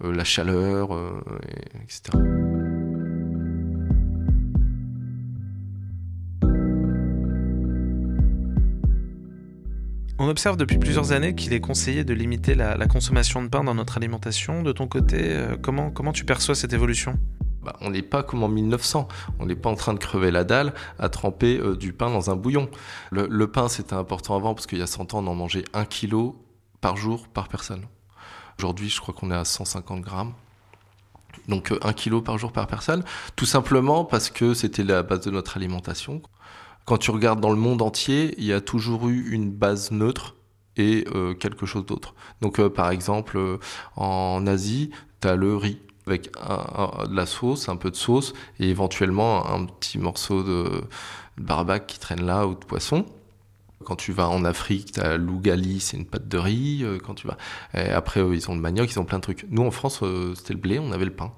la 0.00 0.24
chaleur, 0.24 0.90
etc. 1.82 2.18
On 10.18 10.28
observe 10.28 10.56
depuis 10.56 10.78
plusieurs 10.78 11.12
années 11.12 11.34
qu'il 11.34 11.52
est 11.52 11.60
conseillé 11.60 12.02
de 12.02 12.14
limiter 12.14 12.54
la, 12.54 12.86
consommation 12.86 13.42
de 13.42 13.48
pain 13.48 13.62
dans 13.62 13.74
notre 13.74 13.98
alimentation. 13.98 14.62
De 14.62 14.72
ton 14.72 14.88
côté, 14.88 15.18
euh, 15.20 15.56
comment, 15.60 16.12
tu 16.12 16.24
perçois 16.24 16.54
cette 16.54 16.72
évolution? 16.72 17.18
Bah, 17.62 17.76
on 17.82 17.90
n'est 17.90 18.00
pas 18.00 18.22
comme 18.22 18.42
en 18.42 18.48
1900. 18.48 19.08
On 19.38 19.44
n'est 19.44 19.56
pas 19.56 19.68
en 19.68 19.74
train 19.74 19.92
de 19.92 19.98
crever 19.98 20.30
la 20.30 20.44
dalle 20.44 20.72
à 20.98 21.10
tremper 21.10 21.58
euh, 21.58 21.76
du 21.76 21.92
pain 21.92 22.08
dans 22.08 22.30
un 22.30 22.36
bouillon. 22.36 22.70
Le, 23.10 23.46
pain, 23.46 23.68
c'était 23.68 23.92
important 23.92 24.36
avant 24.36 24.54
parce 24.54 24.66
qu'il 24.66 24.78
y 24.78 24.82
a 24.82 24.86
100 24.86 25.12
ans, 25.12 25.22
on 25.22 25.26
en 25.26 25.34
mangeait 25.34 25.64
1 25.74 25.84
kg 25.84 26.32
par 26.80 26.96
jour 26.96 27.28
par 27.28 27.48
personne. 27.48 27.82
Aujourd'hui, 28.58 28.88
je 28.88 28.98
crois 28.98 29.12
qu'on 29.12 29.30
est 29.30 29.36
à 29.36 29.44
150 29.44 30.00
grammes. 30.00 30.32
Donc 31.46 31.72
1 31.72 31.88
euh, 31.88 31.92
kg 31.92 32.22
par 32.22 32.38
jour 32.38 32.52
par 32.52 32.66
personne. 32.68 33.04
Tout 33.36 33.44
simplement 33.44 34.06
parce 34.06 34.30
que 34.30 34.54
c'était 34.54 34.82
la 34.82 35.02
base 35.02 35.20
de 35.20 35.30
notre 35.30 35.58
alimentation 35.58 36.22
quand 36.86 36.98
tu 36.98 37.10
regardes 37.10 37.40
dans 37.40 37.50
le 37.50 37.56
monde 37.56 37.82
entier, 37.82 38.34
il 38.38 38.44
y 38.44 38.52
a 38.52 38.60
toujours 38.60 39.08
eu 39.08 39.28
une 39.30 39.50
base 39.50 39.90
neutre 39.90 40.36
et 40.76 41.04
euh, 41.14 41.34
quelque 41.34 41.66
chose 41.66 41.84
d'autre. 41.84 42.14
Donc 42.40 42.60
euh, 42.60 42.70
par 42.70 42.90
exemple, 42.90 43.36
euh, 43.36 43.58
en 43.96 44.46
Asie, 44.46 44.90
tu 45.20 45.28
as 45.28 45.34
le 45.34 45.56
riz 45.56 45.80
avec 46.06 46.30
de 46.32 47.16
la 47.16 47.26
sauce, 47.26 47.68
un 47.68 47.74
peu 47.74 47.90
de 47.90 47.96
sauce 47.96 48.32
et 48.60 48.68
éventuellement 48.68 49.50
un 49.50 49.66
petit 49.66 49.98
morceau 49.98 50.44
de, 50.44 50.84
barbac 51.36 51.88
qui 51.88 51.98
traîne 51.98 52.24
là 52.24 52.46
ou 52.46 52.54
de 52.54 52.64
poisson. 52.64 53.04
Quand 53.84 53.96
tu 53.96 54.12
vas 54.12 54.28
en 54.28 54.44
Afrique, 54.44 54.92
tu 54.92 55.00
as 55.00 55.16
l'ougali, 55.16 55.80
c'est 55.80 55.96
une 55.96 56.06
pâte 56.06 56.28
de 56.28 56.38
riz. 56.38 56.86
Quand 57.04 57.14
tu 57.14 57.26
vas, 57.26 57.36
après, 57.74 58.20
ils 58.20 58.48
ont 58.48 58.54
le 58.54 58.60
manioc, 58.60 58.90
ils 58.90 59.00
ont 59.00 59.04
plein 59.04 59.18
de 59.18 59.22
trucs. 59.22 59.46
Nous, 59.50 59.62
en 59.62 59.72
France, 59.72 60.02
c'était 60.36 60.54
le 60.54 60.60
blé, 60.60 60.78
on 60.78 60.92
avait 60.92 61.04
le 61.04 61.12
pain. 61.12 61.32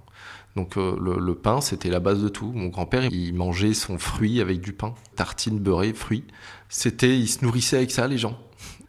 Donc 0.56 0.76
euh, 0.76 0.96
le, 0.98 1.34
pain, 1.34 1.60
c'était 1.60 1.90
la 1.90 2.00
base 2.00 2.22
de 2.22 2.28
tout. 2.28 2.52
Mon 2.52 2.66
grand-père, 2.66 3.04
il 3.04 3.34
mangeait 3.34 3.74
son 3.74 3.98
fruit 3.98 4.40
avec 4.40 4.60
du 4.60 4.72
pain, 4.72 4.94
tartine 5.14 5.58
beurrée, 5.58 5.92
fruits. 5.92 6.24
C'était, 6.68 7.16
il 7.16 7.28
se 7.28 7.44
nourrissait 7.44 7.76
avec 7.76 7.90
ça, 7.90 8.08
les 8.08 8.18
gens. 8.18 8.38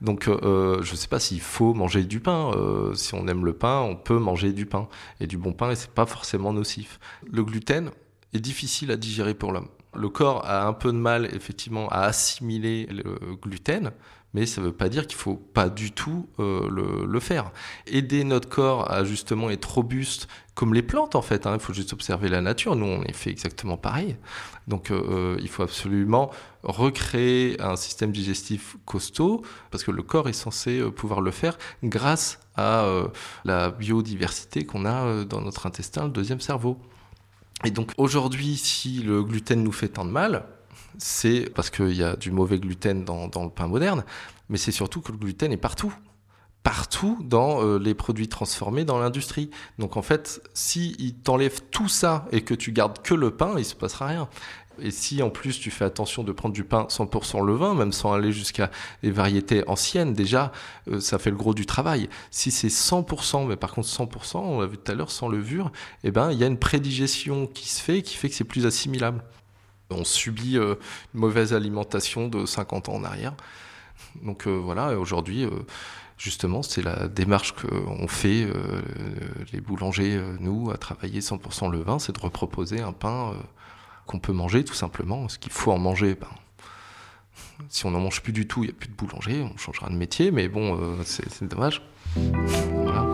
Donc 0.01 0.27
euh, 0.27 0.39
euh, 0.43 0.81
je 0.81 0.93
ne 0.93 0.97
sais 0.97 1.07
pas 1.07 1.19
s'il 1.19 1.41
faut 1.41 1.73
manger 1.73 2.03
du 2.03 2.19
pain. 2.19 2.51
si 2.95 3.13
on 3.13 3.27
aime 3.27 3.45
le 3.45 3.53
pain, 3.53 3.81
on 3.81 3.95
peut 3.95 4.17
manger 4.17 4.53
du 4.53 4.65
pain 4.65 4.87
et 5.19 5.27
du 5.27 5.37
bon 5.37 5.53
pain, 5.53 5.71
et 5.71 5.75
c'est 5.75 5.91
pas 5.91 6.05
forcément 6.05 6.53
nocif. 6.53 6.99
Le 7.31 7.43
gluten 7.43 7.91
est 8.33 8.39
difficile 8.39 8.91
à 8.91 8.97
digérer 8.97 9.33
pour 9.33 9.51
l'homme. 9.51 9.67
Le 9.95 10.09
corps 10.09 10.45
a 10.45 10.67
un 10.67 10.73
peu 10.73 10.91
de 10.91 10.97
mal, 10.97 11.29
effectivement, 11.33 11.87
à 11.89 12.01
assimiler 12.01 12.87
le 12.91 13.35
gluten, 13.35 13.91
mais 14.33 14.45
ça 14.45 14.61
ne 14.61 14.67
veut 14.67 14.73
pas 14.73 14.89
dire 14.89 15.07
qu'il 15.07 15.17
faut 15.17 15.35
pas 15.35 15.69
du 15.69 15.91
tout 15.91 16.27
euh, 16.39 17.05
le, 17.05 17.19
faire. 17.19 17.51
Aider 17.87 18.23
notre 18.23 18.47
corps 18.47 18.89
à 18.91 19.03
justement 19.03 19.49
être 19.49 19.65
robuste, 19.65 20.27
comme 20.59 20.73
les 20.73 20.81
plantes 20.81 21.15
en 21.15 21.21
fait. 21.21 21.47
Hein. 21.47 21.53
il 21.53 21.61
faut 21.61 21.71
juste 21.71 21.93
observer 21.93 22.27
la 22.27 22.41
nature. 22.41 22.75
Nous, 22.75 22.85
on 22.85 23.01
est 23.03 23.13
fait 23.13 23.29
exactement 23.29 23.77
pareil. 23.77 24.17
Donc, 24.67 24.91
euh, 24.91 25.01
euh, 25.09 25.37
il 25.39 25.47
faut 25.47 25.63
absolument 25.63 26.31
recréer 26.63 27.55
un 27.61 27.77
système 27.77 28.11
digestif 28.11 28.75
costaud, 28.83 29.41
parce 29.71 29.85
que 29.85 29.91
le 29.91 30.03
corps 30.03 30.27
est 30.27 30.33
censé 30.33 30.81
pouvoir 30.91 31.21
le 31.21 31.31
faire 31.31 31.57
grâce 31.81 32.41
à 32.57 32.85
la 33.45 33.71
biodiversité 33.71 34.65
qu'on 34.65 34.85
a 34.85 35.23
dans 35.23 35.39
notre 35.39 35.65
intestin, 35.65 36.03
le 36.03 36.11
deuxième 36.11 36.41
cerveau. 36.41 36.77
Et 37.63 37.71
donc 37.71 37.91
aujourd'hui, 37.95 38.57
si 38.57 39.01
le 39.01 39.23
gluten 39.23 39.63
nous 39.63 39.71
fait 39.71 39.87
tant 39.87 40.03
de 40.03 40.11
mal, 40.11 40.43
c'est 40.97 41.49
parce 41.55 41.69
qu'il 41.69 41.95
y 41.95 42.03
a 42.03 42.17
du 42.17 42.31
mauvais 42.31 42.59
gluten 42.59 43.05
dans, 43.05 43.29
le 43.43 43.49
pain 43.49 43.67
moderne, 43.67 44.03
mais 44.49 44.57
c'est 44.57 44.73
surtout 44.73 44.99
que 44.99 45.13
le 45.13 45.17
gluten 45.17 45.53
est 45.53 45.57
partout 45.57 45.93
partout 46.69 47.17
dans 47.23 47.63
euh, 47.63 47.79
les 47.79 47.95
produits 47.95 48.27
transformés 48.27 48.85
dans 48.85 48.99
l'industrie. 48.99 49.49
Donc 49.79 49.97
en 49.97 50.03
fait, 50.03 50.39
si 50.53 50.95
il 50.99 51.15
t'enlève 51.15 51.61
tout 51.71 51.87
ça 51.87 52.27
et 52.31 52.41
que 52.41 52.53
tu 52.53 52.71
gardes 52.71 53.01
que 53.01 53.15
le 53.15 53.31
pain, 53.31 53.55
il 53.57 53.65
se 53.65 53.73
passera 53.73 54.05
rien. 54.05 54.29
Et 54.79 54.91
si 54.91 55.23
en 55.23 55.31
plus 55.31 55.59
tu 55.59 55.71
fais 55.71 55.83
attention 55.83 56.23
de 56.23 56.31
prendre 56.31 56.53
du 56.53 56.63
pain 56.63 56.85
100% 56.87 57.43
levain, 57.43 57.73
même 57.73 57.91
sans 57.91 58.13
aller 58.13 58.31
jusqu'à 58.31 58.69
les 59.01 59.09
variétés 59.09 59.67
anciennes, 59.67 60.13
déjà 60.13 60.51
euh, 60.91 60.99
ça 60.99 61.17
fait 61.17 61.31
le 61.31 61.37
gros 61.37 61.55
du 61.55 61.65
travail. 61.65 62.07
Si 62.29 62.51
c'est 62.51 62.67
100%, 62.67 63.47
mais 63.47 63.55
par 63.55 63.71
contre 63.73 63.87
100%, 63.87 64.37
on 64.37 64.61
l'a 64.61 64.67
vu 64.67 64.77
tout 64.77 64.91
à 64.91 64.93
l'heure, 64.93 65.09
sans 65.09 65.27
levure, 65.27 65.71
eh 66.03 66.11
ben 66.11 66.31
il 66.31 66.37
y 66.37 66.43
a 66.43 66.47
une 66.47 66.59
prédigestion 66.59 67.47
qui 67.47 67.67
se 67.67 67.81
fait, 67.81 68.03
qui 68.03 68.15
fait 68.15 68.29
que 68.29 68.35
c'est 68.35 68.43
plus 68.43 68.67
assimilable. 68.67 69.23
On 69.89 70.03
subit 70.03 70.59
euh, 70.59 70.75
une 71.15 71.21
mauvaise 71.21 71.51
alimentation 71.51 72.27
de 72.27 72.45
50 72.45 72.89
ans 72.89 72.93
en 72.97 73.03
arrière. 73.03 73.33
Donc 74.23 74.47
voilà, 74.47 74.97
aujourd'hui 74.99 75.45
justement, 76.19 76.61
c'est 76.61 76.83
la 76.83 77.07
démarche 77.07 77.53
qu'on 77.53 78.07
fait, 78.07 78.47
les 79.51 79.61
boulangers, 79.61 80.21
nous, 80.39 80.69
à 80.69 80.77
travailler 80.77 81.21
100% 81.21 81.71
le 81.71 81.79
vin, 81.79 81.97
c'est 81.97 82.13
de 82.13 82.19
reproposer 82.19 82.81
un 82.81 82.91
pain 82.91 83.33
qu'on 84.05 84.19
peut 84.19 84.33
manger 84.33 84.63
tout 84.63 84.73
simplement. 84.73 85.29
Ce 85.29 85.39
qu'il 85.39 85.51
faut 85.51 85.71
en 85.71 85.77
manger, 85.79 86.15
ben, 86.15 86.27
si 87.69 87.85
on 87.85 87.91
n'en 87.91 87.99
mange 87.99 88.21
plus 88.21 88.33
du 88.33 88.47
tout, 88.47 88.63
il 88.63 88.67
n'y 88.67 88.71
a 88.71 88.75
plus 88.75 88.89
de 88.89 88.95
boulanger, 88.95 89.43
on 89.43 89.57
changera 89.57 89.89
de 89.89 89.95
métier, 89.95 90.31
mais 90.31 90.47
bon, 90.47 90.79
euh, 90.79 90.95
c'est 91.05 91.43
dommage. 91.43 91.81
Voilà. 92.15 93.05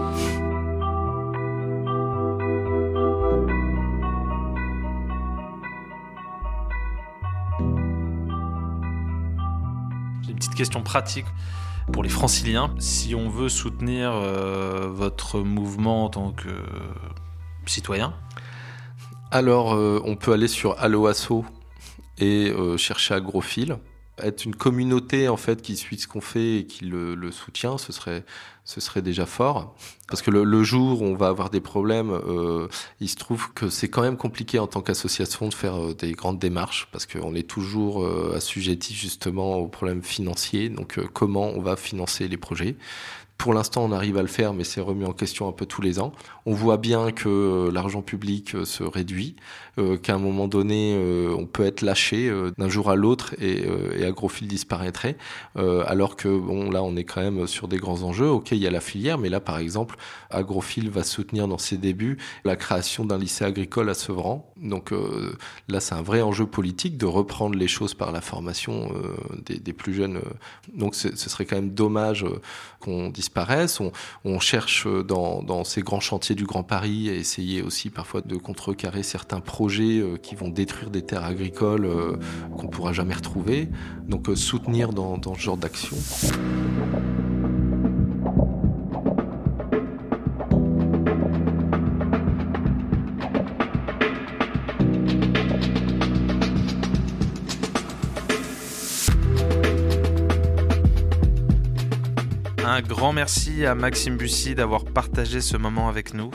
Une 10.27 10.35
petite 10.35 10.55
question 10.55 10.81
pratique 10.81 11.25
pour 11.91 12.03
les 12.03 12.09
franciliens. 12.09 12.73
Si 12.79 13.15
on 13.15 13.29
veut 13.29 13.49
soutenir 13.49 14.11
euh, 14.13 14.87
votre 14.89 15.39
mouvement 15.39 16.05
en 16.05 16.09
tant 16.09 16.31
que 16.31 16.49
citoyen, 17.65 18.13
alors, 19.35 19.73
euh, 19.73 20.01
on 20.05 20.15
peut 20.15 20.31
aller 20.31 20.47
sur 20.47 20.79
Alloasso 20.79 21.43
et 22.19 22.49
euh, 22.49 22.77
chercher 22.77 23.15
Agrophile. 23.15 23.79
Être 24.21 24.45
une 24.45 24.55
communauté 24.55 25.27
en 25.27 25.37
fait 25.37 25.61
qui 25.61 25.75
suit 25.75 25.97
ce 25.97 26.07
qu'on 26.07 26.21
fait 26.21 26.59
et 26.59 26.65
qui 26.65 26.85
le, 26.85 27.31
soutient, 27.31 27.77
ce 27.77 27.91
serait, 27.91 28.23
ce 28.63 28.79
serait 28.79 29.01
déjà 29.01 29.25
fort. 29.25 29.75
Parce 30.07 30.21
que 30.21 30.31
le, 30.31 30.63
jour 30.63 31.01
où 31.01 31.05
on 31.05 31.15
va 31.15 31.27
avoir 31.27 31.49
des 31.49 31.59
problèmes, 31.59 32.11
euh, 32.11 32.67
il 33.01 33.09
se 33.09 33.17
trouve 33.17 33.51
que 33.53 33.69
c'est 33.69 33.89
quand 33.89 34.01
même 34.01 34.17
compliqué 34.17 34.57
en 34.59 34.67
tant 34.67 34.81
qu'association 34.81 35.49
de 35.49 35.53
faire 35.53 35.93
des 35.95 36.13
grandes 36.13 36.39
démarches 36.39 36.87
parce 36.91 37.05
qu'on 37.05 37.35
est 37.35 37.47
toujours 37.47 38.07
assujetti 38.33 38.93
justement 38.93 39.57
aux 39.57 39.67
problèmes 39.67 40.03
financiers. 40.03 40.69
Donc, 40.69 40.99
comment 41.13 41.47
on 41.49 41.61
va 41.61 41.75
financer 41.75 42.27
les 42.27 42.37
projets? 42.37 42.77
Pour 43.37 43.53
l'instant, 43.53 43.83
on 43.83 43.91
arrive 43.91 44.17
à 44.17 44.21
le 44.21 44.27
faire, 44.27 44.53
mais 44.53 44.63
c'est 44.63 44.81
remis 44.81 45.05
en 45.05 45.11
question 45.11 45.47
un 45.47 45.51
peu 45.51 45.65
tous 45.65 45.81
les 45.81 45.99
ans. 45.99 46.13
On 46.45 46.53
voit 46.53 46.77
bien 46.77 47.11
que 47.11 47.27
euh, 47.29 47.71
l'argent 47.71 48.01
public 48.01 48.55
euh, 48.55 48.65
se 48.65 48.83
réduit, 48.83 49.35
euh, 49.77 49.97
qu'à 49.97 50.15
un 50.15 50.19
moment 50.19 50.47
donné, 50.47 50.95
on 51.37 51.45
peut 51.45 51.65
être 51.65 51.81
lâché 51.81 52.31
d'un 52.57 52.69
jour 52.69 52.89
à 52.89 52.95
l'autre 52.95 53.35
et, 53.41 53.65
Agrophile 54.05 54.47
disparaîtrait, 54.47 55.17
alors 55.55 56.15
que 56.15 56.27
bon, 56.27 56.69
là, 56.69 56.83
on 56.83 56.95
est 56.95 57.03
quand 57.03 57.21
même 57.21 57.47
sur 57.47 57.67
des 57.67 57.77
grands 57.77 58.03
enjeux. 58.03 58.29
Ok, 58.29 58.51
il 58.51 58.59
y 58.59 58.67
a 58.67 58.71
la 58.71 58.79
filière, 58.79 59.17
mais 59.17 59.29
là, 59.29 59.39
par 59.39 59.57
exemple, 59.57 59.97
Agrophile 60.29 60.89
va 60.89 61.03
soutenir 61.03 61.47
dans 61.47 61.57
ses 61.57 61.77
débuts 61.77 62.17
la 62.45 62.55
création 62.55 63.05
d'un 63.05 63.17
lycée 63.17 63.43
agricole 63.43 63.89
à 63.89 63.93
Sevran. 63.93 64.53
Donc 64.57 64.93
là, 65.67 65.79
c'est 65.79 65.95
un 65.95 66.01
vrai 66.01 66.21
enjeu 66.21 66.45
politique 66.45 66.97
de 66.97 67.05
reprendre 67.05 67.57
les 67.57 67.67
choses 67.67 67.93
par 67.93 68.11
la 68.11 68.21
formation 68.21 68.91
des, 69.45 69.73
plus 69.73 69.93
jeunes. 69.93 70.21
Donc 70.73 70.95
ce 70.95 71.15
serait 71.15 71.45
quand 71.45 71.57
même 71.57 71.71
dommage 71.71 72.25
qu'on 72.79 73.09
On, 74.23 74.39
cherche 74.39 74.87
dans, 74.87 75.63
ces 75.63 75.81
grands 75.81 75.99
chantiers 75.99 76.35
du 76.35 76.45
Grand 76.45 76.63
Paris 76.63 77.09
à 77.09 77.13
essayer 77.13 77.61
aussi 77.61 77.89
parfois 77.89 78.21
de 78.21 78.35
contrecarrer 78.35 79.03
certains 79.03 79.39
projets 79.39 79.99
euh, 79.99 80.17
qui 80.17 80.35
vont 80.35 80.49
détruire 80.49 80.89
des 80.89 81.01
terres 81.01 81.25
agricoles 81.25 81.85
euh, 81.85 82.17
qu'on 82.57 82.67
pourra 82.67 82.93
jamais 82.93 83.13
retrouver. 83.13 83.69
Donc 84.07 84.29
euh, 84.29 84.35
soutenir 84.35 84.93
dans 84.93 85.19
ce 85.35 85.39
genre 85.39 85.57
d'action. 85.57 85.95
Grand 103.05 103.13
merci 103.13 103.67
à 103.67 103.75
Maxime 103.75 104.17
Bussy 104.17 104.55
d'avoir 104.55 104.83
partagé 104.83 105.39
ce 105.39 105.57
moment 105.57 105.89
avec 105.89 106.15
nous. 106.15 106.31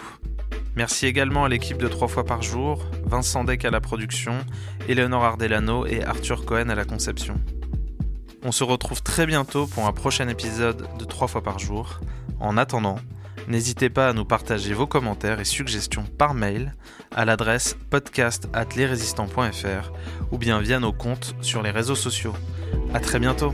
Merci 0.77 1.07
également 1.07 1.45
à 1.45 1.49
l'équipe 1.49 1.79
de 1.79 1.89
3 1.89 2.07
fois 2.07 2.25
par 2.25 2.43
jour, 2.43 2.87
Vincent 3.05 3.43
Deck 3.43 3.65
à 3.65 3.73
la 3.73 3.81
production, 3.81 4.35
Eleonore 4.89 5.25
Ardelano 5.25 5.85
et 5.85 6.05
Arthur 6.05 6.45
Cohen 6.45 6.69
à 6.69 6.77
la 6.77 6.85
conception. 6.85 7.41
On 8.45 8.53
se 8.53 8.63
retrouve 8.63 9.03
très 9.03 9.27
bientôt 9.27 9.67
pour 9.67 9.89
un 9.89 9.93
prochain 9.93 10.29
épisode 10.29 10.87
de 10.97 11.05
3 11.05 11.27
fois 11.27 11.43
par 11.43 11.59
jour. 11.59 11.99
En 12.39 12.57
attendant, 12.57 13.01
n'hésitez 13.49 13.91
pas 13.91 14.09
à 14.09 14.13
nous 14.13 14.25
partager 14.25 14.73
vos 14.73 14.87
commentaires 14.87 15.41
et 15.41 15.45
suggestions 15.45 16.05
par 16.19 16.35
mail 16.35 16.77
à 17.13 17.25
l'adresse 17.25 17.77
podcast@lesrésistants.fr 17.91 19.91
ou 20.31 20.39
bien 20.39 20.61
via 20.61 20.79
nos 20.79 20.93
comptes 20.93 21.35
sur 21.41 21.65
les 21.65 21.73
réseaux 21.73 21.97
sociaux. 21.97 22.37
À 22.95 23.01
très 23.01 23.19
bientôt. 23.19 23.53